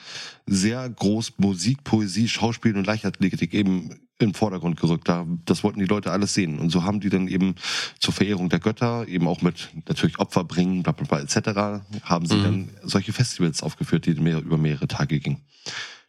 sehr 0.45 0.89
groß 0.89 1.33
Musik, 1.39 1.83
Poesie, 1.83 2.29
Schauspiel 2.29 2.77
und 2.77 2.87
Leichtathletik 2.87 3.53
eben 3.53 3.99
im 4.17 4.33
Vordergrund 4.33 4.79
gerückt. 4.79 5.09
Da, 5.09 5.27
das 5.43 5.65
wollten 5.65 5.79
die 5.79 5.87
Leute 5.87 6.11
alles 6.11 6.33
sehen. 6.33 6.57
Und 6.59 6.69
so 6.69 6.83
haben 6.83 7.01
die 7.01 7.09
dann 7.09 7.27
eben 7.27 7.55
zur 7.99 8.13
Verehrung 8.13 8.47
der 8.47 8.59
Götter, 8.59 9.09
eben 9.09 9.27
auch 9.27 9.41
mit 9.41 9.71
natürlich 9.89 10.19
Opfer 10.19 10.45
bringen, 10.45 10.83
bla 10.83 10.93
bla 10.93 11.05
bla 11.05 11.19
etc., 11.19 11.83
haben 12.03 12.27
sie 12.27 12.35
mhm. 12.35 12.43
dann 12.43 12.69
solche 12.83 13.11
Festivals 13.11 13.61
aufgeführt, 13.61 14.05
die 14.05 14.13
mehr, 14.13 14.37
über 14.37 14.57
mehrere 14.57 14.87
Tage 14.87 15.19
gingen. 15.19 15.41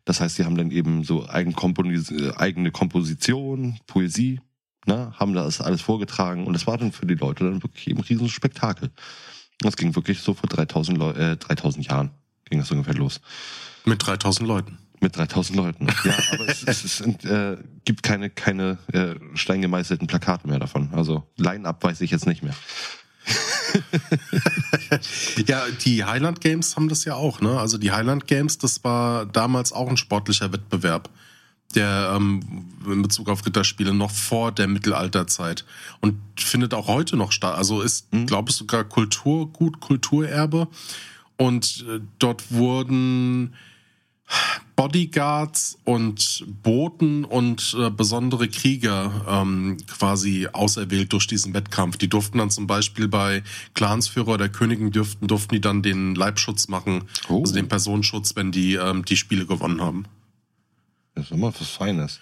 Das 0.07 0.21
heißt, 0.21 0.37
sie 0.37 0.45
haben 0.45 0.57
dann 0.57 0.71
eben 0.71 1.05
so 1.05 1.29
eigene 1.29 1.53
Komposition, 2.71 3.79
Poesie, 3.87 4.41
ne, 4.87 5.13
haben 5.17 5.35
das 5.35 5.61
alles 5.61 5.83
vorgetragen 5.83 6.47
und 6.47 6.55
das 6.55 6.67
war 6.67 6.79
dann 6.79 6.93
für 6.93 7.07
die 7.07 7.15
Leute 7.15 7.45
dann 7.45 7.63
wirklich 7.63 7.89
eben 7.89 7.99
ein 7.99 8.05
riesen 8.05 8.29
Spektakel. 8.29 8.91
Das 9.59 9.77
ging 9.77 9.95
wirklich 9.95 10.21
so 10.21 10.33
vor 10.33 10.49
3000, 10.49 10.97
Leu 10.97 11.11
äh, 11.11 11.37
3000 11.37 11.87
Jahren 11.87 12.11
ging 12.45 12.61
das 12.61 12.71
ungefähr 12.71 12.95
los. 12.95 13.21
Mit 13.85 14.07
3000 14.07 14.47
Leuten? 14.49 14.79
Mit 15.01 15.17
3000 15.17 15.57
Leuten. 15.57 15.89
Ja, 16.05 16.15
aber 16.33 16.49
es, 16.49 16.63
es, 16.63 16.85
es 16.85 17.25
äh, 17.25 17.57
gibt 17.85 18.03
keine, 18.03 18.31
keine 18.31 18.79
äh, 18.93 19.17
steingemeißelten 19.35 20.07
Plakate 20.07 20.47
mehr 20.47 20.61
davon. 20.61 20.91
Also 20.93 21.29
Line-Up 21.37 21.83
weiß 21.83 22.01
ich 22.01 22.13
jetzt 22.13 22.27
nicht 22.27 22.43
mehr. 22.43 22.55
ja, 25.47 25.63
die 25.85 26.05
Highland 26.05 26.41
Games 26.41 26.77
haben 26.77 26.89
das 26.89 27.05
ja 27.05 27.15
auch, 27.15 27.41
ne? 27.41 27.59
Also 27.59 27.79
die 27.79 27.93
Highland 27.93 28.27
Games, 28.27 28.59
das 28.59 28.85
war 28.85 29.27
damals 29.27 29.73
auch 29.73 29.89
ein 29.89 29.97
sportlicher 29.97 30.53
Wettbewerb, 30.53 31.09
der 31.75 32.13
ähm, 32.17 32.41
in 32.87 33.03
Bezug 33.03 33.29
auf 33.29 33.45
Ritterspiele 33.45 33.95
noch 33.95 34.11
vor 34.11 34.53
der 34.53 34.69
Mittelalterzeit 34.69 35.65
und 36.01 36.17
findet 36.39 36.75
auch 36.75 36.87
heute 36.87 37.17
noch 37.17 37.33
statt. 37.33 37.57
Also 37.57 37.83
ist, 37.83 38.13
mhm. 38.13 38.27
glaube 38.27 38.51
ich, 38.51 38.57
sogar 38.57 38.85
Kulturgut, 38.85 39.81
Kulturerbe. 39.81 40.69
Und 41.37 41.85
äh, 41.89 42.01
dort 42.19 42.51
wurden 42.51 43.55
Bodyguards 44.75 45.79
und 45.85 46.45
Boten 46.63 47.25
und 47.25 47.75
äh, 47.79 47.91
besondere 47.91 48.49
Krieger 48.49 49.25
ähm, 49.27 49.79
quasi 49.87 50.49
auserwählt 50.53 51.13
durch 51.13 51.27
diesen 51.27 51.55
Wettkampf. 51.55 51.97
Die 51.97 52.09
durften 52.09 52.39
dann 52.39 52.51
zum 52.51 52.67
Beispiel 52.67 53.09
bei 53.09 53.43
Clansführer 53.75 54.37
der 54.37 54.51
Königin 54.51 54.91
dürften, 54.91 55.29
durften 55.29 55.55
die 55.55 55.61
dann 55.61 55.83
den 55.83 56.15
Leibschutz 56.15 56.69
machen, 56.69 57.05
oh. 57.29 57.41
also 57.41 57.55
den 57.55 57.69
Personenschutz, 57.69 58.37
wenn 58.37 58.53
die 58.53 58.75
ähm, 58.75 59.05
die 59.05 59.17
Spiele 59.17 59.47
gewonnen 59.47 59.81
haben. 59.81 60.05
Das 61.15 61.27
ist 61.27 61.31
immer 61.33 61.53
was 61.59 61.71
Feines. 61.71 62.21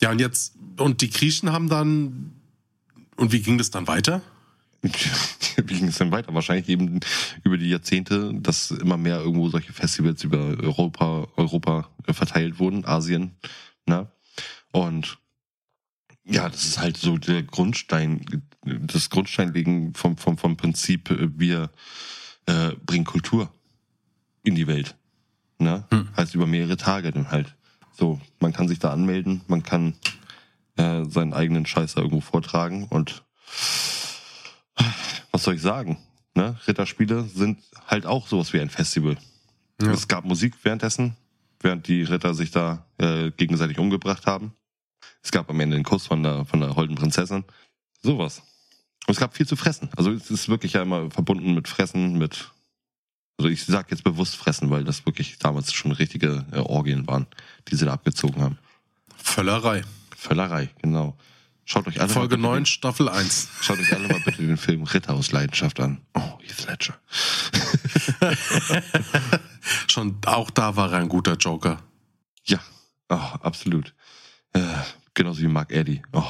Ja, 0.00 0.10
und 0.10 0.20
jetzt, 0.20 0.54
und 0.78 1.02
die 1.02 1.10
Griechen 1.10 1.52
haben 1.52 1.68
dann, 1.68 2.32
und 3.16 3.32
wie 3.32 3.40
ging 3.40 3.58
das 3.58 3.70
dann 3.70 3.86
weiter? 3.86 4.22
wie 5.56 5.74
ging 5.74 5.88
es 5.88 5.98
denn 5.98 6.12
weiter? 6.12 6.34
Wahrscheinlich 6.34 6.68
eben 6.68 7.00
über 7.42 7.56
die 7.56 7.68
Jahrzehnte, 7.68 8.32
dass 8.34 8.70
immer 8.70 8.96
mehr 8.96 9.18
irgendwo 9.18 9.48
solche 9.48 9.72
Festivals 9.72 10.22
über 10.24 10.38
Europa, 10.38 11.28
Europa 11.36 11.88
verteilt 12.10 12.58
wurden, 12.58 12.84
Asien, 12.84 13.36
ne? 13.86 14.08
Und 14.72 15.18
ja, 16.24 16.48
das 16.48 16.64
ist 16.64 16.78
halt 16.78 16.96
so 16.96 17.18
der 17.18 17.42
Grundstein, 17.42 18.42
das 18.64 19.10
Grundsteinlegen 19.10 19.94
vom, 19.94 20.16
vom, 20.16 20.38
vom 20.38 20.56
Prinzip, 20.56 21.14
wir 21.36 21.70
äh, 22.46 22.70
bringen 22.84 23.04
Kultur 23.04 23.50
in 24.42 24.54
die 24.54 24.66
Welt. 24.66 24.96
Ne? 25.58 25.84
Hm. 25.90 26.08
Heißt 26.16 26.34
über 26.34 26.46
mehrere 26.46 26.76
Tage 26.76 27.10
dann 27.10 27.30
halt. 27.30 27.54
So, 27.92 28.20
man 28.40 28.52
kann 28.52 28.68
sich 28.68 28.78
da 28.78 28.90
anmelden, 28.90 29.42
man 29.46 29.62
kann 29.62 29.94
äh, 30.76 31.04
seinen 31.04 31.32
eigenen 31.32 31.66
Scheiß 31.66 31.94
da 31.94 32.00
irgendwo 32.00 32.20
vortragen 32.20 32.88
und 32.88 33.22
was 35.30 35.42
soll 35.42 35.54
ich 35.54 35.62
sagen? 35.62 35.98
Ne? 36.34 36.56
Ritterspiele 36.66 37.24
sind 37.24 37.58
halt 37.86 38.06
auch 38.06 38.26
sowas 38.26 38.52
wie 38.52 38.60
ein 38.60 38.70
Festival. 38.70 39.16
Ja. 39.80 39.92
Es 39.92 40.08
gab 40.08 40.24
Musik 40.24 40.54
währenddessen, 40.62 41.16
während 41.60 41.86
die 41.88 42.02
Ritter 42.02 42.34
sich 42.34 42.50
da 42.50 42.84
äh, 42.98 43.30
gegenseitig 43.32 43.78
umgebracht 43.78 44.26
haben. 44.26 44.52
Es 45.22 45.30
gab 45.30 45.48
am 45.50 45.60
Ende 45.60 45.76
den 45.76 45.84
Kuss 45.84 46.06
von 46.06 46.22
der, 46.22 46.44
von 46.44 46.60
der 46.60 46.76
holden 46.76 46.96
Prinzessin. 46.96 47.44
Sowas. 48.02 48.42
Und 49.06 49.12
es 49.12 49.20
gab 49.20 49.36
viel 49.36 49.46
zu 49.46 49.56
fressen. 49.56 49.90
Also 49.96 50.10
es 50.12 50.30
ist 50.30 50.48
wirklich 50.48 50.74
ja 50.74 50.82
immer 50.82 51.10
verbunden 51.10 51.54
mit 51.54 51.68
Fressen, 51.68 52.18
mit 52.18 52.50
also 53.38 53.48
ich 53.48 53.64
sag 53.64 53.90
jetzt 53.90 54.04
bewusst 54.04 54.36
fressen, 54.36 54.70
weil 54.70 54.84
das 54.84 55.06
wirklich 55.06 55.38
damals 55.38 55.72
schon 55.72 55.92
richtige 55.92 56.46
äh, 56.52 56.58
Orgien 56.58 57.06
waren, 57.06 57.26
die 57.68 57.76
sie 57.76 57.84
da 57.84 57.92
abgezogen 57.92 58.40
haben. 58.40 58.58
Völlerei. 59.16 59.82
Völlerei, 60.16 60.70
genau. 60.80 61.16
Schaut 61.66 61.86
euch 61.86 62.00
alle 62.00 62.10
Folge 62.10 62.36
9, 62.36 62.60
den, 62.60 62.66
Staffel 62.66 63.08
1. 63.08 63.48
Schaut 63.62 63.78
euch 63.78 63.92
alle 63.92 64.06
mal 64.08 64.20
bitte 64.20 64.42
den 64.42 64.58
Film 64.58 64.82
Ritter 64.82 65.14
aus 65.14 65.32
Leidenschaft 65.32 65.80
an. 65.80 66.00
Oh, 66.14 66.38
Heath 66.42 66.66
Ledger. 66.66 66.98
Schon 69.86 70.18
auch 70.26 70.50
da 70.50 70.76
war 70.76 70.92
er 70.92 70.98
ein 70.98 71.08
guter 71.08 71.36
Joker. 71.36 71.82
Ja, 72.44 72.60
oh, 73.08 73.14
absolut. 73.14 73.94
Äh, 74.52 74.60
genauso 75.14 75.40
wie 75.40 75.48
Mark 75.48 75.72
Eddy. 75.72 76.02
Oh. 76.12 76.22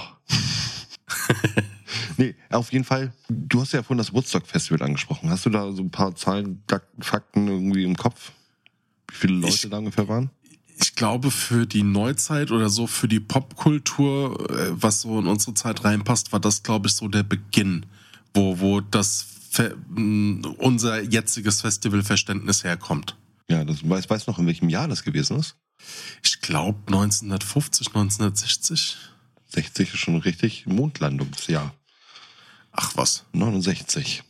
nee, 2.17 2.37
auf 2.51 2.73
jeden 2.73 2.85
Fall. 2.85 3.13
Du 3.29 3.61
hast 3.61 3.73
ja 3.73 3.83
vorhin 3.83 3.99
das 3.99 4.13
Woodstock 4.13 4.47
Festival 4.47 4.83
angesprochen. 4.87 5.31
Hast 5.31 5.47
du 5.47 5.51
da 5.51 5.73
so 5.73 5.83
ein 5.83 5.91
paar 5.91 6.15
Zahlen, 6.15 6.63
Fakten 7.01 7.49
irgendwie 7.49 7.83
im 7.83 7.97
Kopf? 7.97 8.31
Wie 9.09 9.17
viele 9.17 9.35
Leute 9.35 9.55
ich, 9.55 9.69
da 9.69 9.79
ungefähr 9.79 10.07
waren? 10.07 10.31
Ich 10.77 10.95
glaube, 10.95 11.31
für 11.31 11.67
die 11.67 11.83
Neuzeit 11.83 12.51
oder 12.51 12.69
so, 12.69 12.87
für 12.87 13.09
die 13.09 13.21
Popkultur, 13.21 14.51
äh, 14.51 14.71
was 14.71 15.03
so 15.03 15.19
in 15.19 15.27
unsere 15.27 15.55
Zeit 15.55 15.85
reinpasst, 15.85 16.33
war 16.33 16.41
das, 16.41 16.63
glaube 16.63 16.89
ich, 16.89 16.95
so 16.95 17.09
der 17.09 17.23
Beginn, 17.23 17.87
wo, 18.33 18.59
wo 18.61 18.81
das 18.81 19.27
unser 20.59 21.01
jetziges 21.03 21.61
Festivalverständnis 21.61 22.65
herkommt. 22.65 23.17
Ja, 23.49 23.65
das 23.65 23.89
weiß, 23.89 24.11
weiß 24.11 24.27
noch, 24.27 24.39
in 24.39 24.47
welchem 24.47 24.69
Jahr 24.69 24.89
das 24.89 25.05
gewesen 25.05 25.39
ist? 25.39 25.57
Ich 26.23 26.41
glaube 26.41 26.79
1950, 26.87 27.89
1960. 27.89 28.97
60 29.47 29.95
ist 29.95 30.01
schon 30.01 30.17
richtig 30.17 30.67
Mondlandungsjahr. 30.67 31.73
Ach 32.73 32.93
was. 32.97 33.25
69. 33.33 34.25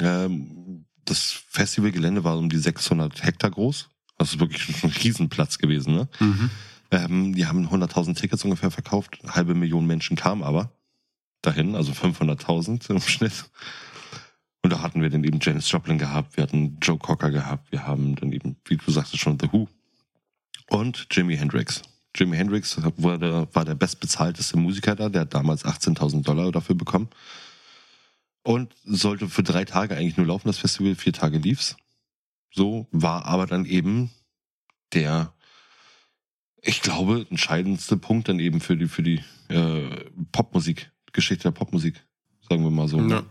Ähm, 0.00 0.86
das 1.04 1.42
Festivalgelände 1.48 2.24
war 2.24 2.38
um 2.38 2.48
die 2.48 2.58
600 2.58 3.22
Hektar 3.22 3.50
groß. 3.50 3.88
Das 4.20 4.34
ist 4.34 4.38
wirklich 4.38 4.84
ein 4.84 4.90
Riesenplatz 4.90 5.56
gewesen. 5.56 5.94
Ne? 5.94 6.08
Mhm. 6.18 6.50
Ähm, 6.90 7.34
die 7.34 7.46
haben 7.46 7.66
100.000 7.66 8.16
Tickets 8.16 8.44
ungefähr 8.44 8.70
verkauft. 8.70 9.18
Eine 9.22 9.34
halbe 9.34 9.54
Million 9.54 9.86
Menschen 9.86 10.14
kamen 10.14 10.42
aber 10.42 10.72
dahin, 11.40 11.74
also 11.74 11.92
500.000 11.92 12.90
im 12.90 13.00
Schnitt. 13.00 13.46
Und 14.62 14.74
da 14.74 14.82
hatten 14.82 15.00
wir 15.00 15.08
dann 15.08 15.24
eben 15.24 15.38
Janis 15.40 15.70
Joplin 15.70 15.96
gehabt, 15.96 16.36
wir 16.36 16.42
hatten 16.42 16.76
Joe 16.82 16.98
Cocker 16.98 17.30
gehabt, 17.30 17.72
wir 17.72 17.86
haben 17.86 18.14
dann 18.16 18.30
eben, 18.30 18.56
wie 18.66 18.76
du 18.76 18.90
sagst, 18.90 19.16
schon 19.16 19.38
The 19.40 19.48
Who 19.50 19.68
und 20.68 21.06
Jimi 21.10 21.38
Hendrix. 21.38 21.80
Jimi 22.14 22.36
Hendrix 22.36 22.76
war 22.98 23.16
der, 23.16 23.48
war 23.54 23.64
der 23.64 23.74
bestbezahlteste 23.74 24.58
Musiker 24.58 24.96
da, 24.96 25.08
der 25.08 25.22
hat 25.22 25.32
damals 25.32 25.64
18.000 25.64 26.24
Dollar 26.24 26.52
dafür 26.52 26.74
bekommen. 26.74 27.08
Und 28.42 28.74
sollte 28.84 29.30
für 29.30 29.42
drei 29.42 29.64
Tage 29.64 29.96
eigentlich 29.96 30.18
nur 30.18 30.26
laufen, 30.26 30.48
das 30.48 30.58
Festival, 30.58 30.94
vier 30.94 31.14
Tage 31.14 31.38
lief's. 31.38 31.76
So 32.50 32.88
war 32.90 33.24
aber 33.26 33.46
dann 33.46 33.64
eben 33.64 34.10
der, 34.92 35.34
ich 36.62 36.82
glaube, 36.82 37.26
entscheidendste 37.30 37.96
Punkt 37.96 38.28
dann 38.28 38.40
eben 38.40 38.60
für 38.60 38.76
die, 38.76 38.88
für 38.88 39.02
die 39.02 39.22
äh, 39.48 40.10
Popmusik, 40.32 40.90
Geschichte 41.12 41.44
der 41.44 41.52
Popmusik, 41.52 42.04
sagen 42.48 42.62
wir 42.62 42.70
mal 42.70 42.88
so. 42.88 43.00
Ja. 43.00 43.24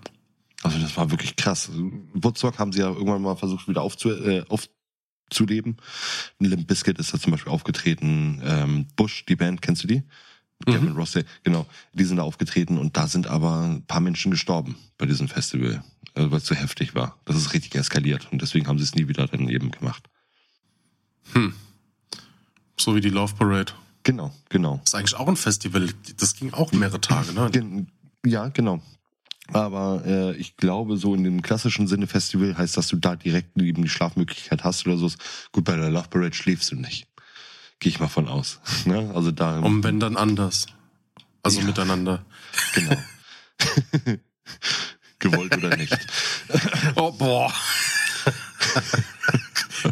Also 0.62 0.78
das 0.80 0.96
war 0.98 1.12
wirklich 1.12 1.36
krass. 1.36 1.70
Woodstock 2.14 2.60
haben 2.60 2.74
sie 2.74 2.80
ja 2.80 2.90
irgendwann 2.90 3.22
mal 3.22 3.36
versucht 3.36 3.68
wieder 3.68 3.82
aufzu, 3.82 4.10
äh, 4.12 4.44
aufzuleben. 4.50 5.78
Limp 6.40 6.68
Bizkit 6.68 7.00
ist 7.00 7.14
da 7.14 7.20
zum 7.20 7.32
Beispiel 7.32 7.52
aufgetreten. 7.52 8.42
Ähm, 8.44 8.88
Bush, 8.96 9.26
die 9.26 9.38
Band, 9.38 9.62
kennst 9.62 9.84
du 9.84 9.88
die? 9.88 10.04
Mhm. 10.66 10.72
Gavin 10.74 10.91
Rossay, 10.91 11.26
genau. 11.43 11.66
Die 11.93 12.03
sind 12.03 12.18
da 12.18 12.24
aufgetreten 12.24 12.78
und 12.78 12.97
da 12.97 13.07
sind 13.07 13.28
aber 13.28 13.62
ein 13.62 13.84
paar 13.84 14.01
Menschen 14.01 14.32
gestorben 14.32 14.76
bei 14.97 15.05
diesem 15.05 15.28
Festival. 15.28 15.84
Also 16.16 16.32
weil 16.32 16.39
es 16.39 16.45
zu 16.45 16.55
heftig 16.55 16.95
war. 16.95 17.18
Das 17.26 17.36
ist 17.36 17.53
richtig 17.53 17.76
eskaliert 17.76 18.28
und 18.32 18.41
deswegen 18.41 18.68
haben 18.68 18.78
sie 18.78 18.84
es 18.84 18.95
nie 18.95 19.07
wieder 19.07 19.28
dann 19.28 19.47
eben 19.47 19.72
gemacht. 19.72 20.10
Hm. 21.34 21.53
So 22.78 22.95
wie 22.95 23.01
die 23.01 23.10
Love 23.10 23.36
Parade. 23.36 23.74
Genau, 24.03 24.34
genau. 24.49 24.78
Das 24.78 24.89
ist 24.89 24.95
eigentlich 24.95 25.16
auch 25.16 25.28
ein 25.28 25.36
Festival. 25.36 25.89
Das 26.18 26.36
ging 26.36 26.53
auch 26.53 26.72
mehrere 26.72 27.01
Tage, 27.01 27.34
ne? 27.34 27.86
Ja, 28.26 28.47
genau. 28.49 28.82
Aber 29.51 30.03
äh, 30.05 30.36
ich 30.36 30.57
glaube, 30.57 30.97
so 30.97 31.16
in 31.16 31.24
dem 31.24 31.41
klassischen 31.41 31.88
Sinne 31.88 32.07
Festival 32.07 32.57
heißt, 32.57 32.78
dass 32.78 32.88
du 32.88 32.97
da 32.97 33.16
direkt 33.16 33.60
eben 33.60 33.82
die 33.82 33.89
Schlafmöglichkeit 33.89 34.64
hast 34.64 34.86
oder 34.86 34.97
so. 34.97 35.10
Gut, 35.51 35.66
bei 35.66 35.76
der 35.76 35.89
Love 35.89 36.07
Parade 36.10 36.34
schläfst 36.34 36.72
du 36.72 36.76
nicht. 36.76 37.07
Gehe 37.80 37.92
ich 37.92 38.00
mal 38.00 38.08
von 38.08 38.28
aus. 38.28 38.60
Ne? 38.86 39.12
Also 39.14 39.32
da. 39.32 39.60
Und 39.60 39.84
wenn 39.84 40.00
dann 40.00 40.18
anders. 40.18 40.68
Also 41.44 41.62
ja, 41.62 41.66
miteinander. 41.66 42.26
Genau. 42.74 42.96
gewollt 45.20 45.56
oder 45.58 45.76
nicht. 45.76 45.98
oh, 46.96 47.12
boah. 47.12 47.54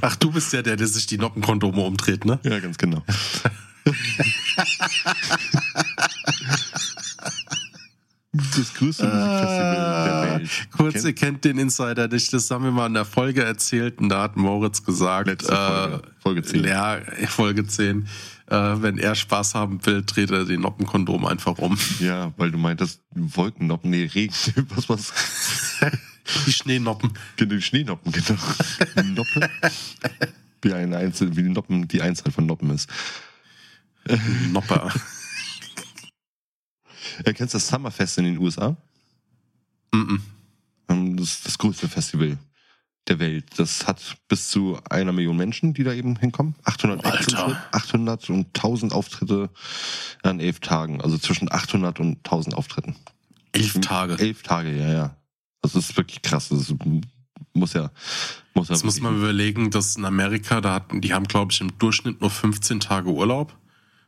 Ach, 0.02 0.16
du 0.18 0.32
bist 0.32 0.54
ja 0.54 0.62
der, 0.62 0.76
der 0.76 0.88
sich 0.88 1.06
die 1.06 1.18
Noppenkondome 1.18 1.82
umdreht, 1.82 2.26
ne? 2.26 2.40
Ja, 2.44 2.60
ganz 2.60 2.78
genau. 2.78 3.04
Das 8.38 8.74
größte 8.74 9.06
Musikfestival 9.06 9.76
der 9.76 10.14
ah, 10.14 10.40
Welt. 10.40 10.50
Kurz, 10.72 11.04
ihr 11.04 11.14
kennt 11.14 11.44
den 11.46 11.58
Insider 11.58 12.08
nicht, 12.08 12.32
das 12.34 12.50
haben 12.52 12.64
wir 12.64 12.72
mal 12.72 12.88
in 12.88 12.94
der 12.94 13.06
Folge 13.06 13.44
erzählt 13.44 14.00
und 14.00 14.10
da 14.10 14.24
hat 14.24 14.38
Moritz 14.38 14.84
gesagt, 14.84 15.28
Letzte 15.28 15.56
Folge, 15.56 16.02
äh, 16.06 16.22
Folge 16.22 16.44
10. 16.44 16.64
Ja, 16.64 16.98
Folge 17.28 17.68
10 17.68 18.08
äh, 18.50 18.56
wenn 18.82 18.98
er 18.98 19.16
Spaß 19.16 19.56
haben 19.56 19.86
will, 19.86 20.04
dreht 20.06 20.32
er 20.32 20.46
den 20.46 20.62
Noppenkondom 20.62 21.26
einfach 21.26 21.58
um. 21.58 21.78
Ja, 22.00 22.34
weil 22.38 22.52
du 22.52 22.58
meintest, 22.58 23.02
Wolkennoppen, 23.12 23.92
nee, 23.92 24.06
Regen, 24.06 24.34
was 24.70 24.90
was? 24.90 25.14
Die 26.46 26.52
Schneenoppen. 26.52 27.14
Genau, 27.36 27.56
die 27.56 27.62
Schneenoppen, 27.62 28.12
genau. 28.12 28.40
Noppe. 29.16 29.50
Wie 30.62 30.74
ein 30.74 30.94
Einzel, 30.94 31.36
wie 31.36 31.44
die 31.44 31.50
Noppen, 31.50 31.88
die 31.88 32.02
Einzahl 32.02 32.32
von 32.32 32.46
Noppen 32.46 32.72
ist. 32.72 32.90
Nopper. 34.52 34.92
Kennst 37.24 37.54
du 37.54 37.58
das 37.58 37.68
Summerfest 37.68 38.18
in 38.18 38.26
den 38.26 38.38
USA? 38.38 38.76
Mm, 39.94 40.20
-mm. 40.88 41.16
Das 41.18 41.30
ist 41.30 41.46
das 41.46 41.58
größte 41.58 41.88
Festival 41.88 42.38
der 43.08 43.20
Welt. 43.20 43.46
Das 43.58 43.88
hat 43.88 44.18
bis 44.28 44.50
zu 44.50 44.80
einer 44.90 45.12
Million 45.12 45.38
Menschen, 45.38 45.74
die 45.74 45.84
da 45.84 45.94
eben 45.94 46.18
hinkommen. 46.18 46.56
800, 46.64 47.06
Alter. 47.06 47.62
800 47.72 48.30
und 48.30 48.48
1000 48.48 48.94
Auftritte 48.94 49.50
an 50.24 50.40
elf 50.40 50.60
Tagen. 50.60 51.02
Also 51.02 51.18
zwischen 51.18 51.52
800 51.52 52.00
und 52.00 52.18
1000 52.18 52.56
Auftritten. 52.56 52.96
Elf 53.54 53.80
Tage? 53.82 54.18
Elf 54.20 54.44
Tage, 54.44 54.76
ja, 54.78 54.92
ja. 54.92 55.18
Das 55.62 55.76
ist 55.76 55.96
wirklich 55.98 56.22
krass. 56.22 56.50
Das 56.50 56.74
muss 57.54 57.74
ja, 57.74 57.92
muss 58.54 58.68
ja. 58.70 58.74
Das 58.74 58.84
muss 58.84 59.00
man 59.00 59.18
überlegen, 59.18 59.72
dass 59.72 59.96
in 59.96 60.06
Amerika, 60.06 60.62
da 60.62 60.74
hatten, 60.74 61.02
die 61.02 61.14
haben, 61.14 61.26
glaube 61.26 61.52
ich, 61.52 61.62
im 61.62 61.78
Durchschnitt 61.78 62.22
nur 62.22 62.30
15 62.30 62.80
Tage 62.80 63.10
Urlaub 63.10 63.58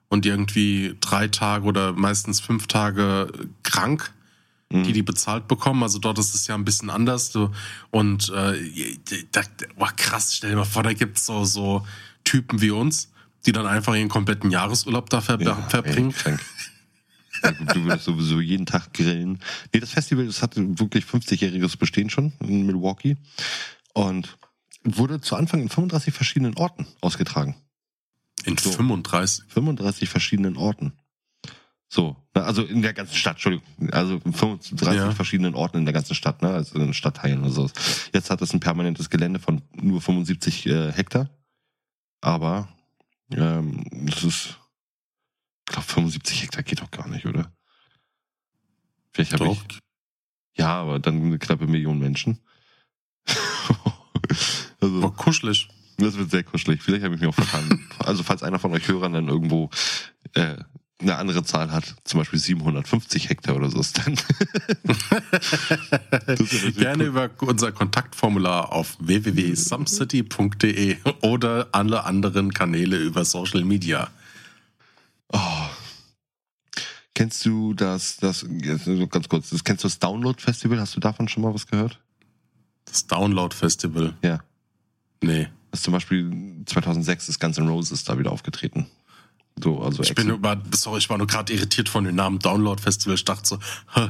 und 0.10 0.26
irgendwie 0.26 0.96
drei 1.00 1.28
Tage 1.28 1.66
oder 1.66 1.94
meistens 1.94 2.40
fünf 2.40 2.68
Tage 2.68 3.32
krank 3.64 4.12
mhm. 4.72 4.84
die 4.84 4.94
die 4.94 5.04
bezahlt 5.04 5.48
bekommen. 5.48 5.84
Also 5.84 6.00
dort 6.00 6.20
ist 6.20 6.36
es 6.36 6.48
ja 6.48 6.56
ein 6.56 6.66
bisschen 6.66 6.90
anders. 6.90 7.36
Und 7.92 8.30
äh, 8.30 8.98
da, 9.32 9.42
oh, 9.78 9.88
krass, 9.96 10.36
stell 10.36 10.52
dir 10.52 10.58
mal 10.58 10.66
vor, 10.66 10.84
da 10.84 10.94
gibt's 10.94 11.26
so, 11.26 11.44
so 11.46 11.86
Typen 12.24 12.62
wie 12.62 12.72
uns, 12.72 13.12
die 13.46 13.52
dann 13.52 13.66
einfach 13.66 13.96
ihren 13.96 14.10
kompletten 14.10 14.52
Jahresurlaub 14.52 15.10
da 15.10 15.22
ver 15.22 15.42
ja, 15.42 15.56
verbringen. 15.70 16.14
Ey, 17.42 17.54
du 17.74 17.86
würdest 17.86 18.06
sowieso 18.06 18.42
jeden 18.42 18.66
Tag 18.66 18.94
grillen. 18.94 19.40
Nee, 19.74 19.80
das 19.80 19.92
Festival, 19.92 20.26
das 20.26 20.42
hatte 20.42 20.78
wirklich 20.80 21.06
50-jähriges 21.06 21.78
Bestehen 21.78 22.10
schon 22.10 22.34
in 22.42 22.66
Milwaukee. 22.66 23.18
Und 23.94 24.38
wurde 24.84 25.22
zu 25.22 25.36
Anfang 25.36 25.62
in 25.62 25.70
35 25.70 26.14
verschiedenen 26.14 26.56
Orten 26.56 26.86
ausgetragen. 27.02 27.56
In 28.46 28.58
so, 28.58 28.72
35? 28.72 29.46
35 29.48 30.10
verschiedenen 30.10 30.58
Orten. 30.58 30.94
So, 31.92 32.16
also 32.34 32.64
in 32.64 32.84
der 32.84 32.94
ganzen 32.94 33.16
Stadt, 33.16 33.38
Entschuldigung, 33.38 33.66
also 33.92 34.22
in 34.24 34.34
35 34.34 34.96
ja. 34.96 35.12
verschiedenen 35.12 35.56
Orten 35.56 35.78
in 35.78 35.86
der 35.86 35.94
ganzen 35.94 36.14
Stadt, 36.14 36.44
ne? 36.44 36.50
also 36.50 36.78
in 36.78 36.94
Stadtteilen 36.94 37.42
oder 37.42 37.50
so. 37.50 37.70
Jetzt 38.14 38.30
hat 38.30 38.42
es 38.44 38.54
ein 38.54 38.60
permanentes 38.60 39.10
Gelände 39.10 39.40
von 39.40 39.64
nur 39.74 40.00
75 40.00 40.68
äh, 40.68 40.92
Hektar, 40.92 41.30
aber 42.22 42.70
ähm, 43.32 43.84
das 44.06 44.24
ist, 44.24 44.60
ich 45.68 45.74
glaube 45.74 45.88
75 45.88 46.44
Hektar 46.44 46.62
geht 46.62 46.82
doch 46.82 46.92
gar 46.92 47.08
nicht, 47.08 47.26
oder? 47.26 47.52
Vielleicht 49.12 49.34
habe 49.34 49.52
ich, 49.52 49.80
ja, 50.56 50.82
aber 50.82 51.00
dann 51.00 51.24
eine 51.24 51.40
knappe 51.40 51.66
Million 51.66 51.98
Menschen. 51.98 52.40
also, 54.80 55.02
War 55.02 55.14
kuschelig. 55.16 55.70
Das 56.00 56.18
wird 56.18 56.32
sehr 56.32 56.44
kuschelig. 56.44 56.82
Vielleicht 56.82 57.04
habe 57.04 57.16
ich 57.16 57.22
mich 57.22 57.30
auch 57.30 57.36
vertan. 57.36 57.88
also 58.00 58.24
falls 58.24 58.44
einer 58.44 58.60
von 58.60 58.74
euch 58.74 58.88
Hörern 58.88 59.14
dann 59.14 59.28
irgendwo 59.28 59.70
äh, 60.34 60.56
eine 61.02 61.16
andere 61.16 61.44
Zahl 61.44 61.72
hat, 61.72 61.96
zum 62.04 62.20
Beispiel 62.20 62.40
750 62.40 63.30
Hektar 63.30 63.56
oder 63.56 63.70
so, 63.70 63.80
ist 63.82 64.00
dann. 64.00 64.16
Gerne 66.76 67.04
cool. 67.04 67.10
über 67.10 67.30
unser 67.40 67.72
Kontaktformular 67.72 68.74
auf 68.74 68.98
www.sumcity.de 69.00 70.98
oder 71.22 71.70
alle 71.72 72.04
anderen 72.04 72.54
Kanäle 72.54 72.98
über 72.98 73.24
Social 73.24 73.64
Media. 73.64 74.10
Oh. 75.32 75.40
Kennst 77.14 77.46
du 77.46 77.74
das, 77.74 78.18
das, 78.18 78.46
ganz 79.10 79.28
kurz, 79.28 79.50
das, 79.50 79.64
kennst 79.64 79.84
du 79.84 79.88
das 79.88 80.00
Download 80.00 80.42
Festival? 80.42 80.80
Hast 80.80 80.96
du 80.96 81.02
davon 81.02 81.28
schon 81.28 81.44
mal 81.44 81.54
was 81.54 81.68
gehört? 81.68 82.00
Das 82.86 83.08
Download 83.08 83.54
Festival? 83.56 84.16
Ja. 84.24 84.40
Nee. 85.22 85.50
Ist 85.72 85.84
zum 85.84 85.94
Beispiel 85.94 86.32
2006 86.66 87.30
ist 87.30 87.40
Guns 87.40 87.58
N' 87.58 87.68
Roses 87.68 88.04
da 88.04 88.18
wieder 88.18 88.32
aufgetreten. 88.32 88.88
So, 89.62 89.82
also 89.82 90.04
ich 90.04 90.16
bin 90.16 90.30
über, 90.30 90.62
sorry, 90.74 91.00
ich 91.00 91.10
war 91.10 91.18
nur 91.18 91.28
gerade 91.28 91.52
irritiert 91.52 91.90
von 91.90 92.06
dem 92.06 92.16
Namen 92.16 92.40
Download 92.40 92.82
Festival. 92.82 93.16
Ich 93.16 93.26
dachte 93.26 93.46
so, 93.46 93.60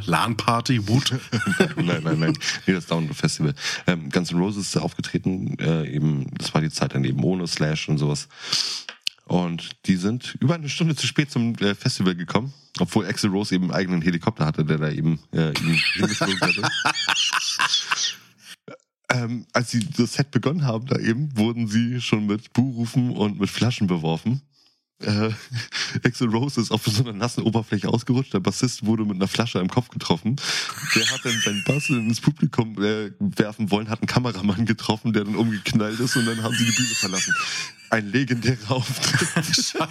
LAN 0.05 0.37
Party, 0.37 0.87
Wut. 0.87 1.11
nein, 1.75 2.03
nein, 2.03 2.19
nein, 2.19 2.37
nee, 2.67 2.73
das 2.73 2.85
Download 2.85 3.15
Festival. 3.15 3.55
Ähm, 3.87 4.09
Guns 4.09 4.31
N' 4.31 4.37
Roses 4.37 4.67
ist 4.67 4.77
aufgetreten, 4.77 5.57
äh, 5.59 5.89
eben, 5.89 6.27
das 6.37 6.53
war 6.53 6.61
die 6.61 6.69
Zeit 6.69 6.93
dann 6.93 7.03
eben 7.03 7.23
ohne 7.23 7.47
Slash 7.47 7.89
und 7.89 7.97
sowas. 7.97 8.27
Und 9.25 9.85
die 9.85 9.95
sind 9.95 10.35
über 10.39 10.55
eine 10.55 10.69
Stunde 10.69 10.95
zu 10.95 11.05
spät 11.05 11.29
zum 11.29 11.53
äh, 11.55 11.75
Festival 11.75 12.15
gekommen, 12.15 12.51
obwohl 12.79 13.05
Axel 13.05 13.29
Rose 13.29 13.53
eben 13.53 13.65
einen 13.65 13.73
eigenen 13.73 14.01
Helikopter 14.01 14.45
hatte, 14.45 14.65
der 14.65 14.79
da 14.79 14.89
eben 14.89 15.19
äh, 15.31 15.51
ihn 15.59 15.79
hatte. 16.19 16.69
Ähm, 19.11 19.45
als 19.53 19.71
sie 19.71 19.79
das 19.79 20.13
Set 20.13 20.31
begonnen 20.31 20.65
haben, 20.65 20.85
da 20.87 20.99
eben, 20.99 21.35
wurden 21.37 21.67
sie 21.67 22.01
schon 22.01 22.27
mit 22.27 22.53
Buhrufen 22.53 23.11
und 23.11 23.39
mit 23.39 23.49
Flaschen 23.49 23.87
beworfen 23.87 24.41
äh, 25.01 25.31
Axel 26.03 26.29
Rose 26.29 26.59
ist 26.59 26.71
auf 26.71 26.85
so 26.85 27.03
einer 27.03 27.13
nassen 27.13 27.43
Oberfläche 27.43 27.87
ausgerutscht. 27.87 28.33
Der 28.33 28.39
Bassist 28.39 28.85
wurde 28.85 29.05
mit 29.05 29.15
einer 29.15 29.27
Flasche 29.27 29.59
im 29.59 29.69
Kopf 29.69 29.89
getroffen. 29.89 30.35
Der 30.95 31.09
hat 31.09 31.23
dann 31.23 31.39
seinen 31.43 31.63
Bass 31.63 31.89
ins 31.89 32.21
Publikum 32.21 32.81
äh, 32.81 33.11
werfen 33.19 33.71
wollen, 33.71 33.89
hat 33.89 34.01
einen 34.01 34.07
Kameramann 34.07 34.65
getroffen, 34.65 35.13
der 35.13 35.23
dann 35.23 35.35
umgeknallt 35.35 35.99
ist 35.99 36.15
und 36.15 36.25
dann 36.25 36.43
haben 36.43 36.55
sie 36.55 36.65
die 36.65 36.71
Bühne 36.71 36.95
verlassen. 36.95 37.33
Ein 37.89 38.11
legendärer 38.11 38.71
Auftritt. 38.71 39.75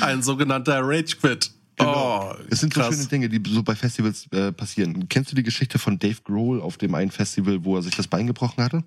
Ein 0.00 0.22
sogenannter 0.22 0.80
Rage 0.82 1.16
Quit. 1.16 1.50
Genau. 1.76 2.30
Oh, 2.30 2.44
es 2.50 2.60
sind 2.60 2.72
krass. 2.72 2.86
so 2.86 2.92
schöne 2.92 3.08
Dinge, 3.08 3.28
die 3.28 3.42
so 3.50 3.62
bei 3.62 3.74
Festivals 3.74 4.26
äh, 4.32 4.52
passieren. 4.52 5.08
Kennst 5.08 5.32
du 5.32 5.36
die 5.36 5.42
Geschichte 5.42 5.78
von 5.78 5.98
Dave 5.98 6.20
Grohl 6.22 6.60
auf 6.60 6.76
dem 6.76 6.94
einen 6.94 7.10
Festival, 7.10 7.64
wo 7.64 7.76
er 7.76 7.82
sich 7.82 7.96
das 7.96 8.06
Bein 8.06 8.26
gebrochen 8.26 8.62
hatte? 8.62 8.84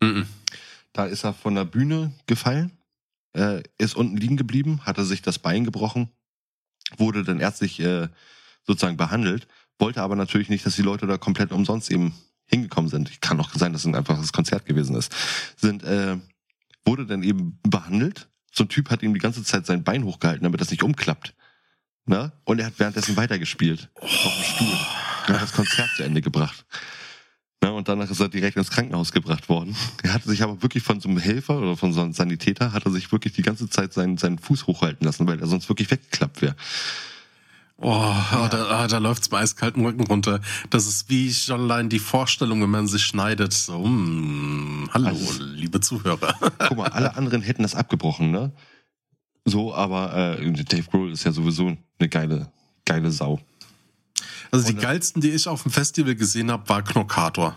Mm, 0.00 0.04
-mm. 0.04 0.26
Da 0.92 1.06
ist 1.06 1.24
er 1.24 1.34
von 1.34 1.54
der 1.54 1.64
Bühne 1.64 2.12
gefallen 2.26 2.72
äh, 3.34 3.62
ist 3.78 3.96
unten 3.96 4.16
liegen 4.16 4.36
geblieben, 4.36 4.80
hatte 4.84 5.04
sich 5.04 5.22
das 5.22 5.38
Bein 5.38 5.64
gebrochen, 5.64 6.10
wurde 6.96 7.24
dann 7.24 7.40
ärztlich 7.40 7.80
äh, 7.80 8.08
sozusagen 8.66 8.96
behandelt, 8.96 9.46
wollte 9.78 10.02
aber 10.02 10.16
natürlich 10.16 10.48
nicht, 10.48 10.64
dass 10.66 10.76
die 10.76 10.82
Leute 10.82 11.06
da 11.06 11.18
komplett 11.18 11.52
umsonst 11.52 11.90
eben 11.90 12.14
hingekommen 12.46 12.90
sind. 12.90 13.20
Kann 13.20 13.40
auch 13.40 13.50
sein, 13.54 13.72
dass 13.72 13.82
es 13.82 13.86
ein 13.86 13.94
einfaches 13.94 14.32
Konzert 14.32 14.66
gewesen 14.66 14.94
ist. 14.96 15.14
Sind, 15.56 15.82
äh, 15.82 16.18
wurde 16.84 17.06
dann 17.06 17.22
eben 17.22 17.58
behandelt. 17.62 18.28
So 18.52 18.64
ein 18.64 18.68
Typ 18.68 18.90
hat 18.90 19.02
ihm 19.02 19.14
die 19.14 19.20
ganze 19.20 19.42
Zeit 19.42 19.64
sein 19.64 19.82
Bein 19.82 20.04
hochgehalten, 20.04 20.44
damit 20.44 20.60
das 20.60 20.70
nicht 20.70 20.82
umklappt. 20.82 21.34
Ne? 22.04 22.32
Und 22.44 22.58
er 22.58 22.66
hat 22.66 22.78
währenddessen 22.78 23.16
weitergespielt. 23.16 23.88
Oh. 24.00 24.04
Auf 24.04 24.34
dem 24.36 24.44
Stuhl. 24.44 24.78
Und 25.28 25.34
hat 25.34 25.42
das 25.42 25.52
Konzert 25.52 25.88
zu 25.96 26.02
Ende 26.02 26.20
gebracht. 26.20 26.64
Ne, 27.62 27.72
und 27.72 27.86
danach 27.86 28.10
ist 28.10 28.18
er 28.18 28.28
direkt 28.28 28.56
ins 28.56 28.70
Krankenhaus 28.70 29.12
gebracht 29.12 29.48
worden. 29.48 29.76
Er 30.02 30.12
hatte 30.12 30.28
sich 30.28 30.42
aber 30.42 30.60
wirklich 30.62 30.82
von 30.82 31.00
so 31.00 31.08
einem 31.08 31.18
Helfer 31.18 31.58
oder 31.58 31.76
von 31.76 31.92
so 31.92 32.00
einem 32.00 32.12
Sanitäter, 32.12 32.72
hat 32.72 32.84
er 32.84 32.90
sich 32.90 33.12
wirklich 33.12 33.34
die 33.34 33.42
ganze 33.42 33.68
Zeit 33.70 33.92
seinen, 33.92 34.18
seinen 34.18 34.38
Fuß 34.38 34.66
hochhalten 34.66 35.06
lassen, 35.06 35.28
weil 35.28 35.38
er 35.38 35.46
sonst 35.46 35.68
wirklich 35.68 35.88
weggeklappt 35.88 36.42
wäre. 36.42 36.56
Oh, 37.76 38.14
ja. 38.32 38.48
da, 38.48 38.66
ah, 38.66 38.88
da 38.88 38.98
läuft's 38.98 39.28
bei 39.28 39.38
eiskalten 39.38 39.84
Rücken 39.84 40.04
runter. 40.06 40.40
Das 40.70 40.86
ist 40.86 41.08
wie 41.08 41.32
schon 41.32 41.62
allein 41.62 41.88
die 41.88 42.00
Vorstellung, 42.00 42.62
wenn 42.62 42.70
man 42.70 42.88
sich 42.88 43.04
schneidet. 43.04 43.52
So, 43.52 43.78
mm, 43.78 44.90
hallo, 44.92 45.08
also, 45.08 45.42
liebe 45.42 45.80
Zuhörer. 45.80 46.34
Guck 46.68 46.76
mal, 46.76 46.88
alle 46.88 47.16
anderen 47.16 47.42
hätten 47.42 47.62
das 47.62 47.74
abgebrochen, 47.74 48.32
ne? 48.32 48.52
So, 49.44 49.74
aber 49.74 50.38
äh, 50.38 50.64
Dave 50.64 50.84
Grohl 50.90 51.12
ist 51.12 51.24
ja 51.24 51.32
sowieso 51.32 51.76
eine 51.98 52.08
geile, 52.08 52.50
geile 52.84 53.10
Sau. 53.10 53.40
Also 54.50 54.66
die 54.68 54.76
geilsten, 54.76 55.22
die 55.22 55.30
ich 55.30 55.48
auf 55.48 55.62
dem 55.62 55.72
Festival 55.72 56.14
gesehen 56.14 56.50
habe, 56.50 56.68
war 56.68 56.82
Knockator. 56.82 57.56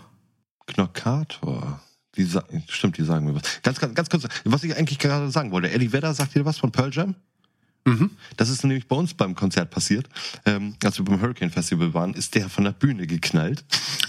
Knockator. 0.66 1.80
Die 2.16 2.26
stimmt, 2.68 2.96
die 2.96 3.04
sagen 3.04 3.26
mir 3.26 3.34
was. 3.34 3.62
Ganz, 3.62 3.78
ganz, 3.78 3.94
ganz 3.94 4.08
kurz, 4.08 4.26
was 4.44 4.64
ich 4.64 4.74
eigentlich 4.76 4.98
gerade 4.98 5.30
sagen 5.30 5.50
wollte. 5.52 5.70
Eddie 5.70 5.92
Vedder 5.92 6.14
sagt 6.14 6.34
dir 6.34 6.44
was 6.44 6.58
von 6.58 6.72
Pearl 6.72 6.90
Jam? 6.92 7.14
Mhm. 7.84 8.10
Das 8.36 8.48
ist 8.48 8.64
nämlich 8.64 8.88
bei 8.88 8.96
uns 8.96 9.14
beim 9.14 9.34
Konzert 9.34 9.70
passiert. 9.70 10.08
Ähm, 10.44 10.74
als 10.82 10.98
wir 10.98 11.04
beim 11.04 11.20
Hurricane 11.20 11.50
Festival 11.50 11.94
waren, 11.94 12.14
ist 12.14 12.34
der 12.34 12.48
von 12.48 12.64
der 12.64 12.72
Bühne 12.72 13.06
geknallt. 13.06 13.64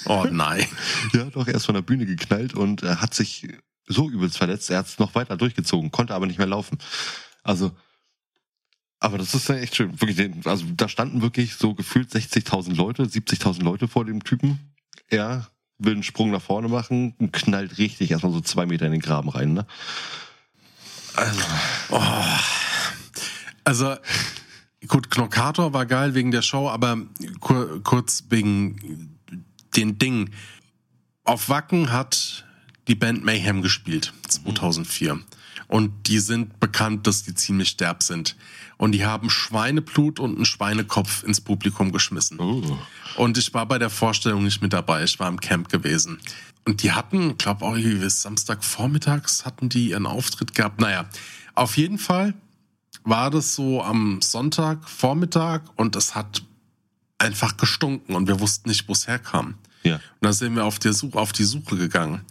Oh 0.05 0.25
nein. 0.31 0.65
ja, 1.13 1.25
doch, 1.25 1.47
er 1.47 1.55
ist 1.55 1.65
von 1.65 1.75
der 1.75 1.83
Bühne 1.83 2.05
geknallt 2.05 2.55
und 2.55 2.81
äh, 2.81 2.95
hat 2.95 3.13
sich 3.13 3.47
so 3.85 4.09
übelst 4.09 4.37
verletzt. 4.37 4.69
Er 4.69 4.79
hat 4.79 4.87
es 4.87 4.97
noch 4.97 5.13
weiter 5.13 5.37
durchgezogen, 5.37 5.91
konnte 5.91 6.15
aber 6.15 6.25
nicht 6.25 6.39
mehr 6.39 6.47
laufen. 6.47 6.77
Also 7.47 7.71
aber 8.99 9.17
das 9.17 9.33
ist 9.35 9.47
ja 9.47 9.55
echt 9.55 9.75
schön. 9.75 9.99
Wirklich, 10.01 10.45
also 10.45 10.65
da 10.75 10.89
standen 10.89 11.21
wirklich 11.21 11.55
so 11.55 11.75
gefühlt 11.75 12.09
60.000 12.09 12.75
Leute, 12.75 13.03
70.000 13.03 13.63
Leute 13.63 13.87
vor 13.87 14.05
dem 14.05 14.23
Typen. 14.23 14.73
Er 15.07 15.47
will 15.77 15.93
einen 15.93 16.03
Sprung 16.03 16.31
nach 16.31 16.41
vorne 16.41 16.67
machen 16.67 17.13
und 17.19 17.31
knallt 17.31 17.77
richtig 17.77 18.09
erstmal 18.09 18.33
so 18.33 18.41
zwei 18.41 18.65
Meter 18.65 18.87
in 18.87 18.93
den 18.93 19.01
Graben 19.01 19.29
rein. 19.29 19.53
Ne? 19.53 19.67
Also, 21.13 21.41
oh. 21.89 22.01
also 23.63 23.95
gut, 24.87 25.11
Knockator 25.11 25.73
war 25.73 25.85
geil 25.85 26.15
wegen 26.15 26.31
der 26.31 26.41
Show, 26.41 26.67
aber 26.67 26.97
kur 27.39 27.83
kurz 27.83 28.25
wegen 28.29 29.19
den 29.75 29.99
Dingen. 29.99 30.31
Auf 31.23 31.49
Wacken 31.49 31.91
hat 31.91 32.45
die 32.87 32.95
Band 32.95 33.23
Mayhem 33.23 33.61
gespielt, 33.61 34.13
2004. 34.27 35.15
Mhm. 35.15 35.23
Und 35.67 36.07
die 36.07 36.19
sind 36.19 36.59
bekannt, 36.59 37.07
dass 37.07 37.23
die 37.23 37.33
ziemlich 37.33 37.75
derb 37.75 38.01
sind. 38.01 38.35
Und 38.77 38.93
die 38.93 39.05
haben 39.05 39.29
Schweineblut 39.29 40.19
und 40.19 40.35
einen 40.35 40.45
Schweinekopf 40.45 41.23
ins 41.23 41.41
Publikum 41.41 41.91
geschmissen. 41.91 42.39
Oh. 42.39 42.77
Und 43.17 43.37
ich 43.37 43.53
war 43.53 43.65
bei 43.65 43.77
der 43.77 43.89
Vorstellung 43.89 44.43
nicht 44.43 44.61
mit 44.61 44.71
dabei. 44.71 45.03
Ich 45.03 45.19
war 45.19 45.27
im 45.27 45.41
Camp 45.41 45.69
gewesen. 45.69 46.19
Und 46.65 46.83
die 46.83 46.91
hatten, 46.91 47.37
glaube 47.37 47.65
auch 47.65 47.75
irgendwie 47.75 48.09
Samstagvormittags 48.09 49.45
hatten 49.45 49.69
die 49.69 49.89
ihren 49.89 50.05
Auftritt 50.05 50.53
gehabt. 50.53 50.79
Naja, 50.79 51.09
auf 51.55 51.77
jeden 51.77 51.97
Fall 51.97 52.33
war 53.03 53.31
das 53.31 53.55
so 53.55 53.81
am 53.81 54.21
Sonntagvormittag 54.21 55.61
und 55.75 55.95
es 55.95 56.13
hat 56.13 56.43
einfach 57.17 57.57
gestunken 57.57 58.15
und 58.15 58.27
wir 58.27 58.39
wussten 58.39 58.69
nicht, 58.69 58.87
wo 58.87 58.91
es 58.91 59.07
herkam. 59.07 59.55
Ja. 59.83 59.95
Und 59.95 60.01
dann 60.21 60.33
sind 60.33 60.55
wir 60.55 60.65
auf, 60.65 60.77
Suche, 60.83 61.17
auf 61.17 61.31
die 61.31 61.45
Suche 61.45 61.77
gegangen. 61.77 62.21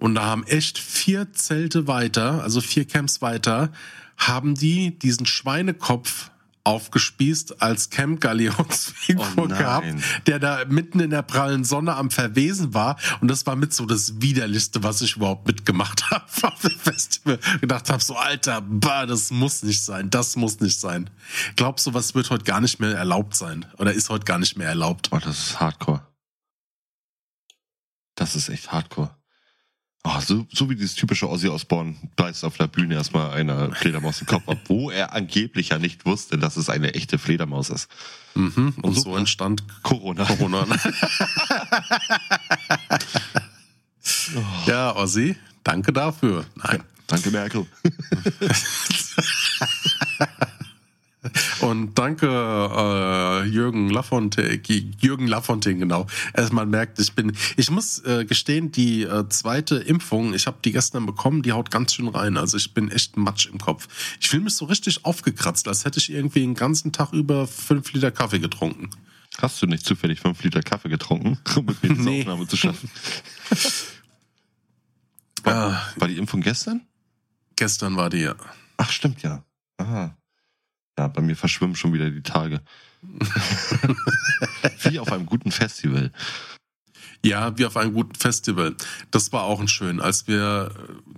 Und 0.00 0.14
da 0.14 0.24
haben 0.24 0.44
echt 0.44 0.78
vier 0.78 1.32
Zelte 1.32 1.86
weiter, 1.86 2.42
also 2.42 2.60
vier 2.60 2.86
Camps 2.86 3.20
weiter, 3.20 3.70
haben 4.16 4.54
die 4.54 4.98
diesen 4.98 5.26
Schweinekopf 5.26 6.30
aufgespießt 6.64 7.62
als 7.62 7.90
Camp 7.90 8.20
Galionsfigur 8.20 9.26
oh 9.36 9.46
gehabt, 9.46 9.86
der 10.26 10.38
da 10.38 10.64
mitten 10.66 11.00
in 11.00 11.10
der 11.10 11.22
prallen 11.22 11.64
Sonne 11.64 11.96
am 11.96 12.10
Verwesen 12.10 12.74
war. 12.74 12.96
Und 13.20 13.28
das 13.28 13.46
war 13.46 13.56
mit 13.56 13.72
so 13.72 13.86
das 13.86 14.20
Widerlichste, 14.20 14.82
was 14.82 15.02
ich 15.02 15.16
überhaupt 15.16 15.46
mitgemacht 15.46 16.10
habe 16.10 16.24
auf 16.42 16.60
dem 16.60 16.70
Festival. 16.78 17.38
Gedacht 17.60 17.90
habe, 17.90 18.02
so 18.02 18.16
Alter, 18.16 18.60
bah, 18.62 19.06
das 19.06 19.30
muss 19.30 19.62
nicht 19.62 19.82
sein, 19.82 20.10
das 20.10 20.36
muss 20.36 20.60
nicht 20.60 20.78
sein. 20.80 21.10
Glaubst 21.56 21.86
du, 21.86 21.94
was 21.94 22.14
wird 22.14 22.30
heute 22.30 22.44
gar 22.44 22.60
nicht 22.60 22.80
mehr 22.80 22.96
erlaubt 22.96 23.34
sein? 23.36 23.66
Oder 23.78 23.92
ist 23.92 24.08
heute 24.08 24.24
gar 24.24 24.38
nicht 24.38 24.56
mehr 24.56 24.68
erlaubt? 24.68 25.08
Oh, 25.12 25.18
das 25.18 25.38
ist 25.38 25.60
Hardcore. 25.60 26.06
Das 28.14 28.36
ist 28.36 28.48
echt 28.48 28.70
Hardcore. 28.70 29.19
Oh, 30.02 30.18
so, 30.20 30.46
so 30.50 30.70
wie 30.70 30.76
dieses 30.76 30.94
typische 30.94 31.28
Ozzy 31.28 31.48
Osbourne 31.48 31.94
beißt 32.16 32.44
auf 32.44 32.56
der 32.56 32.68
Bühne 32.68 32.94
erstmal 32.94 33.32
einer 33.32 33.74
Fledermaus 33.74 34.22
im 34.22 34.26
Kopf 34.26 34.48
ab, 34.48 34.56
wo 34.66 34.90
er 34.90 35.12
angeblich 35.12 35.68
ja 35.68 35.78
nicht 35.78 36.06
wusste, 36.06 36.38
dass 36.38 36.56
es 36.56 36.70
eine 36.70 36.94
echte 36.94 37.18
Fledermaus 37.18 37.68
ist. 37.68 37.88
Mhm, 38.34 38.74
und, 38.76 38.84
und 38.84 38.94
so, 38.94 39.02
so 39.02 39.16
entstand 39.16 39.62
Corona. 39.82 40.24
Corona. 40.24 40.66
Ja, 44.66 44.96
Ozzy, 44.96 45.36
danke 45.62 45.92
dafür. 45.92 46.46
Nein. 46.54 46.82
Danke, 47.06 47.30
Merkel. 47.32 47.66
Und 51.60 51.94
danke 51.98 52.26
äh, 52.26 53.48
Jürgen 53.48 53.90
Lafontaine, 53.90 54.60
Jürgen 55.00 55.26
Lafontaine, 55.26 55.78
genau. 55.78 56.06
Man 56.52 56.70
merkt, 56.70 56.98
ich 56.98 57.12
bin, 57.12 57.36
ich 57.56 57.70
muss 57.70 57.98
äh, 58.04 58.24
gestehen, 58.24 58.72
die 58.72 59.02
äh, 59.02 59.28
zweite 59.28 59.76
Impfung, 59.76 60.34
ich 60.34 60.46
habe 60.46 60.58
die 60.64 60.72
gestern 60.72 61.06
bekommen, 61.06 61.42
die 61.42 61.52
haut 61.52 61.70
ganz 61.70 61.94
schön 61.94 62.08
rein. 62.08 62.36
Also 62.36 62.56
ich 62.56 62.74
bin 62.74 62.90
echt 62.90 63.16
matsch 63.16 63.46
im 63.46 63.58
Kopf. 63.58 63.88
Ich 64.20 64.28
fühle 64.28 64.44
mich 64.44 64.54
so 64.54 64.64
richtig 64.64 65.04
aufgekratzt, 65.04 65.68
als 65.68 65.84
hätte 65.84 65.98
ich 65.98 66.10
irgendwie 66.10 66.40
den 66.40 66.54
ganzen 66.54 66.92
Tag 66.92 67.12
über 67.12 67.46
fünf 67.46 67.92
Liter 67.92 68.10
Kaffee 68.10 68.38
getrunken. 68.38 68.90
Hast 69.38 69.62
du 69.62 69.66
nicht 69.66 69.84
zufällig 69.84 70.20
fünf 70.20 70.42
Liter 70.42 70.62
Kaffee 70.62 70.88
getrunken, 70.88 71.38
um 71.56 71.64
mit 71.64 71.82
mir 71.82 71.90
diese 71.90 72.02
nee. 72.02 72.20
Aufnahme 72.20 72.46
zu 72.46 72.56
schaffen? 72.56 72.90
war, 75.42 75.82
war 75.96 76.08
die 76.08 76.18
Impfung 76.18 76.40
gestern? 76.40 76.82
Gestern 77.56 77.96
war 77.96 78.10
die, 78.10 78.20
ja. 78.20 78.34
Ach, 78.76 78.90
stimmt, 78.90 79.22
ja. 79.22 79.44
Aha. 79.76 80.16
Ja, 81.00 81.08
bei 81.08 81.22
mir 81.22 81.34
verschwimmen 81.34 81.76
schon 81.76 81.94
wieder 81.94 82.10
die 82.10 82.20
Tage. 82.20 82.60
wie 84.82 84.98
auf 84.98 85.10
einem 85.10 85.24
guten 85.24 85.50
Festival. 85.50 86.12
Ja, 87.24 87.56
wie 87.56 87.64
auf 87.64 87.78
einem 87.78 87.94
guten 87.94 88.16
Festival. 88.16 88.76
Das 89.10 89.32
war 89.32 89.44
auch 89.44 89.60
ein 89.60 89.68
schön. 89.68 89.98
Als 89.98 90.28
wir 90.28 90.70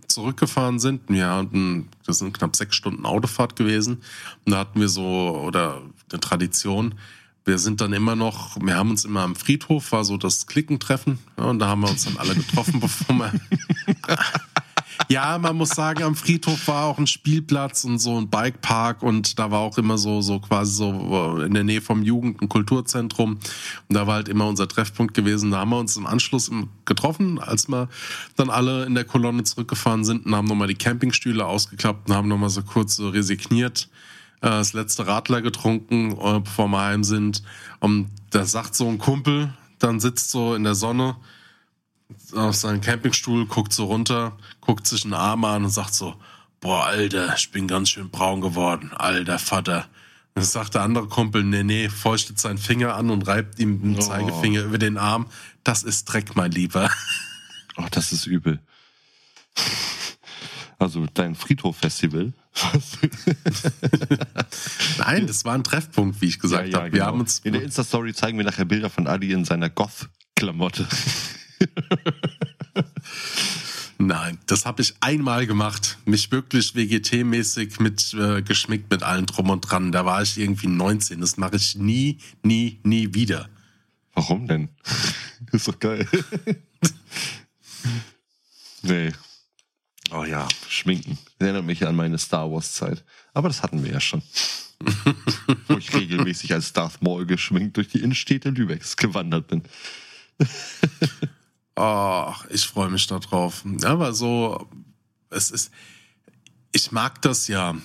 zurückgefahren 0.06 0.78
sind, 0.78 1.08
wir 1.08 1.28
hatten, 1.28 1.88
das 2.06 2.20
sind 2.20 2.32
knapp 2.32 2.54
sechs 2.54 2.76
Stunden 2.76 3.04
Autofahrt 3.04 3.56
gewesen, 3.56 4.04
und 4.44 4.52
da 4.52 4.58
hatten 4.58 4.78
wir 4.78 4.88
so, 4.88 5.02
oder 5.02 5.82
eine 6.12 6.20
Tradition, 6.20 6.94
wir 7.44 7.58
sind 7.58 7.80
dann 7.80 7.92
immer 7.92 8.14
noch, 8.14 8.56
wir 8.60 8.76
haben 8.76 8.90
uns 8.90 9.04
immer 9.04 9.22
am 9.22 9.34
Friedhof, 9.34 9.90
war 9.90 10.04
so 10.04 10.16
das 10.16 10.46
Klickentreffen, 10.46 11.18
ja, 11.36 11.46
und 11.46 11.58
da 11.58 11.66
haben 11.66 11.80
wir 11.80 11.90
uns 11.90 12.04
dann 12.04 12.18
alle 12.18 12.36
getroffen, 12.36 12.78
bevor 12.80 13.16
wir 13.16 13.32
ja, 15.08 15.38
man 15.38 15.56
muss 15.56 15.70
sagen, 15.70 16.02
am 16.02 16.14
Friedhof 16.14 16.68
war 16.68 16.86
auch 16.86 16.98
ein 16.98 17.06
Spielplatz 17.06 17.84
und 17.84 17.98
so 17.98 18.18
ein 18.18 18.28
Bikepark 18.28 19.02
und 19.02 19.38
da 19.38 19.50
war 19.50 19.60
auch 19.60 19.78
immer 19.78 19.98
so, 19.98 20.20
so 20.20 20.40
quasi 20.40 20.74
so 20.74 21.40
in 21.44 21.54
der 21.54 21.64
Nähe 21.64 21.80
vom 21.80 22.02
Jugend- 22.02 22.40
und 22.40 22.48
Kulturzentrum. 22.48 23.32
Und 23.32 23.40
da 23.88 24.06
war 24.06 24.14
halt 24.14 24.28
immer 24.28 24.46
unser 24.46 24.68
Treffpunkt 24.68 25.14
gewesen. 25.14 25.50
Da 25.50 25.58
haben 25.58 25.70
wir 25.70 25.78
uns 25.78 25.96
im 25.96 26.06
Anschluss 26.06 26.50
getroffen, 26.84 27.38
als 27.38 27.68
wir 27.68 27.88
dann 28.36 28.50
alle 28.50 28.84
in 28.84 28.94
der 28.94 29.04
Kolonne 29.04 29.44
zurückgefahren 29.44 30.04
sind 30.04 30.26
und 30.26 30.34
haben 30.34 30.46
nochmal 30.46 30.68
die 30.68 30.74
Campingstühle 30.74 31.44
ausgeklappt 31.44 32.08
und 32.08 32.14
haben 32.14 32.28
nochmal 32.28 32.50
so 32.50 32.62
kurz 32.62 32.96
so 32.96 33.08
resigniert 33.08 33.88
äh, 34.42 34.48
das 34.48 34.72
letzte 34.72 35.06
Radler 35.06 35.40
getrunken, 35.40 36.12
äh, 36.12 36.40
bevor 36.40 36.68
wir 36.68 36.80
heim 36.80 37.04
sind. 37.04 37.42
Und 37.80 38.08
da 38.30 38.44
sagt 38.44 38.74
so 38.74 38.88
ein 38.88 38.98
Kumpel, 38.98 39.52
dann 39.78 40.00
sitzt 40.00 40.30
so 40.30 40.54
in 40.54 40.64
der 40.64 40.74
Sonne, 40.74 41.16
auf 42.34 42.56
seinen 42.56 42.80
Campingstuhl, 42.80 43.46
guckt 43.46 43.72
so 43.72 43.86
runter, 43.86 44.36
guckt 44.60 44.86
sich 44.86 45.04
einen 45.04 45.14
Arm 45.14 45.44
an 45.44 45.64
und 45.64 45.70
sagt 45.70 45.94
so, 45.94 46.14
boah, 46.60 46.86
Alter, 46.86 47.34
ich 47.36 47.50
bin 47.50 47.68
ganz 47.68 47.90
schön 47.90 48.10
braun 48.10 48.40
geworden, 48.40 48.92
alter 48.94 49.38
Vater. 49.38 49.86
Dann 50.34 50.44
sagt 50.44 50.74
der 50.74 50.82
andere 50.82 51.08
Kumpel, 51.08 51.44
nee, 51.44 51.62
nee, 51.62 51.90
feuchtet 51.90 52.38
seinen 52.38 52.58
Finger 52.58 52.94
an 52.94 53.10
und 53.10 53.26
reibt 53.26 53.58
ihm 53.58 53.82
den 53.82 53.96
oh. 53.96 54.00
Zeigefinger 54.00 54.62
über 54.62 54.78
den 54.78 54.96
Arm. 54.96 55.26
Das 55.62 55.82
ist 55.82 56.06
Dreck, 56.06 56.36
mein 56.36 56.52
Lieber. 56.52 56.90
Oh, 57.78 57.86
das 57.90 58.12
ist 58.12 58.26
übel. 58.26 58.60
Also 60.78 61.06
dein 61.14 61.34
Friedhof-Festival. 61.34 62.34
Nein, 64.98 65.26
das 65.26 65.46
war 65.46 65.54
ein 65.54 65.64
Treffpunkt, 65.64 66.20
wie 66.20 66.26
ich 66.26 66.38
gesagt 66.38 66.66
ja, 66.66 66.70
ja, 66.70 66.76
habe. 66.76 66.86
Wir 66.86 66.90
genau. 66.90 67.06
haben 67.06 67.20
uns 67.20 67.38
in 67.38 67.54
der 67.54 67.62
Insta-Story 67.62 68.12
zeigen 68.12 68.36
wir 68.36 68.44
nachher 68.44 68.66
Bilder 68.66 68.90
von 68.90 69.06
Adi 69.06 69.32
in 69.32 69.46
seiner 69.46 69.70
Goth-Klamotte. 69.70 70.86
Nein, 73.98 74.38
das 74.46 74.66
habe 74.66 74.82
ich 74.82 74.94
einmal 75.00 75.46
gemacht. 75.46 75.98
Mich 76.04 76.30
wirklich 76.32 76.74
WGT-mäßig 76.74 77.80
mit 77.80 78.14
äh, 78.14 78.42
geschmickt 78.42 78.90
mit 78.90 79.02
allem 79.02 79.26
drum 79.26 79.50
und 79.50 79.60
dran. 79.60 79.92
Da 79.92 80.04
war 80.04 80.22
ich 80.22 80.38
irgendwie 80.38 80.66
19. 80.66 81.20
Das 81.20 81.36
mache 81.36 81.56
ich 81.56 81.76
nie, 81.76 82.18
nie, 82.42 82.80
nie 82.82 83.14
wieder. 83.14 83.48
Warum 84.14 84.48
denn? 84.48 84.70
ist 85.52 85.68
doch 85.68 85.78
geil. 85.78 86.08
nee. 88.82 89.12
Oh 90.10 90.24
ja, 90.24 90.48
schminken. 90.68 91.16
Das 91.38 91.46
erinnert 91.46 91.64
mich 91.64 91.86
an 91.86 91.94
meine 91.94 92.18
Star 92.18 92.50
Wars-Zeit. 92.50 93.04
Aber 93.34 93.48
das 93.48 93.62
hatten 93.62 93.84
wir 93.84 93.92
ja 93.92 94.00
schon. 94.00 94.22
Wo 95.68 95.78
ich 95.78 95.94
regelmäßig 95.94 96.52
als 96.52 96.72
Darth 96.72 97.02
Maul 97.02 97.24
geschminkt 97.24 97.76
durch 97.76 97.88
die 97.88 98.00
Innenstädte 98.00 98.50
Lübecks 98.50 98.96
gewandert 98.96 99.46
bin. 99.46 99.62
Ach, 101.74 102.46
ich 102.50 102.66
freue 102.66 102.90
mich 102.90 103.06
darauf. 103.06 103.64
Aber 103.84 104.12
so, 104.12 104.68
es 105.30 105.50
ist, 105.50 105.70
ich 106.72 106.92
mag 106.92 107.22
das 107.22 107.48
ja. 107.48 107.76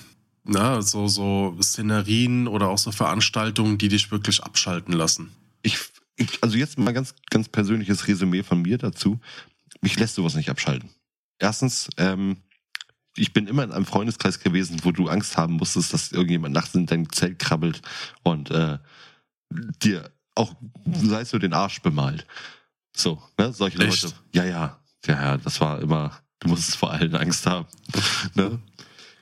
Na, 0.44 0.80
so, 0.80 1.08
so 1.08 1.56
Szenerien 1.60 2.48
oder 2.48 2.68
auch 2.68 2.78
so 2.78 2.90
Veranstaltungen, 2.90 3.76
die 3.76 3.88
dich 3.88 4.10
wirklich 4.10 4.42
abschalten 4.42 4.94
lassen. 4.94 5.30
Ich, 5.62 5.78
ich, 6.16 6.42
also 6.42 6.56
jetzt 6.56 6.78
mal 6.78 6.92
ganz, 6.92 7.14
ganz 7.30 7.48
persönliches 7.48 8.08
Resümee 8.08 8.42
von 8.42 8.62
mir 8.62 8.78
dazu. 8.78 9.20
Mich 9.82 9.98
lässt 9.98 10.14
sowas 10.14 10.34
nicht 10.34 10.48
abschalten. 10.48 10.88
Erstens, 11.38 11.90
ähm, 11.98 12.38
ich 13.14 13.32
bin 13.32 13.46
immer 13.46 13.64
in 13.64 13.72
einem 13.72 13.84
Freundeskreis 13.84 14.40
gewesen, 14.40 14.80
wo 14.84 14.92
du 14.92 15.08
Angst 15.08 15.36
haben 15.36 15.54
musstest, 15.54 15.92
dass 15.92 16.12
irgendjemand 16.12 16.54
nachts 16.54 16.74
in 16.74 16.86
dein 16.86 17.10
Zelt 17.10 17.38
krabbelt 17.38 17.82
und 18.22 18.50
äh, 18.50 18.78
dir 19.82 20.10
auch, 20.34 20.54
sei 21.02 21.20
es 21.20 21.32
nur 21.32 21.40
den 21.40 21.52
Arsch 21.52 21.82
bemalt. 21.82 22.26
So, 22.98 23.22
ne? 23.38 23.52
Solche 23.52 23.78
Echt? 23.78 24.02
Leute. 24.02 24.14
Ja, 24.34 24.44
ja. 24.44 24.80
Ja, 25.06 25.14
ja, 25.14 25.36
das 25.36 25.60
war 25.60 25.80
immer, 25.80 26.18
du 26.40 26.48
musstest 26.48 26.76
vor 26.76 26.90
allen 26.90 27.14
Angst 27.14 27.46
haben. 27.46 27.66
ne? 28.34 28.58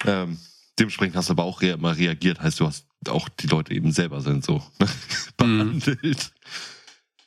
ähm, 0.06 0.38
dementsprechend 0.78 1.16
hast 1.16 1.28
du 1.28 1.32
aber 1.32 1.44
auch 1.44 1.60
re 1.60 1.70
immer 1.70 1.96
reagiert, 1.96 2.40
heißt 2.40 2.58
du 2.60 2.66
hast 2.66 2.86
auch 3.08 3.28
die 3.28 3.46
Leute 3.46 3.74
eben 3.74 3.92
selber 3.92 4.20
sind 4.20 4.44
so 4.44 4.62
ne? 4.78 4.88
behandelt. 5.36 6.02
Mhm. 6.02 6.16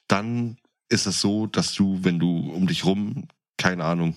Dann 0.08 0.58
ist 0.90 1.06
es 1.06 1.22
so, 1.22 1.46
dass 1.46 1.74
du, 1.74 2.00
wenn 2.04 2.18
du 2.18 2.52
um 2.52 2.66
dich 2.66 2.84
rum, 2.84 3.28
keine 3.58 3.86
Ahnung, 3.86 4.16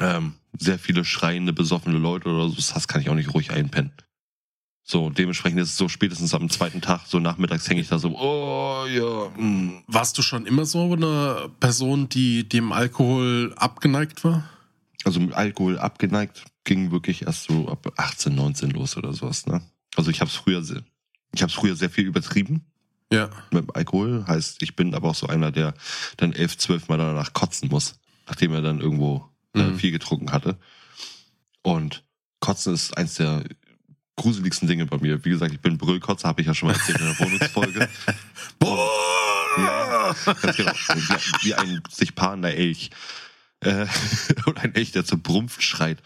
ähm, 0.00 0.34
sehr 0.58 0.78
viele 0.78 1.04
schreiende, 1.04 1.52
besoffene 1.52 1.96
Leute 1.96 2.28
oder 2.28 2.48
so 2.48 2.74
hast, 2.74 2.88
kann 2.88 3.00
ich 3.00 3.08
auch 3.08 3.14
nicht 3.14 3.32
ruhig 3.32 3.52
einpennen. 3.52 3.92
So, 4.88 5.10
dementsprechend 5.10 5.60
ist 5.60 5.70
es 5.70 5.76
so 5.76 5.88
spätestens 5.88 6.32
am 6.32 6.48
zweiten 6.48 6.80
Tag, 6.80 7.06
so 7.08 7.18
nachmittags 7.18 7.68
hänge 7.68 7.80
ich 7.80 7.88
da 7.88 7.98
so, 7.98 8.16
oh 8.16 8.86
ja. 8.86 9.30
Mh. 9.30 9.36
Hm. 9.36 9.82
Warst 9.88 10.16
du 10.16 10.22
schon 10.22 10.46
immer 10.46 10.64
so 10.64 10.92
eine 10.92 11.50
Person, 11.58 12.08
die 12.08 12.48
dem 12.48 12.70
Alkohol 12.70 13.52
abgeneigt 13.56 14.22
war? 14.22 14.48
Also 15.04 15.18
mit 15.18 15.34
Alkohol 15.34 15.80
abgeneigt 15.80 16.44
ging 16.62 16.92
wirklich 16.92 17.22
erst 17.22 17.48
so 17.48 17.68
ab 17.68 17.92
18, 17.96 18.32
19 18.32 18.70
los 18.70 18.96
oder 18.96 19.12
sowas, 19.12 19.46
ne? 19.46 19.60
Also 19.96 20.12
ich 20.12 20.20
habe 20.20 20.30
es 20.30 20.36
früher 20.36 20.62
sehr, 20.62 20.82
ich 21.34 21.42
habe 21.42 21.50
früher 21.50 21.74
sehr 21.74 21.90
viel 21.90 22.06
übertrieben. 22.06 22.64
Ja. 23.12 23.30
Mit 23.50 23.74
Alkohol 23.74 24.24
heißt, 24.28 24.62
ich 24.62 24.76
bin 24.76 24.94
aber 24.94 25.08
auch 25.08 25.14
so 25.16 25.26
einer, 25.26 25.50
der 25.50 25.74
dann 26.16 26.32
elf, 26.32 26.58
zwölf 26.58 26.88
Mal 26.88 26.98
danach 26.98 27.32
kotzen 27.32 27.70
muss, 27.70 27.98
nachdem 28.28 28.54
er 28.54 28.62
dann 28.62 28.80
irgendwo 28.80 29.28
äh, 29.52 29.64
mhm. 29.64 29.78
viel 29.78 29.90
getrunken 29.90 30.30
hatte. 30.30 30.58
Und 31.62 32.04
Kotzen 32.38 32.74
ist 32.74 32.96
eins 32.96 33.14
der 33.14 33.42
gruseligsten 34.16 34.66
Dinge 34.66 34.86
bei 34.86 34.98
mir. 34.98 35.24
Wie 35.24 35.30
gesagt, 35.30 35.52
ich 35.52 35.60
bin 35.60 35.78
Brüllkotzer, 35.78 36.28
habe 36.28 36.40
ich 36.40 36.46
ja 36.46 36.54
schon 36.54 36.68
mal 36.68 36.74
erzählt 36.74 36.98
in 36.98 37.06
der 37.06 37.18
Wohnungsfolge. 37.18 37.88
ja, 39.58 40.14
ganz 40.24 40.56
genau. 40.56 40.72
Wie, 40.72 41.48
wie, 41.48 41.54
ein 41.54 41.82
sich 41.90 42.14
paarender 42.14 42.54
Elch. 42.54 42.90
Äh, 43.60 43.86
und 44.46 44.58
ein 44.58 44.74
Elch, 44.74 44.92
der 44.92 45.04
zur 45.04 45.18
Brumpf 45.18 45.60
schreit. 45.60 46.02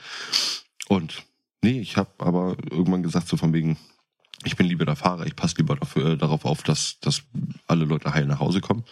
Und 0.89 1.23
nee, 1.63 1.81
ich 1.81 1.97
habe 1.97 2.11
aber 2.19 2.57
irgendwann 2.71 3.03
gesagt, 3.03 3.29
so 3.29 3.37
von 3.37 3.53
wegen, 3.53 3.79
ich 4.45 4.57
bin 4.57 4.67
lieber 4.67 4.85
der 4.85 4.97
Fahrer, 4.97 5.27
ich 5.27 5.37
passe 5.37 5.57
lieber 5.59 5.77
dafür, 5.77 6.13
äh, 6.13 6.17
darauf 6.17 6.45
auf, 6.45 6.63
dass, 6.63 6.99
dass 7.01 7.23
alle 7.67 7.85
Leute 7.85 8.13
heil 8.13 8.27
nach 8.27 8.41
Hause 8.41 8.61
kommen. 8.61 8.85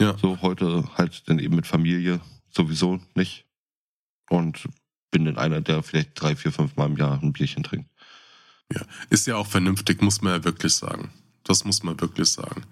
Ja. 0.00 0.16
So 0.18 0.40
heute 0.42 0.84
halt 0.96 1.28
dann 1.28 1.38
eben 1.38 1.56
mit 1.56 1.66
Familie 1.66 2.20
sowieso 2.50 3.00
nicht. 3.14 3.44
Und 4.30 4.68
bin 5.10 5.26
dann 5.26 5.38
einer, 5.38 5.60
der 5.60 5.82
vielleicht 5.82 6.20
drei, 6.20 6.34
vier, 6.34 6.50
fünf 6.50 6.76
Mal 6.76 6.86
im 6.86 6.96
Jahr 6.96 7.22
ein 7.22 7.32
Bierchen 7.32 7.62
trinkt. 7.62 7.88
Ja, 8.72 8.82
ist 9.10 9.26
ja 9.26 9.36
auch 9.36 9.46
vernünftig, 9.46 10.02
muss 10.02 10.22
man 10.22 10.32
ja 10.32 10.44
wirklich 10.44 10.74
sagen. 10.74 11.10
Das 11.44 11.64
muss 11.64 11.82
man 11.82 12.00
wirklich 12.00 12.30
sagen. 12.30 12.64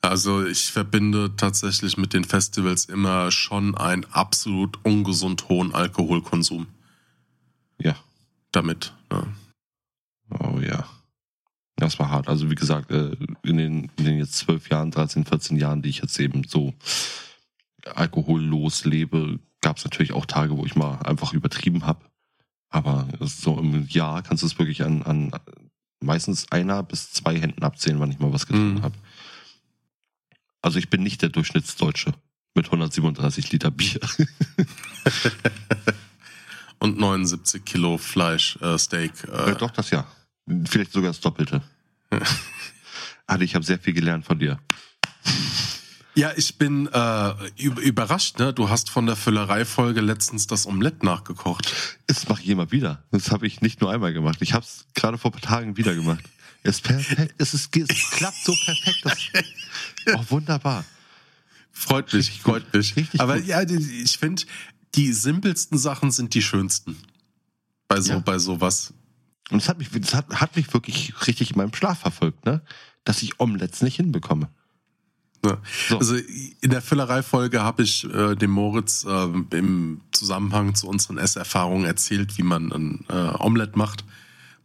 Also 0.00 0.44
ich 0.44 0.70
verbinde 0.70 1.34
tatsächlich 1.36 1.96
mit 1.96 2.12
den 2.12 2.24
Festivals 2.24 2.84
immer 2.86 3.30
schon 3.30 3.76
einen 3.76 4.04
absolut 4.06 4.78
ungesund 4.84 5.48
hohen 5.48 5.74
Alkoholkonsum. 5.74 6.66
Ja. 7.78 7.96
Damit. 8.52 8.94
Ja. 9.10 9.26
Oh 10.30 10.60
ja. 10.60 10.86
Das 11.76 11.98
war 11.98 12.10
hart. 12.10 12.28
Also 12.28 12.50
wie 12.50 12.54
gesagt, 12.54 12.90
äh, 12.90 13.16
in 13.42 13.56
den, 13.58 13.90
in 13.96 14.04
den 14.04 14.18
jetzt 14.18 14.34
zwölf 14.34 14.70
Jahren, 14.70 14.90
13, 14.90 15.26
14 15.26 15.56
Jahren, 15.58 15.82
die 15.82 15.90
ich 15.90 15.98
jetzt 15.98 16.18
eben 16.18 16.44
so 16.44 16.72
alkohollos 17.84 18.84
lebe, 18.84 19.38
gab 19.60 19.76
es 19.76 19.84
natürlich 19.84 20.12
auch 20.12 20.26
Tage, 20.26 20.56
wo 20.56 20.64
ich 20.64 20.74
mal 20.74 20.98
einfach 21.00 21.32
übertrieben 21.32 21.86
habe. 21.86 22.00
Aber 22.68 23.08
so 23.20 23.58
im 23.58 23.86
Jahr 23.88 24.22
kannst 24.22 24.42
du 24.42 24.46
es 24.46 24.58
wirklich 24.58 24.82
an, 24.82 25.02
an 25.02 25.30
meistens 26.00 26.50
einer 26.50 26.82
bis 26.82 27.12
zwei 27.12 27.38
Händen 27.38 27.62
abzählen, 27.62 28.00
wann 28.00 28.10
ich 28.10 28.18
mal 28.18 28.32
was 28.32 28.46
getrunken 28.46 28.80
mhm. 28.80 28.82
habe. 28.82 28.96
Also 30.62 30.78
ich 30.78 30.90
bin 30.90 31.02
nicht 31.02 31.22
der 31.22 31.28
Durchschnittsdeutsche 31.28 32.12
mit 32.54 32.66
137 32.66 33.52
Liter 33.52 33.70
Bier. 33.70 34.00
Und 36.78 36.98
79 36.98 37.64
Kilo 37.64 37.96
Fleisch, 37.98 38.56
äh, 38.60 38.76
Steak. 38.78 39.12
Äh. 39.24 39.50
Ja, 39.50 39.54
doch, 39.54 39.70
das 39.70 39.90
ja. 39.90 40.06
Vielleicht 40.64 40.92
sogar 40.92 41.10
das 41.10 41.20
Doppelte. 41.20 41.62
Adi, 43.26 43.44
ich 43.44 43.54
habe 43.54 43.64
sehr 43.64 43.78
viel 43.78 43.94
gelernt 43.94 44.24
von 44.24 44.38
dir. 44.38 44.58
Ja, 46.16 46.32
ich 46.34 46.56
bin 46.56 46.86
äh, 46.86 47.34
überrascht. 47.58 48.38
Ne? 48.38 48.54
Du 48.54 48.70
hast 48.70 48.88
von 48.88 49.04
der 49.04 49.16
Füllerei-Folge 49.16 50.00
letztens 50.00 50.46
das 50.46 50.66
Omelett 50.66 51.02
nachgekocht. 51.02 51.70
Das 52.06 52.26
mache 52.26 52.42
ich 52.42 52.48
immer 52.48 52.72
wieder. 52.72 53.04
Das 53.10 53.30
habe 53.30 53.46
ich 53.46 53.60
nicht 53.60 53.82
nur 53.82 53.92
einmal 53.92 54.14
gemacht. 54.14 54.38
Ich 54.40 54.54
habe 54.54 54.64
es 54.64 54.86
gerade 54.94 55.18
vor 55.18 55.30
ein 55.30 55.38
paar 55.38 55.42
Tagen 55.42 55.76
wieder 55.76 55.94
gemacht. 55.94 56.24
Es 56.62 56.76
ist 56.76 56.84
perfekt. 56.84 57.34
Es, 57.36 57.52
ist, 57.52 57.76
es 57.76 58.10
klappt 58.12 58.42
so 58.42 58.54
perfekt. 58.64 59.00
Das, 59.04 60.14
oh, 60.14 60.24
wunderbar. 60.30 60.86
Freut 61.70 62.06
mich, 62.06 62.14
Richtig 62.14 62.40
freut 62.40 62.72
mich. 62.72 62.96
Richtig 62.96 63.20
Aber 63.20 63.36
gut. 63.36 63.46
ja, 63.46 63.62
ich 63.62 64.16
finde, 64.16 64.42
die 64.94 65.12
simpelsten 65.12 65.76
Sachen 65.76 66.10
sind 66.12 66.32
die 66.32 66.40
schönsten. 66.40 66.96
Bei 67.88 68.00
so, 68.00 68.14
ja. 68.14 68.18
bei 68.20 68.38
sowas. 68.38 68.94
Und 69.50 69.60
es 69.60 69.68
hat 69.68 69.76
mich, 69.76 69.90
das 69.90 70.14
hat, 70.14 70.30
hat 70.30 70.56
mich 70.56 70.72
wirklich 70.72 71.12
richtig 71.26 71.50
in 71.50 71.58
meinem 71.58 71.74
Schlaf 71.74 71.98
verfolgt, 71.98 72.46
ne? 72.46 72.62
Dass 73.04 73.22
ich 73.22 73.38
Omelettes 73.38 73.82
nicht 73.82 73.96
hinbekomme. 73.96 74.48
Ja. 75.44 75.58
So. 75.88 75.98
Also 75.98 76.16
in 76.16 76.70
der 76.70 76.82
Füllerei-Folge 76.82 77.62
habe 77.62 77.82
ich 77.82 78.04
äh, 78.12 78.34
dem 78.34 78.50
Moritz 78.50 79.04
äh, 79.04 79.56
im 79.56 80.00
Zusammenhang 80.12 80.74
zu 80.74 80.88
unseren 80.88 81.18
Esserfahrungen 81.18 81.84
erzählt, 81.84 82.36
wie 82.38 82.42
man 82.42 82.72
ein 82.72 83.04
äh, 83.08 83.36
Omelett 83.38 83.76
macht. 83.76 84.04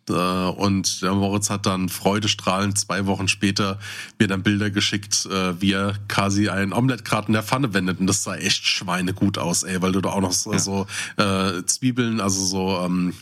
Äh, 0.09 0.13
und 0.13 1.01
der 1.01 1.13
Moritz 1.13 1.49
hat 1.49 1.65
dann 1.65 1.89
freudestrahlend 1.89 2.77
zwei 2.77 3.05
Wochen 3.05 3.27
später 3.27 3.79
mir 4.19 4.27
dann 4.27 4.43
Bilder 4.43 4.69
geschickt, 4.69 5.25
äh, 5.27 5.59
wie 5.61 5.73
er 5.73 5.95
quasi 6.07 6.49
ein 6.49 6.73
Omelett 6.73 7.05
gerade 7.05 7.27
in 7.27 7.33
der 7.33 7.43
Pfanne 7.43 7.73
wendet. 7.73 7.99
Und 7.99 8.07
das 8.07 8.23
sah 8.23 8.35
echt 8.35 8.65
schweinegut 8.65 9.37
aus, 9.37 9.63
ey, 9.63 9.81
weil 9.81 9.91
du 9.91 10.01
da 10.01 10.09
auch 10.09 10.21
noch 10.21 10.33
so, 10.33 10.53
ja. 10.53 10.59
so 10.59 10.87
äh, 11.17 11.63
Zwiebeln, 11.65 12.19
also 12.19 12.43
so 12.43 12.81
ähm, 12.83 13.13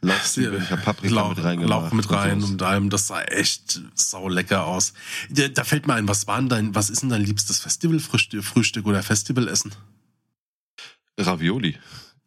Lauchzwiebeln, 0.00 0.62
ich 0.62 0.70
habe 0.70 0.82
Paprika 0.82 1.14
Lauch, 1.14 1.30
mit 1.30 1.44
reingemacht. 1.44 1.70
Lauch 1.70 1.92
mit 1.92 2.10
rein 2.10 2.42
und 2.42 2.62
allem, 2.62 2.88
das 2.88 3.08
sah 3.08 3.22
echt 3.22 3.82
sau 3.94 4.28
lecker 4.28 4.66
aus. 4.66 4.92
Da, 5.28 5.48
da 5.48 5.64
fällt 5.64 5.88
mir 5.88 5.94
ein, 5.94 6.06
was 6.06 6.26
war 6.28 6.40
dein, 6.42 6.74
was 6.74 6.88
ist 6.88 7.02
denn 7.02 7.08
dein 7.08 7.22
liebstes 7.22 7.58
Festivalfrühstück 7.58 8.44
Frühstück 8.44 8.86
oder 8.86 9.02
Festivalessen? 9.02 9.72
Ravioli. 11.18 11.76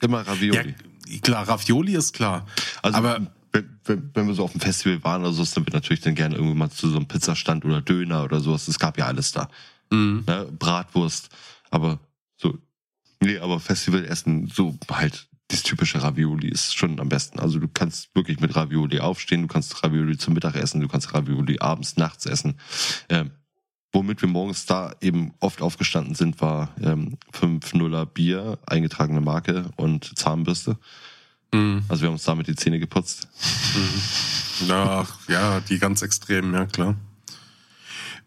Immer 0.01 0.27
Ravioli. 0.27 0.75
Ja, 1.07 1.19
klar, 1.19 1.47
Ravioli 1.47 1.95
ist 1.95 2.13
klar. 2.13 2.45
Also, 2.81 2.97
aber 2.97 3.31
wenn, 3.53 3.79
wenn, 3.85 4.11
wenn 4.13 4.27
wir 4.27 4.33
so 4.33 4.43
auf 4.43 4.51
dem 4.51 4.61
Festival 4.61 5.01
waren 5.03 5.21
oder 5.21 5.31
so, 5.31 5.43
dann 5.45 5.65
wird 5.65 5.73
natürlich 5.73 6.01
dann 6.01 6.15
gerne 6.15 6.35
irgendwann 6.35 6.57
mal 6.57 6.69
zu 6.69 6.89
so 6.89 6.97
einem 6.97 7.07
Pizzastand 7.07 7.63
oder 7.63 7.81
Döner 7.81 8.23
oder 8.23 8.41
sowas. 8.41 8.67
Es 8.67 8.79
gab 8.79 8.97
ja 8.97 9.05
alles 9.05 9.31
da. 9.31 9.49
Mhm. 9.91 10.23
Ne? 10.27 10.47
Bratwurst. 10.57 11.29
Aber 11.69 11.99
so, 12.35 12.57
nee, 13.21 13.37
aber 13.37 13.59
Festivalessen, 13.59 14.47
so 14.47 14.77
halt 14.89 15.27
das 15.51 15.63
typische 15.63 16.01
Ravioli 16.01 16.47
ist 16.47 16.75
schon 16.75 16.99
am 16.99 17.09
besten. 17.09 17.39
Also 17.39 17.59
du 17.59 17.67
kannst 17.67 18.15
wirklich 18.15 18.39
mit 18.39 18.55
Ravioli 18.55 18.99
aufstehen, 18.99 19.43
du 19.43 19.47
kannst 19.47 19.83
Ravioli 19.83 20.17
zum 20.17 20.33
Mittag 20.33 20.55
essen, 20.55 20.81
du 20.81 20.87
kannst 20.87 21.13
Ravioli 21.13 21.59
abends, 21.59 21.97
nachts 21.97 22.25
essen. 22.25 22.55
Ähm, 23.09 23.31
womit 23.91 24.21
wir 24.21 24.29
morgens 24.29 24.65
da 24.65 24.93
eben 25.01 25.33
oft 25.39 25.61
aufgestanden 25.61 26.15
sind, 26.15 26.41
war 26.41 26.69
ähm, 26.81 27.17
5-0er 27.33 28.05
Bier, 28.05 28.59
eingetragene 28.65 29.21
Marke 29.21 29.69
und 29.75 30.17
Zahnbürste. 30.17 30.77
Mhm. 31.53 31.83
Also 31.89 32.03
wir 32.03 32.07
haben 32.07 32.13
uns 32.13 32.23
damit 32.23 32.47
die 32.47 32.55
Zähne 32.55 32.79
geputzt. 32.79 33.27
Mhm. 33.75 34.67
Ja, 34.69 35.07
ja, 35.27 35.59
die 35.59 35.79
ganz 35.79 36.01
extremen, 36.01 36.53
ja 36.53 36.65
klar. 36.65 36.95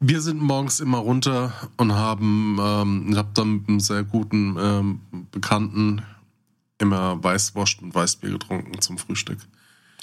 Wir 0.01 0.21
sind 0.21 0.43
morgens 0.43 0.81
immer 0.81 0.99
runter 0.99 1.53
und 1.79 1.93
haben, 1.93 2.59
ähm, 2.61 3.07
ich 3.11 3.17
habe 3.17 3.31
dann 3.33 3.53
mit 3.53 3.69
einem 3.69 3.81
sehr 3.81 4.03
guten 4.03 4.57
ähm, 4.59 5.01
Bekannten 5.31 6.03
immer 6.79 7.23
Weißwurst 7.23 7.83
und 7.83 7.95
Weißbier 7.95 8.31
getrunken 8.31 8.81
zum 8.81 8.99
Frühstück. 8.99 9.39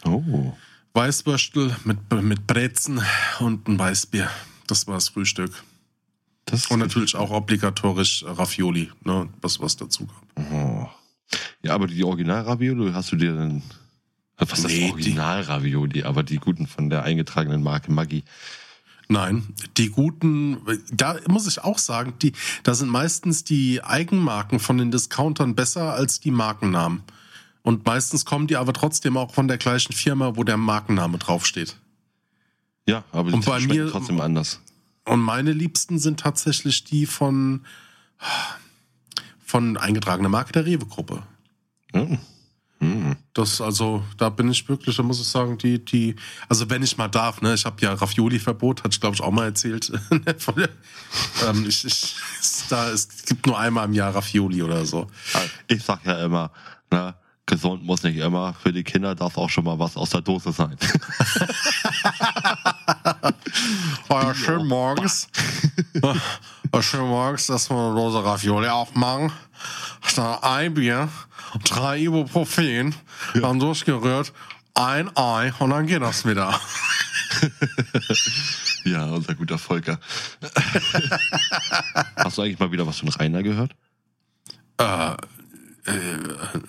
Oh. 0.06 0.54
Weißwürstel 0.94 1.76
mit, 1.86 2.12
mit 2.22 2.48
Brezen 2.48 3.02
und 3.40 3.68
ein 3.68 3.80
Weißbier. 3.80 4.30
Das 4.68 4.88
war 4.88 4.96
das 4.96 5.10
Frühstück. 5.10 5.64
Das 6.46 6.68
und 6.68 6.80
natürlich 6.80 7.16
auch 7.16 7.30
obligatorisch 7.30 8.26
Ravioli, 8.28 8.90
ne, 9.04 9.30
was, 9.42 9.60
was 9.60 9.78
dazu 9.78 10.08
gab. 10.08 10.52
Oh. 10.52 10.90
Ja, 11.64 11.76
aber 11.76 11.88
die 11.88 12.04
Original-Ravioli 12.04 12.92
hast 12.92 13.12
du 13.12 13.16
dir 13.16 13.36
dann. 13.36 13.62
Was 14.38 14.60
ist 14.60 14.68
nee, 14.68 14.82
das 14.82 14.92
Original-Ravioli? 14.92 16.04
Aber 16.04 16.24
die 16.24 16.38
guten 16.38 16.68
von 16.68 16.90
der 16.90 17.04
eingetragenen 17.04 17.62
Marke 17.62 17.92
Maggi. 17.92 18.24
Nein, 19.12 19.54
die 19.76 19.90
guten, 19.90 20.62
da 20.90 21.18
muss 21.28 21.46
ich 21.46 21.62
auch 21.62 21.80
sagen, 21.80 22.14
die, 22.22 22.32
da 22.64 22.74
sind 22.74 22.88
meistens 22.88 23.44
die 23.44 23.84
Eigenmarken 23.84 24.62
von 24.62 24.78
den 24.78 24.90
Discountern 24.90 25.54
besser 25.54 25.94
als 25.94 26.22
die 26.22 26.32
Markennamen. 26.32 27.04
Und 27.62 27.86
meistens 27.86 28.24
kommen 28.24 28.48
die 28.48 28.56
aber 28.56 28.72
trotzdem 28.72 29.18
auch 29.18 29.34
von 29.34 29.50
der 29.50 29.58
gleichen 29.58 29.92
Firma, 29.92 30.38
wo 30.38 30.46
der 30.46 30.56
Markenname 30.56 31.18
draufsteht. 31.18 31.76
Ja, 32.88 33.04
aber 33.12 33.32
die 33.32 33.36
und 33.36 33.46
bei 33.46 33.60
mir 33.60 33.92
trotzdem 33.92 34.22
anders. 34.22 34.62
Und 35.04 35.20
meine 35.20 35.52
Liebsten 35.52 36.00
sind 36.00 36.22
tatsächlich 36.22 36.86
die 36.86 37.06
von, 37.06 37.66
von 39.44 39.76
eingetragener 39.76 40.30
Marke 40.30 40.54
der 40.54 40.66
Rewe-Gruppe. 40.66 41.22
Mhm. 41.94 42.18
Mhm. 42.82 43.16
Das 43.34 43.62
also, 43.62 44.04
da 44.18 44.30
bin 44.30 44.50
ich 44.50 44.68
wirklich, 44.68 44.96
da 44.96 45.04
muss 45.04 45.22
ich 45.22 45.28
sagen, 45.28 45.56
die, 45.60 45.86
die, 45.86 46.16
also 46.50 46.68
wenn 46.70 46.82
ich 46.82 46.98
mal 46.98 47.08
darf, 47.08 47.40
ne, 47.42 47.54
ich 47.54 47.64
habe 47.64 47.80
ja 47.80 47.94
Ravioli-Verbot, 47.94 48.80
hatte 48.84 48.94
ich 48.94 49.00
glaube 49.00 49.16
ich 49.16 49.22
auch 49.22 49.32
mal 49.32 49.46
erzählt. 49.46 49.92
ähm, 51.48 51.66
ich, 51.68 51.86
ich, 51.86 52.16
da, 52.70 52.90
es 52.90 53.24
gibt 53.26 53.46
nur 53.46 53.60
einmal 53.60 53.86
im 53.86 53.94
Jahr 53.94 54.16
Ravioli 54.16 54.64
oder 54.64 54.84
so. 54.86 55.08
Ich 55.68 55.84
sag 55.84 56.04
ja 56.08 56.26
immer, 56.26 56.52
ne, 56.90 57.14
gesund 57.46 57.84
muss 57.84 58.02
nicht 58.02 58.18
immer, 58.18 58.56
für 58.56 58.74
die 58.74 58.84
Kinder 58.84 59.14
darf 59.14 59.38
auch 59.38 59.50
schon 59.50 59.66
mal 59.66 59.78
was 59.78 59.96
aus 59.96 60.10
der 60.10 60.22
Dose 60.22 60.52
sein. 60.52 60.76
ja, 64.10 64.34
schön 64.34 64.66
morgens. 64.66 65.28
ja, 66.74 66.82
schön 66.82 67.02
morgens, 67.02 67.48
dass 67.48 67.70
wir 67.70 67.78
eine 67.78 67.96
Dose 67.96 68.24
Ravioli 68.24 68.68
aufmachen. 68.68 69.32
Dann 70.16 70.44
ein 70.44 70.74
Bier 70.74 71.10
drei 71.64 72.00
Ibuprofen, 72.00 72.96
ja. 73.34 73.42
dann 73.42 73.60
durchgerührt, 73.60 74.34
ein 74.74 75.10
Ei 75.16 75.54
und 75.60 75.70
dann 75.72 75.86
geht 75.86 76.02
das 76.02 76.26
wieder. 76.26 76.60
ja, 78.86 79.06
unser 79.06 79.36
guter 79.36 79.58
Volker. 79.58 80.00
Hast 82.16 82.38
du 82.38 82.42
eigentlich 82.42 82.60
mal 82.60 82.72
wieder 82.72 82.88
was 82.88 83.00
von 83.00 83.10
Rainer 83.10 83.44
gehört? 83.44 83.74
Äh, 84.78 85.12
äh, 85.12 85.18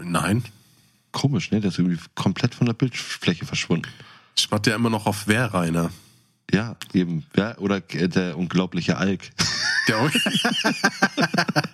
nein. 0.03 0.45
Komisch, 1.13 1.51
ne? 1.51 1.61
Der 1.61 1.71
ist 1.71 1.79
irgendwie 1.79 2.01
komplett 2.15 2.55
von 2.55 2.67
der 2.67 2.75
Bildfläche 2.75 3.45
verschwunden. 3.45 3.89
Ich 4.37 4.51
warte 4.51 4.71
ja 4.71 4.77
immer 4.77 4.91
noch 4.91 5.07
auf 5.07 5.27
wer, 5.27 5.53
Rainer. 5.53 5.91
Ja, 6.51 6.77
eben. 6.93 7.25
Ja, 7.37 7.57
oder 7.59 7.81
der 7.81 8.37
unglaubliche 8.37 8.97
Alk. 8.97 9.31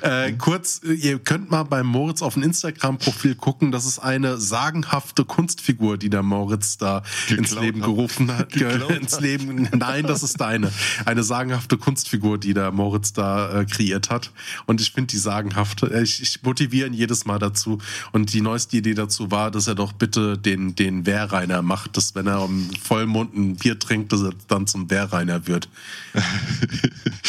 Äh, 0.00 0.32
kurz, 0.32 0.80
ihr 0.82 1.18
könnt 1.18 1.50
mal 1.50 1.64
beim 1.64 1.86
Moritz 1.86 2.22
auf 2.22 2.34
dem 2.34 2.42
Instagram-Profil 2.42 3.34
gucken. 3.34 3.70
Das 3.70 3.86
ist 3.86 3.98
eine 3.98 4.38
sagenhafte 4.38 5.24
Kunstfigur, 5.24 5.98
die 5.98 6.10
der 6.10 6.22
Moritz 6.22 6.78
da 6.78 7.02
Geklaut 7.28 7.38
ins 7.38 7.60
Leben 7.60 7.80
gerufen 7.80 8.36
hat. 8.36 8.56
ins 8.56 9.20
Leben. 9.20 9.68
Nein, 9.76 10.06
das 10.06 10.22
ist 10.22 10.40
deine. 10.40 10.72
Eine 11.04 11.22
sagenhafte 11.22 11.76
Kunstfigur, 11.76 12.38
die 12.38 12.54
der 12.54 12.72
Moritz 12.72 13.12
da 13.12 13.60
äh, 13.60 13.64
kreiert 13.64 14.10
hat. 14.10 14.30
Und 14.66 14.80
ich 14.80 14.92
finde 14.92 15.08
die 15.08 15.18
sagenhaft. 15.18 15.82
Äh, 15.82 16.02
ich, 16.02 16.22
ich 16.22 16.42
motiviere 16.42 16.88
ihn 16.88 16.94
jedes 16.94 17.24
Mal 17.24 17.38
dazu. 17.38 17.78
Und 18.12 18.32
die 18.32 18.40
neueste 18.40 18.76
Idee 18.76 18.94
dazu 18.94 19.30
war, 19.30 19.50
dass 19.50 19.66
er 19.66 19.74
doch 19.74 19.92
bitte 19.92 20.38
den, 20.38 20.74
den 20.74 21.06
Wehrreiner 21.06 21.62
macht, 21.62 21.96
dass 21.96 22.14
wenn 22.14 22.26
er 22.26 22.40
am 22.40 22.70
Vollmond 22.82 23.36
ein 23.36 23.56
Bier 23.56 23.78
trinkt, 23.78 24.12
dass 24.12 24.22
er 24.22 24.32
dann 24.48 24.66
zum 24.66 24.90
Wehrreiner 24.90 25.46
wird. 25.46 25.68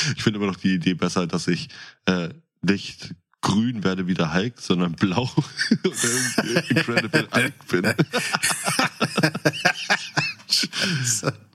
ich 0.16 0.24
finde 0.24 0.38
immer 0.38 0.47
noch 0.47 0.58
die 0.58 0.76
Idee 0.76 0.93
besser, 0.93 1.28
dass 1.28 1.47
ich 1.47 1.70
äh, 2.06 2.30
nicht 2.62 3.14
grün 3.41 3.84
werde 3.84 4.08
wie 4.08 4.14
der 4.14 4.34
Hulk, 4.34 4.60
sondern 4.60 4.93
blau 4.93 5.30
oder 5.84 6.70
Incredible 6.70 7.28
Hulk 7.34 7.68
bin. 7.68 7.93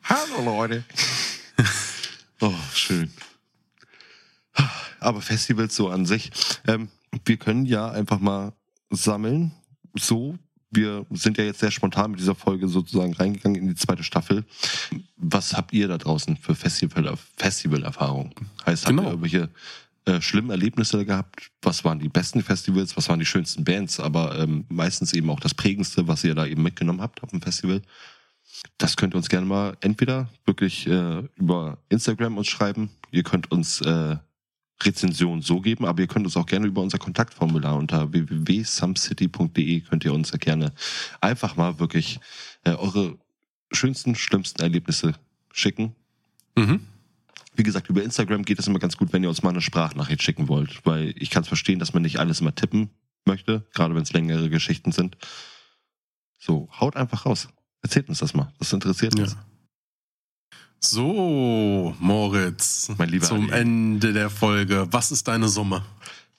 Hallo 0.02 0.44
Leute. 0.44 0.84
Oh, 2.40 2.54
schön. 2.74 3.10
Aber 5.00 5.22
Festivals 5.22 5.74
so 5.74 5.88
an 5.88 6.04
sich. 6.04 6.30
Ähm, 6.66 6.88
wir 7.24 7.36
können 7.36 7.64
ja 7.64 7.90
einfach 7.90 8.18
mal 8.18 8.52
sammeln, 8.90 9.52
so 9.98 10.38
wir 10.70 11.06
sind 11.10 11.38
ja 11.38 11.44
jetzt 11.44 11.60
sehr 11.60 11.70
spontan 11.70 12.10
mit 12.10 12.20
dieser 12.20 12.34
Folge 12.34 12.68
sozusagen 12.68 13.14
reingegangen 13.14 13.60
in 13.60 13.68
die 13.68 13.74
zweite 13.74 14.02
Staffel. 14.02 14.44
Was 15.16 15.54
habt 15.54 15.72
ihr 15.72 15.88
da 15.88 15.98
draußen 15.98 16.36
für 16.36 16.54
Festival, 16.54 17.14
Festivalerfahrungen? 17.36 18.34
Heißt, 18.66 18.84
habt 18.84 18.96
genau. 18.96 19.08
ihr 19.08 19.12
irgendwelche 19.12 19.48
äh, 20.04 20.20
schlimmen 20.20 20.50
Erlebnisse 20.50 21.04
gehabt? 21.04 21.50
Was 21.62 21.84
waren 21.84 21.98
die 21.98 22.08
besten 22.08 22.42
Festivals? 22.42 22.96
Was 22.96 23.08
waren 23.08 23.18
die 23.18 23.26
schönsten 23.26 23.64
Bands? 23.64 24.00
Aber 24.00 24.38
ähm, 24.38 24.64
meistens 24.68 25.12
eben 25.12 25.30
auch 25.30 25.40
das 25.40 25.54
prägendste, 25.54 26.06
was 26.06 26.24
ihr 26.24 26.34
da 26.34 26.46
eben 26.46 26.62
mitgenommen 26.62 27.00
habt 27.00 27.22
auf 27.22 27.30
dem 27.30 27.40
Festival. 27.40 27.82
Das 28.76 28.96
könnt 28.96 29.14
ihr 29.14 29.18
uns 29.18 29.28
gerne 29.28 29.46
mal 29.46 29.76
entweder 29.80 30.28
wirklich 30.44 30.86
äh, 30.86 31.22
über 31.36 31.78
Instagram 31.88 32.38
uns 32.38 32.48
schreiben. 32.48 32.90
Ihr 33.10 33.22
könnt 33.22 33.50
uns 33.50 33.80
äh, 33.80 34.16
Rezension 34.82 35.42
so 35.42 35.60
geben, 35.60 35.84
aber 35.86 36.00
ihr 36.00 36.06
könnt 36.06 36.24
uns 36.24 36.36
auch 36.36 36.46
gerne 36.46 36.66
über 36.66 36.82
unser 36.82 36.98
Kontaktformular 36.98 37.76
unter 37.76 38.12
www.sumcity.de 38.12 39.80
könnt 39.80 40.04
ihr 40.04 40.12
uns 40.12 40.30
ja 40.30 40.38
gerne 40.38 40.72
einfach 41.20 41.56
mal 41.56 41.78
wirklich 41.80 42.20
äh, 42.64 42.70
eure 42.70 43.18
schönsten, 43.72 44.14
schlimmsten 44.14 44.62
Erlebnisse 44.62 45.14
schicken. 45.52 45.94
Mhm. 46.56 46.80
Wie 47.54 47.64
gesagt, 47.64 47.88
über 47.88 48.02
Instagram 48.02 48.44
geht 48.44 48.60
es 48.60 48.68
immer 48.68 48.78
ganz 48.78 48.96
gut, 48.96 49.12
wenn 49.12 49.22
ihr 49.24 49.28
uns 49.28 49.42
mal 49.42 49.50
eine 49.50 49.60
Sprachnachricht 49.60 50.22
schicken 50.22 50.48
wollt, 50.48 50.86
weil 50.86 51.12
ich 51.18 51.30
kann 51.30 51.42
es 51.42 51.48
verstehen, 51.48 51.80
dass 51.80 51.92
man 51.92 52.02
nicht 52.02 52.20
alles 52.20 52.40
immer 52.40 52.54
tippen 52.54 52.90
möchte, 53.24 53.66
gerade 53.74 53.94
wenn 53.96 54.02
es 54.02 54.12
längere 54.12 54.48
Geschichten 54.48 54.92
sind. 54.92 55.16
So, 56.38 56.68
haut 56.78 56.96
einfach 56.96 57.26
raus. 57.26 57.48
Erzählt 57.82 58.08
uns 58.08 58.18
das 58.18 58.32
mal. 58.32 58.52
Das 58.58 58.72
interessiert 58.72 59.18
uns. 59.18 59.36
So, 60.80 61.94
Moritz, 61.98 62.90
mein 62.98 63.08
lieber 63.08 63.26
zum 63.26 63.50
Ali. 63.50 63.60
Ende 63.60 64.12
der 64.12 64.30
Folge. 64.30 64.86
Was 64.90 65.10
ist 65.10 65.26
deine 65.26 65.48
Summe? 65.48 65.84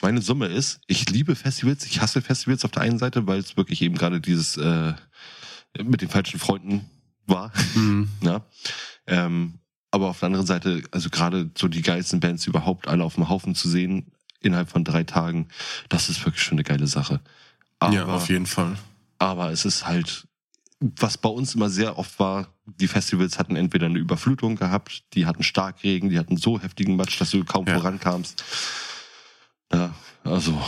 Meine 0.02 0.22
Summe 0.22 0.48
ist, 0.48 0.80
ich 0.88 1.10
liebe 1.10 1.36
Festivals, 1.36 1.86
ich 1.86 2.00
hasse 2.00 2.22
Festivals 2.22 2.64
auf 2.64 2.72
der 2.72 2.84
einen 2.84 3.00
Seite, 3.00 3.28
weil 3.28 3.40
es 3.40 3.58
wirklich 3.58 3.82
eben 3.82 3.96
gerade 3.96 4.22
dieses 4.22 4.56
äh, 4.56 4.94
mit 5.84 6.02
den 6.02 6.10
falschen 6.10 6.40
Freunden 6.40 6.90
war. 7.28 7.52
Mhm. 7.76 8.08
ja. 8.22 8.46
Ähm, 9.08 9.60
aber 9.92 10.08
auf 10.08 10.20
der 10.20 10.28
anderen 10.28 10.46
Seite, 10.46 10.84
also 10.92 11.10
gerade 11.10 11.50
so 11.58 11.68
die 11.68 11.82
geilsten 11.82 12.22
Bands 12.22 12.48
überhaupt 12.48 12.88
alle 12.88 13.04
auf 13.04 13.16
dem 13.16 13.28
Haufen 13.28 13.56
zu 13.56 13.68
sehen, 13.68 14.12
innerhalb 14.40 14.70
von 14.70 14.86
drei 14.86 15.04
Tagen, 15.04 15.50
das 15.90 16.08
ist 16.08 16.24
wirklich 16.26 16.44
schon 16.44 16.56
eine 16.56 16.64
geile 16.64 16.88
Sache. 16.88 17.20
Aber, 17.80 17.94
ja, 17.94 18.06
auf 18.06 18.30
jeden 18.30 18.46
Fall. 18.46 18.78
Aber 19.18 19.52
es 19.52 19.66
ist 19.66 19.86
halt 19.86 20.29
was 20.80 21.18
bei 21.18 21.30
uns 21.30 21.56
immer 21.56 21.70
sehr 21.70 21.98
oft 21.98 22.20
war, 22.20 22.54
die 22.66 22.88
Festivals 22.88 23.38
hatten 23.38 23.56
entweder 23.56 23.88
eine 23.88 24.00
Überflutung 24.00 24.56
gehabt, 24.56 25.04
die 25.14 25.26
hatten 25.26 25.44
Starkregen, 25.44 26.10
die 26.10 26.18
hatten 26.18 26.38
so 26.38 26.60
heftigen 26.60 26.96
Matsch, 26.96 27.20
dass 27.20 27.32
du 27.32 27.44
kaum 27.44 27.66
ja. 27.68 27.76
vorankamst. 27.76 28.44
Ja, 29.74 29.94
also 30.24 30.60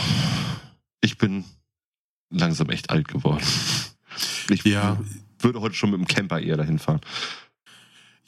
ich 1.00 1.16
bin 1.16 1.44
langsam 2.30 2.70
echt 2.70 2.90
alt 2.90 3.08
geworden. 3.08 3.44
Ich 4.50 4.64
ja. 4.64 4.98
würde 5.38 5.60
heute 5.60 5.74
schon 5.74 5.90
mit 5.90 6.00
dem 6.00 6.06
Camper 6.06 6.40
eher 6.40 6.56
dahin 6.56 6.78
fahren. 6.78 7.00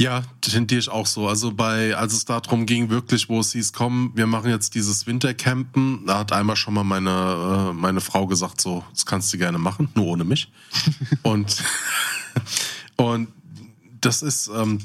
Ja, 0.01 0.25
tendiere 0.41 0.81
ich 0.81 0.89
auch 0.89 1.07
so. 1.07 1.29
Also 1.29 1.53
bei, 1.53 1.97
als 1.97 2.15
es 2.15 2.25
darum 2.25 2.67
ging, 2.67 2.91
wirklich, 2.91 3.29
wo 3.29 3.39
es 3.39 3.53
hieß, 3.53 3.73
komm, 3.73 4.11
wir 4.15 4.27
machen 4.27 4.51
jetzt 4.51 4.75
dieses 4.75 5.07
Wintercampen, 5.07 6.05
da 6.07 6.19
hat 6.19 6.33
einmal 6.33 6.57
schon 6.57 6.75
mal 6.75 6.83
meine, 6.83 7.71
äh, 7.71 7.73
meine 7.73 8.01
Frau 8.01 8.27
gesagt, 8.27 8.61
so, 8.61 8.85
das 8.91 9.07
kannst 9.07 9.33
du 9.33 9.39
gerne 9.39 9.59
machen, 9.59 9.89
nur 9.95 10.07
ohne 10.07 10.25
mich. 10.25 10.51
und, 11.23 11.63
und 12.97 13.29
das 14.01 14.23
ist, 14.23 14.49
ähm, 14.49 14.81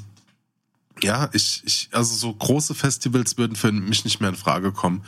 ja, 1.02 1.28
ich, 1.32 1.62
ich, 1.64 1.88
also 1.90 2.14
so 2.14 2.32
große 2.32 2.76
Festivals 2.76 3.36
würden 3.36 3.56
für 3.56 3.72
mich 3.72 4.04
nicht 4.04 4.20
mehr 4.20 4.30
in 4.30 4.36
Frage 4.36 4.70
kommen. 4.70 5.02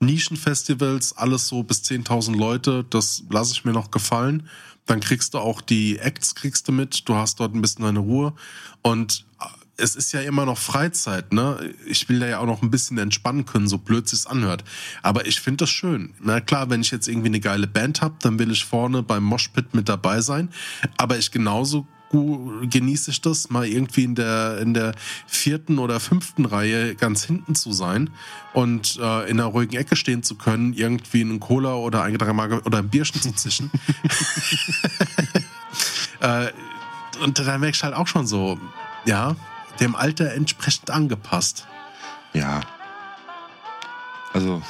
Nischenfestivals, 0.00 1.16
alles 1.16 1.48
so 1.48 1.62
bis 1.62 1.82
10.000 1.82 2.36
Leute, 2.36 2.84
das 2.90 3.22
lasse 3.30 3.52
ich 3.52 3.64
mir 3.64 3.72
noch 3.72 3.90
gefallen. 3.90 4.48
Dann 4.86 5.00
kriegst 5.00 5.34
du 5.34 5.38
auch 5.38 5.60
die 5.60 5.98
Acts 5.98 6.34
kriegst 6.34 6.68
du 6.68 6.72
mit, 6.72 7.08
du 7.08 7.14
hast 7.14 7.40
dort 7.40 7.54
ein 7.54 7.60
bisschen 7.60 7.84
deine 7.84 7.98
Ruhe 7.98 8.34
und 8.82 9.26
es 9.78 9.94
ist 9.94 10.12
ja 10.12 10.20
immer 10.20 10.46
noch 10.46 10.58
Freizeit, 10.58 11.32
ne? 11.32 11.74
Ich 11.86 12.08
will 12.08 12.20
da 12.20 12.26
ja 12.26 12.38
auch 12.38 12.46
noch 12.46 12.62
ein 12.62 12.70
bisschen 12.70 12.98
entspannen 12.98 13.44
können, 13.44 13.68
so 13.68 13.78
blöd 13.78 14.08
sich's 14.08 14.26
anhört. 14.26 14.64
Aber 15.02 15.26
ich 15.26 15.40
finde 15.40 15.64
das 15.64 15.70
schön. 15.70 16.14
Na 16.20 16.40
klar, 16.40 16.70
wenn 16.70 16.80
ich 16.80 16.90
jetzt 16.90 17.08
irgendwie 17.08 17.28
eine 17.28 17.40
geile 17.40 17.66
Band 17.66 18.00
hab, 18.00 18.20
dann 18.20 18.38
will 18.38 18.50
ich 18.50 18.64
vorne 18.64 19.02
beim 19.02 19.24
Moshpit 19.24 19.74
mit 19.74 19.88
dabei 19.88 20.20
sein. 20.20 20.50
Aber 20.96 21.18
ich 21.18 21.30
genauso 21.30 21.86
genieße 22.10 23.10
ich 23.10 23.20
das, 23.20 23.50
mal 23.50 23.66
irgendwie 23.66 24.04
in 24.04 24.14
der, 24.14 24.58
in 24.58 24.74
der 24.74 24.94
vierten 25.26 25.78
oder 25.78 26.00
fünften 26.00 26.44
Reihe 26.44 26.94
ganz 26.94 27.24
hinten 27.24 27.54
zu 27.54 27.72
sein 27.72 28.10
und 28.52 28.98
äh, 29.00 29.28
in 29.28 29.40
einer 29.40 29.46
ruhigen 29.46 29.76
Ecke 29.76 29.96
stehen 29.96 30.22
zu 30.22 30.36
können, 30.36 30.72
irgendwie 30.72 31.20
einen 31.20 31.40
Cola 31.40 31.74
oder 31.74 32.02
ein 32.02 32.12
Getränk 32.12 32.66
oder 32.66 32.78
ein 32.78 32.88
Bierchen 32.88 33.20
zu 33.20 33.32
zischen. 33.32 33.70
äh, 36.20 36.48
und 37.22 37.38
dann 37.38 37.60
merkst 37.60 37.82
du 37.82 37.84
halt 37.86 37.94
auch 37.94 38.06
schon 38.06 38.26
so, 38.26 38.58
ja, 39.04 39.36
dem 39.80 39.94
Alter 39.94 40.32
entsprechend 40.32 40.90
angepasst. 40.90 41.66
Ja. 42.32 42.60
Also, 44.32 44.62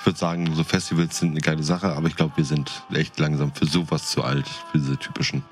ich 0.00 0.06
würde 0.06 0.18
sagen, 0.18 0.54
so 0.54 0.64
Festivals 0.64 1.18
sind 1.18 1.32
eine 1.32 1.40
geile 1.40 1.62
Sache, 1.62 1.92
aber 1.94 2.08
ich 2.08 2.16
glaube, 2.16 2.32
wir 2.36 2.44
sind 2.44 2.70
echt 2.90 3.18
langsam 3.18 3.52
für 3.52 3.66
sowas 3.66 4.10
zu 4.10 4.24
alt, 4.24 4.48
für 4.48 4.78
diese 4.78 4.96
typischen. 4.96 5.44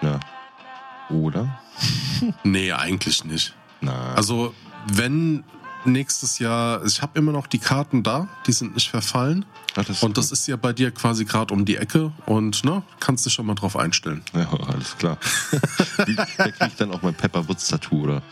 Ja. 0.00 0.18
Oder? 1.10 1.60
nee, 2.42 2.72
eigentlich 2.72 3.24
nicht. 3.24 3.54
Na. 3.82 4.14
Also, 4.14 4.54
wenn 4.86 5.44
nächstes 5.84 6.38
Jahr, 6.38 6.82
ich 6.86 7.02
habe 7.02 7.18
immer 7.18 7.32
noch 7.32 7.46
die 7.46 7.58
Karten 7.58 8.02
da, 8.02 8.28
die 8.46 8.52
sind 8.52 8.74
nicht 8.74 8.88
verfallen. 8.88 9.44
Ach, 9.74 9.84
das 9.84 10.02
und 10.02 10.16
das 10.16 10.32
ist 10.32 10.46
ja 10.46 10.56
bei 10.56 10.72
dir 10.72 10.90
quasi 10.90 11.26
gerade 11.26 11.52
um 11.52 11.66
die 11.66 11.76
Ecke 11.76 12.12
und 12.24 12.64
ne, 12.64 12.82
kannst 12.98 13.26
dich 13.26 13.34
schon 13.34 13.44
mal 13.44 13.54
drauf 13.54 13.76
einstellen. 13.76 14.22
Ja, 14.32 14.48
alles 14.68 14.96
klar. 14.96 15.18
Da 15.98 16.24
krieg 16.50 16.68
ich 16.68 16.76
dann 16.76 16.92
auch 16.92 17.02
mein 17.02 17.14
Pepper 17.14 17.46
Woods 17.46 17.68
Tattoo, 17.68 18.04
oder? 18.04 18.22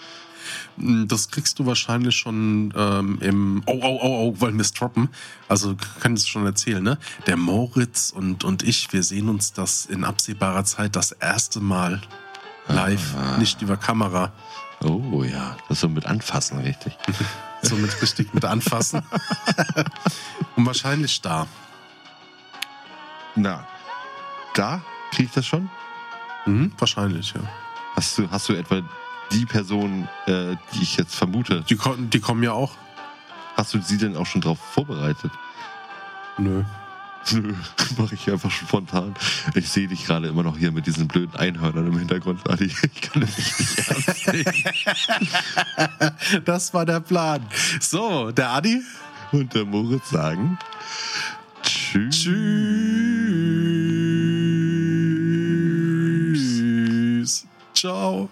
Hm, 0.76 1.08
das 1.08 1.28
kriegst 1.28 1.58
du 1.58 1.66
wahrscheinlich 1.66 2.16
schon 2.16 2.72
ähm, 2.76 3.18
im 3.20 3.62
Oh, 3.66 3.78
oh, 3.82 3.98
oh, 4.02 4.28
oh, 4.28 4.40
wollen 4.40 4.56
wir 4.56 4.62
es 4.62 4.72
droppen. 4.72 5.08
Also 5.48 5.76
kann 6.00 6.14
es 6.14 6.26
schon 6.26 6.46
erzählen, 6.46 6.82
ne? 6.82 6.98
Der 7.26 7.36
Moritz 7.36 8.10
und, 8.10 8.44
und 8.44 8.62
ich, 8.62 8.92
wir 8.92 9.02
sehen 9.02 9.28
uns 9.28 9.52
das 9.52 9.86
in 9.86 10.04
absehbarer 10.04 10.64
Zeit 10.64 10.96
das 10.96 11.12
erste 11.12 11.60
Mal 11.60 12.00
live, 12.68 13.14
ah. 13.16 13.36
nicht 13.38 13.62
über 13.62 13.76
Kamera. 13.76 14.32
Oh 14.82 15.24
ja, 15.24 15.56
das 15.68 15.80
so 15.80 15.88
mit 15.88 16.06
anfassen, 16.06 16.58
richtig. 16.60 16.96
so 17.62 17.76
mit 17.76 18.00
richtig 18.00 18.32
mit 18.32 18.44
anfassen. 18.44 19.02
Und 20.56 20.66
wahrscheinlich 20.66 21.20
da. 21.20 21.46
Na, 23.34 23.66
da 24.54 24.82
kriege 25.10 25.28
ich 25.28 25.34
das 25.34 25.46
schon? 25.46 25.70
Mhm, 26.46 26.72
wahrscheinlich, 26.78 27.34
ja. 27.34 27.40
Hast 27.94 28.16
du, 28.16 28.30
hast 28.30 28.48
du 28.48 28.54
etwa 28.54 28.82
die 29.32 29.46
Person, 29.46 30.08
äh, 30.26 30.56
die 30.74 30.82
ich 30.82 30.96
jetzt 30.96 31.14
vermute? 31.14 31.64
Die, 31.68 31.78
die 32.12 32.20
kommen 32.20 32.42
ja 32.42 32.52
auch. 32.52 32.72
Hast 33.56 33.74
du 33.74 33.80
sie 33.80 33.98
denn 33.98 34.16
auch 34.16 34.26
schon 34.26 34.40
drauf 34.40 34.58
vorbereitet? 34.58 35.30
Nö. 36.38 36.64
Nö, 37.32 37.52
mache 37.98 38.14
ich 38.14 38.30
einfach 38.30 38.50
spontan. 38.50 39.14
Ich 39.54 39.68
sehe 39.68 39.86
dich 39.86 40.06
gerade 40.06 40.28
immer 40.28 40.42
noch 40.42 40.56
hier 40.56 40.72
mit 40.72 40.86
diesen 40.86 41.06
blöden 41.06 41.36
Einhörnern 41.36 41.86
im 41.86 41.98
Hintergrund, 41.98 42.48
Adi. 42.48 42.64
Ich 42.64 43.00
kann 43.02 43.20
das 43.20 43.36
nicht 43.36 43.88
ernst. 43.88 44.26
Das 46.44 46.72
war 46.72 46.86
der 46.86 47.00
Plan. 47.00 47.44
So, 47.80 48.30
der 48.30 48.50
Adi 48.50 48.80
und 49.32 49.54
der 49.54 49.64
Moritz 49.64 50.10
sagen 50.10 50.58
Tschüss. 51.62 52.24
Tschüss. 56.32 57.46
Ciao. 57.74 58.28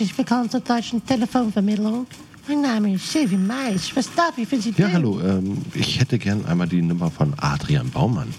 Herzlich 0.00 0.16
willkommen 0.16 0.48
zur 0.48 0.60
deutschen 0.60 1.04
Telefonvermittlung. 1.04 2.06
Mein 2.48 2.62
Name 2.62 2.94
ist 2.94 3.12
Silvi 3.12 3.36
Mais. 3.36 3.94
Was 3.94 4.08
darf 4.14 4.38
ich 4.38 4.48
für 4.48 4.58
Sie 4.58 4.72
tun? 4.72 4.86
Ja, 4.86 4.94
hallo. 4.94 5.20
Ähm, 5.20 5.58
ich 5.74 6.00
hätte 6.00 6.18
gern 6.18 6.42
einmal 6.46 6.66
die 6.66 6.80
Nummer 6.80 7.10
von 7.10 7.34
Adrian 7.36 7.90
Baumann. 7.90 8.32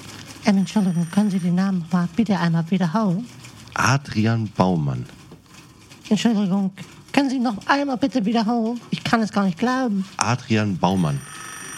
Ähm, 0.44 0.58
Entschuldigung, 0.58 1.06
können 1.12 1.30
Sie 1.30 1.38
den 1.38 1.54
Namen 1.54 1.86
mal 1.92 2.10
bitte 2.16 2.40
einmal 2.40 2.66
wiederholen? 2.72 3.28
Adrian 3.76 4.50
Baumann. 4.58 5.06
Entschuldigung, 6.10 6.72
können 7.12 7.30
Sie 7.30 7.38
noch 7.38 7.58
einmal 7.68 7.98
bitte 7.98 8.26
wiederholen? 8.26 8.82
Ich 8.90 9.04
kann 9.04 9.22
es 9.22 9.32
gar 9.32 9.46
nicht 9.46 9.60
glauben. 9.60 10.04
Adrian 10.18 10.76
Baumann. 10.80 11.22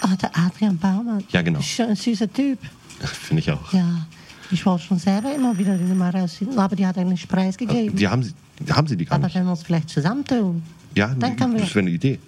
Oh, 0.01 0.15
der 0.15 0.31
Adrian 0.33 0.77
Baumann. 0.77 1.25
Ja, 1.29 1.41
genau. 1.41 1.59
Ist 1.59 1.67
schon 1.67 1.87
ein 1.87 1.97
süßer 1.97 2.31
Typ. 2.31 2.59
Finde 2.99 3.41
ich 3.41 3.51
auch. 3.51 3.73
Ja, 3.73 4.07
ich 4.49 4.65
wollte 4.65 4.85
schon 4.85 4.99
selber 4.99 5.35
immer 5.35 5.57
wieder 5.57 5.77
die 5.77 5.83
Nummer 5.83 6.15
rausfinden, 6.15 6.57
aber 6.57 6.73
die 6.73 6.87
hat 6.87 6.95
nicht 6.95 7.27
preisgegeben. 7.27 7.97
Die 7.97 8.07
haben 8.07 8.23
Sie, 8.23 8.33
haben 8.71 8.87
Sie 8.87 8.97
die 8.97 9.05
gar 9.05 9.15
aber 9.15 9.25
nicht? 9.27 9.35
wenn 9.35 9.45
wir 9.45 9.51
uns 9.51 9.63
vielleicht 9.63 9.89
zusammentun. 9.89 10.63
Ja, 10.95 11.07
dann 11.15 11.35
können 11.35 11.53
wir 11.53 11.61
das 11.61 11.69
wäre 11.73 11.79
eine 11.85 11.91
Idee. 11.91 12.19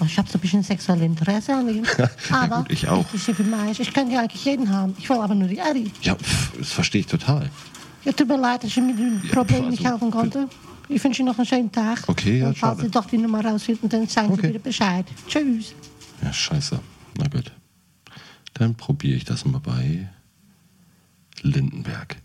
Oh, 0.00 0.04
ich 0.04 0.18
habe 0.18 0.28
so 0.28 0.38
ein 0.38 0.40
bisschen 0.40 0.62
sexuelles 0.62 1.04
Interesse 1.04 1.54
an 1.54 1.68
ihm. 1.68 1.84
aber 2.30 2.58
gut, 2.58 2.72
ich 2.72 2.88
auch. 2.88 3.04
Ich, 3.12 3.28
ich, 3.28 3.80
ich 3.80 3.92
könnte 3.92 4.14
ja 4.14 4.20
eigentlich 4.20 4.44
jeden 4.44 4.70
haben. 4.70 4.94
Ich 4.98 5.08
will 5.08 5.18
aber 5.18 5.34
nur 5.34 5.48
die 5.48 5.60
Adi. 5.60 5.90
Ja, 6.02 6.14
pff, 6.16 6.52
das 6.58 6.72
verstehe 6.72 7.02
ich 7.02 7.06
total. 7.06 7.50
Ja, 8.04 8.12
tut 8.12 8.26
mir 8.26 8.38
leid, 8.38 8.64
dass 8.64 8.70
ich 8.70 8.76
mit 8.78 8.98
dem 8.98 9.20
Problem 9.30 9.58
also, 9.58 9.70
nicht 9.70 9.84
helfen 9.84 10.10
konnte. 10.10 10.48
Ich 10.88 11.02
wünsche 11.04 11.22
Ihnen 11.22 11.28
noch 11.28 11.38
einen 11.38 11.46
schönen 11.46 11.70
Tag. 11.70 12.02
Okay, 12.08 12.40
ja, 12.40 12.48
Und 12.48 12.58
falls 12.58 12.78
schade. 12.78 12.82
Sie 12.88 12.90
doch 12.90 13.04
die 13.06 13.18
Nummer 13.18 13.44
rausfinden, 13.44 13.88
dann 13.88 14.06
sagen 14.08 14.32
Okay. 14.32 14.42
Sie 14.42 14.48
wieder 14.48 14.58
Bescheid. 14.58 15.06
Tschüss. 15.28 15.74
Ja, 16.22 16.32
scheiße. 16.32 16.80
Na 17.18 17.28
gut. 17.28 17.52
Dann 18.54 18.74
probiere 18.74 19.16
ich 19.16 19.24
das 19.24 19.44
mal 19.44 19.60
bei 19.60 20.08
Lindenberg. 21.42 22.16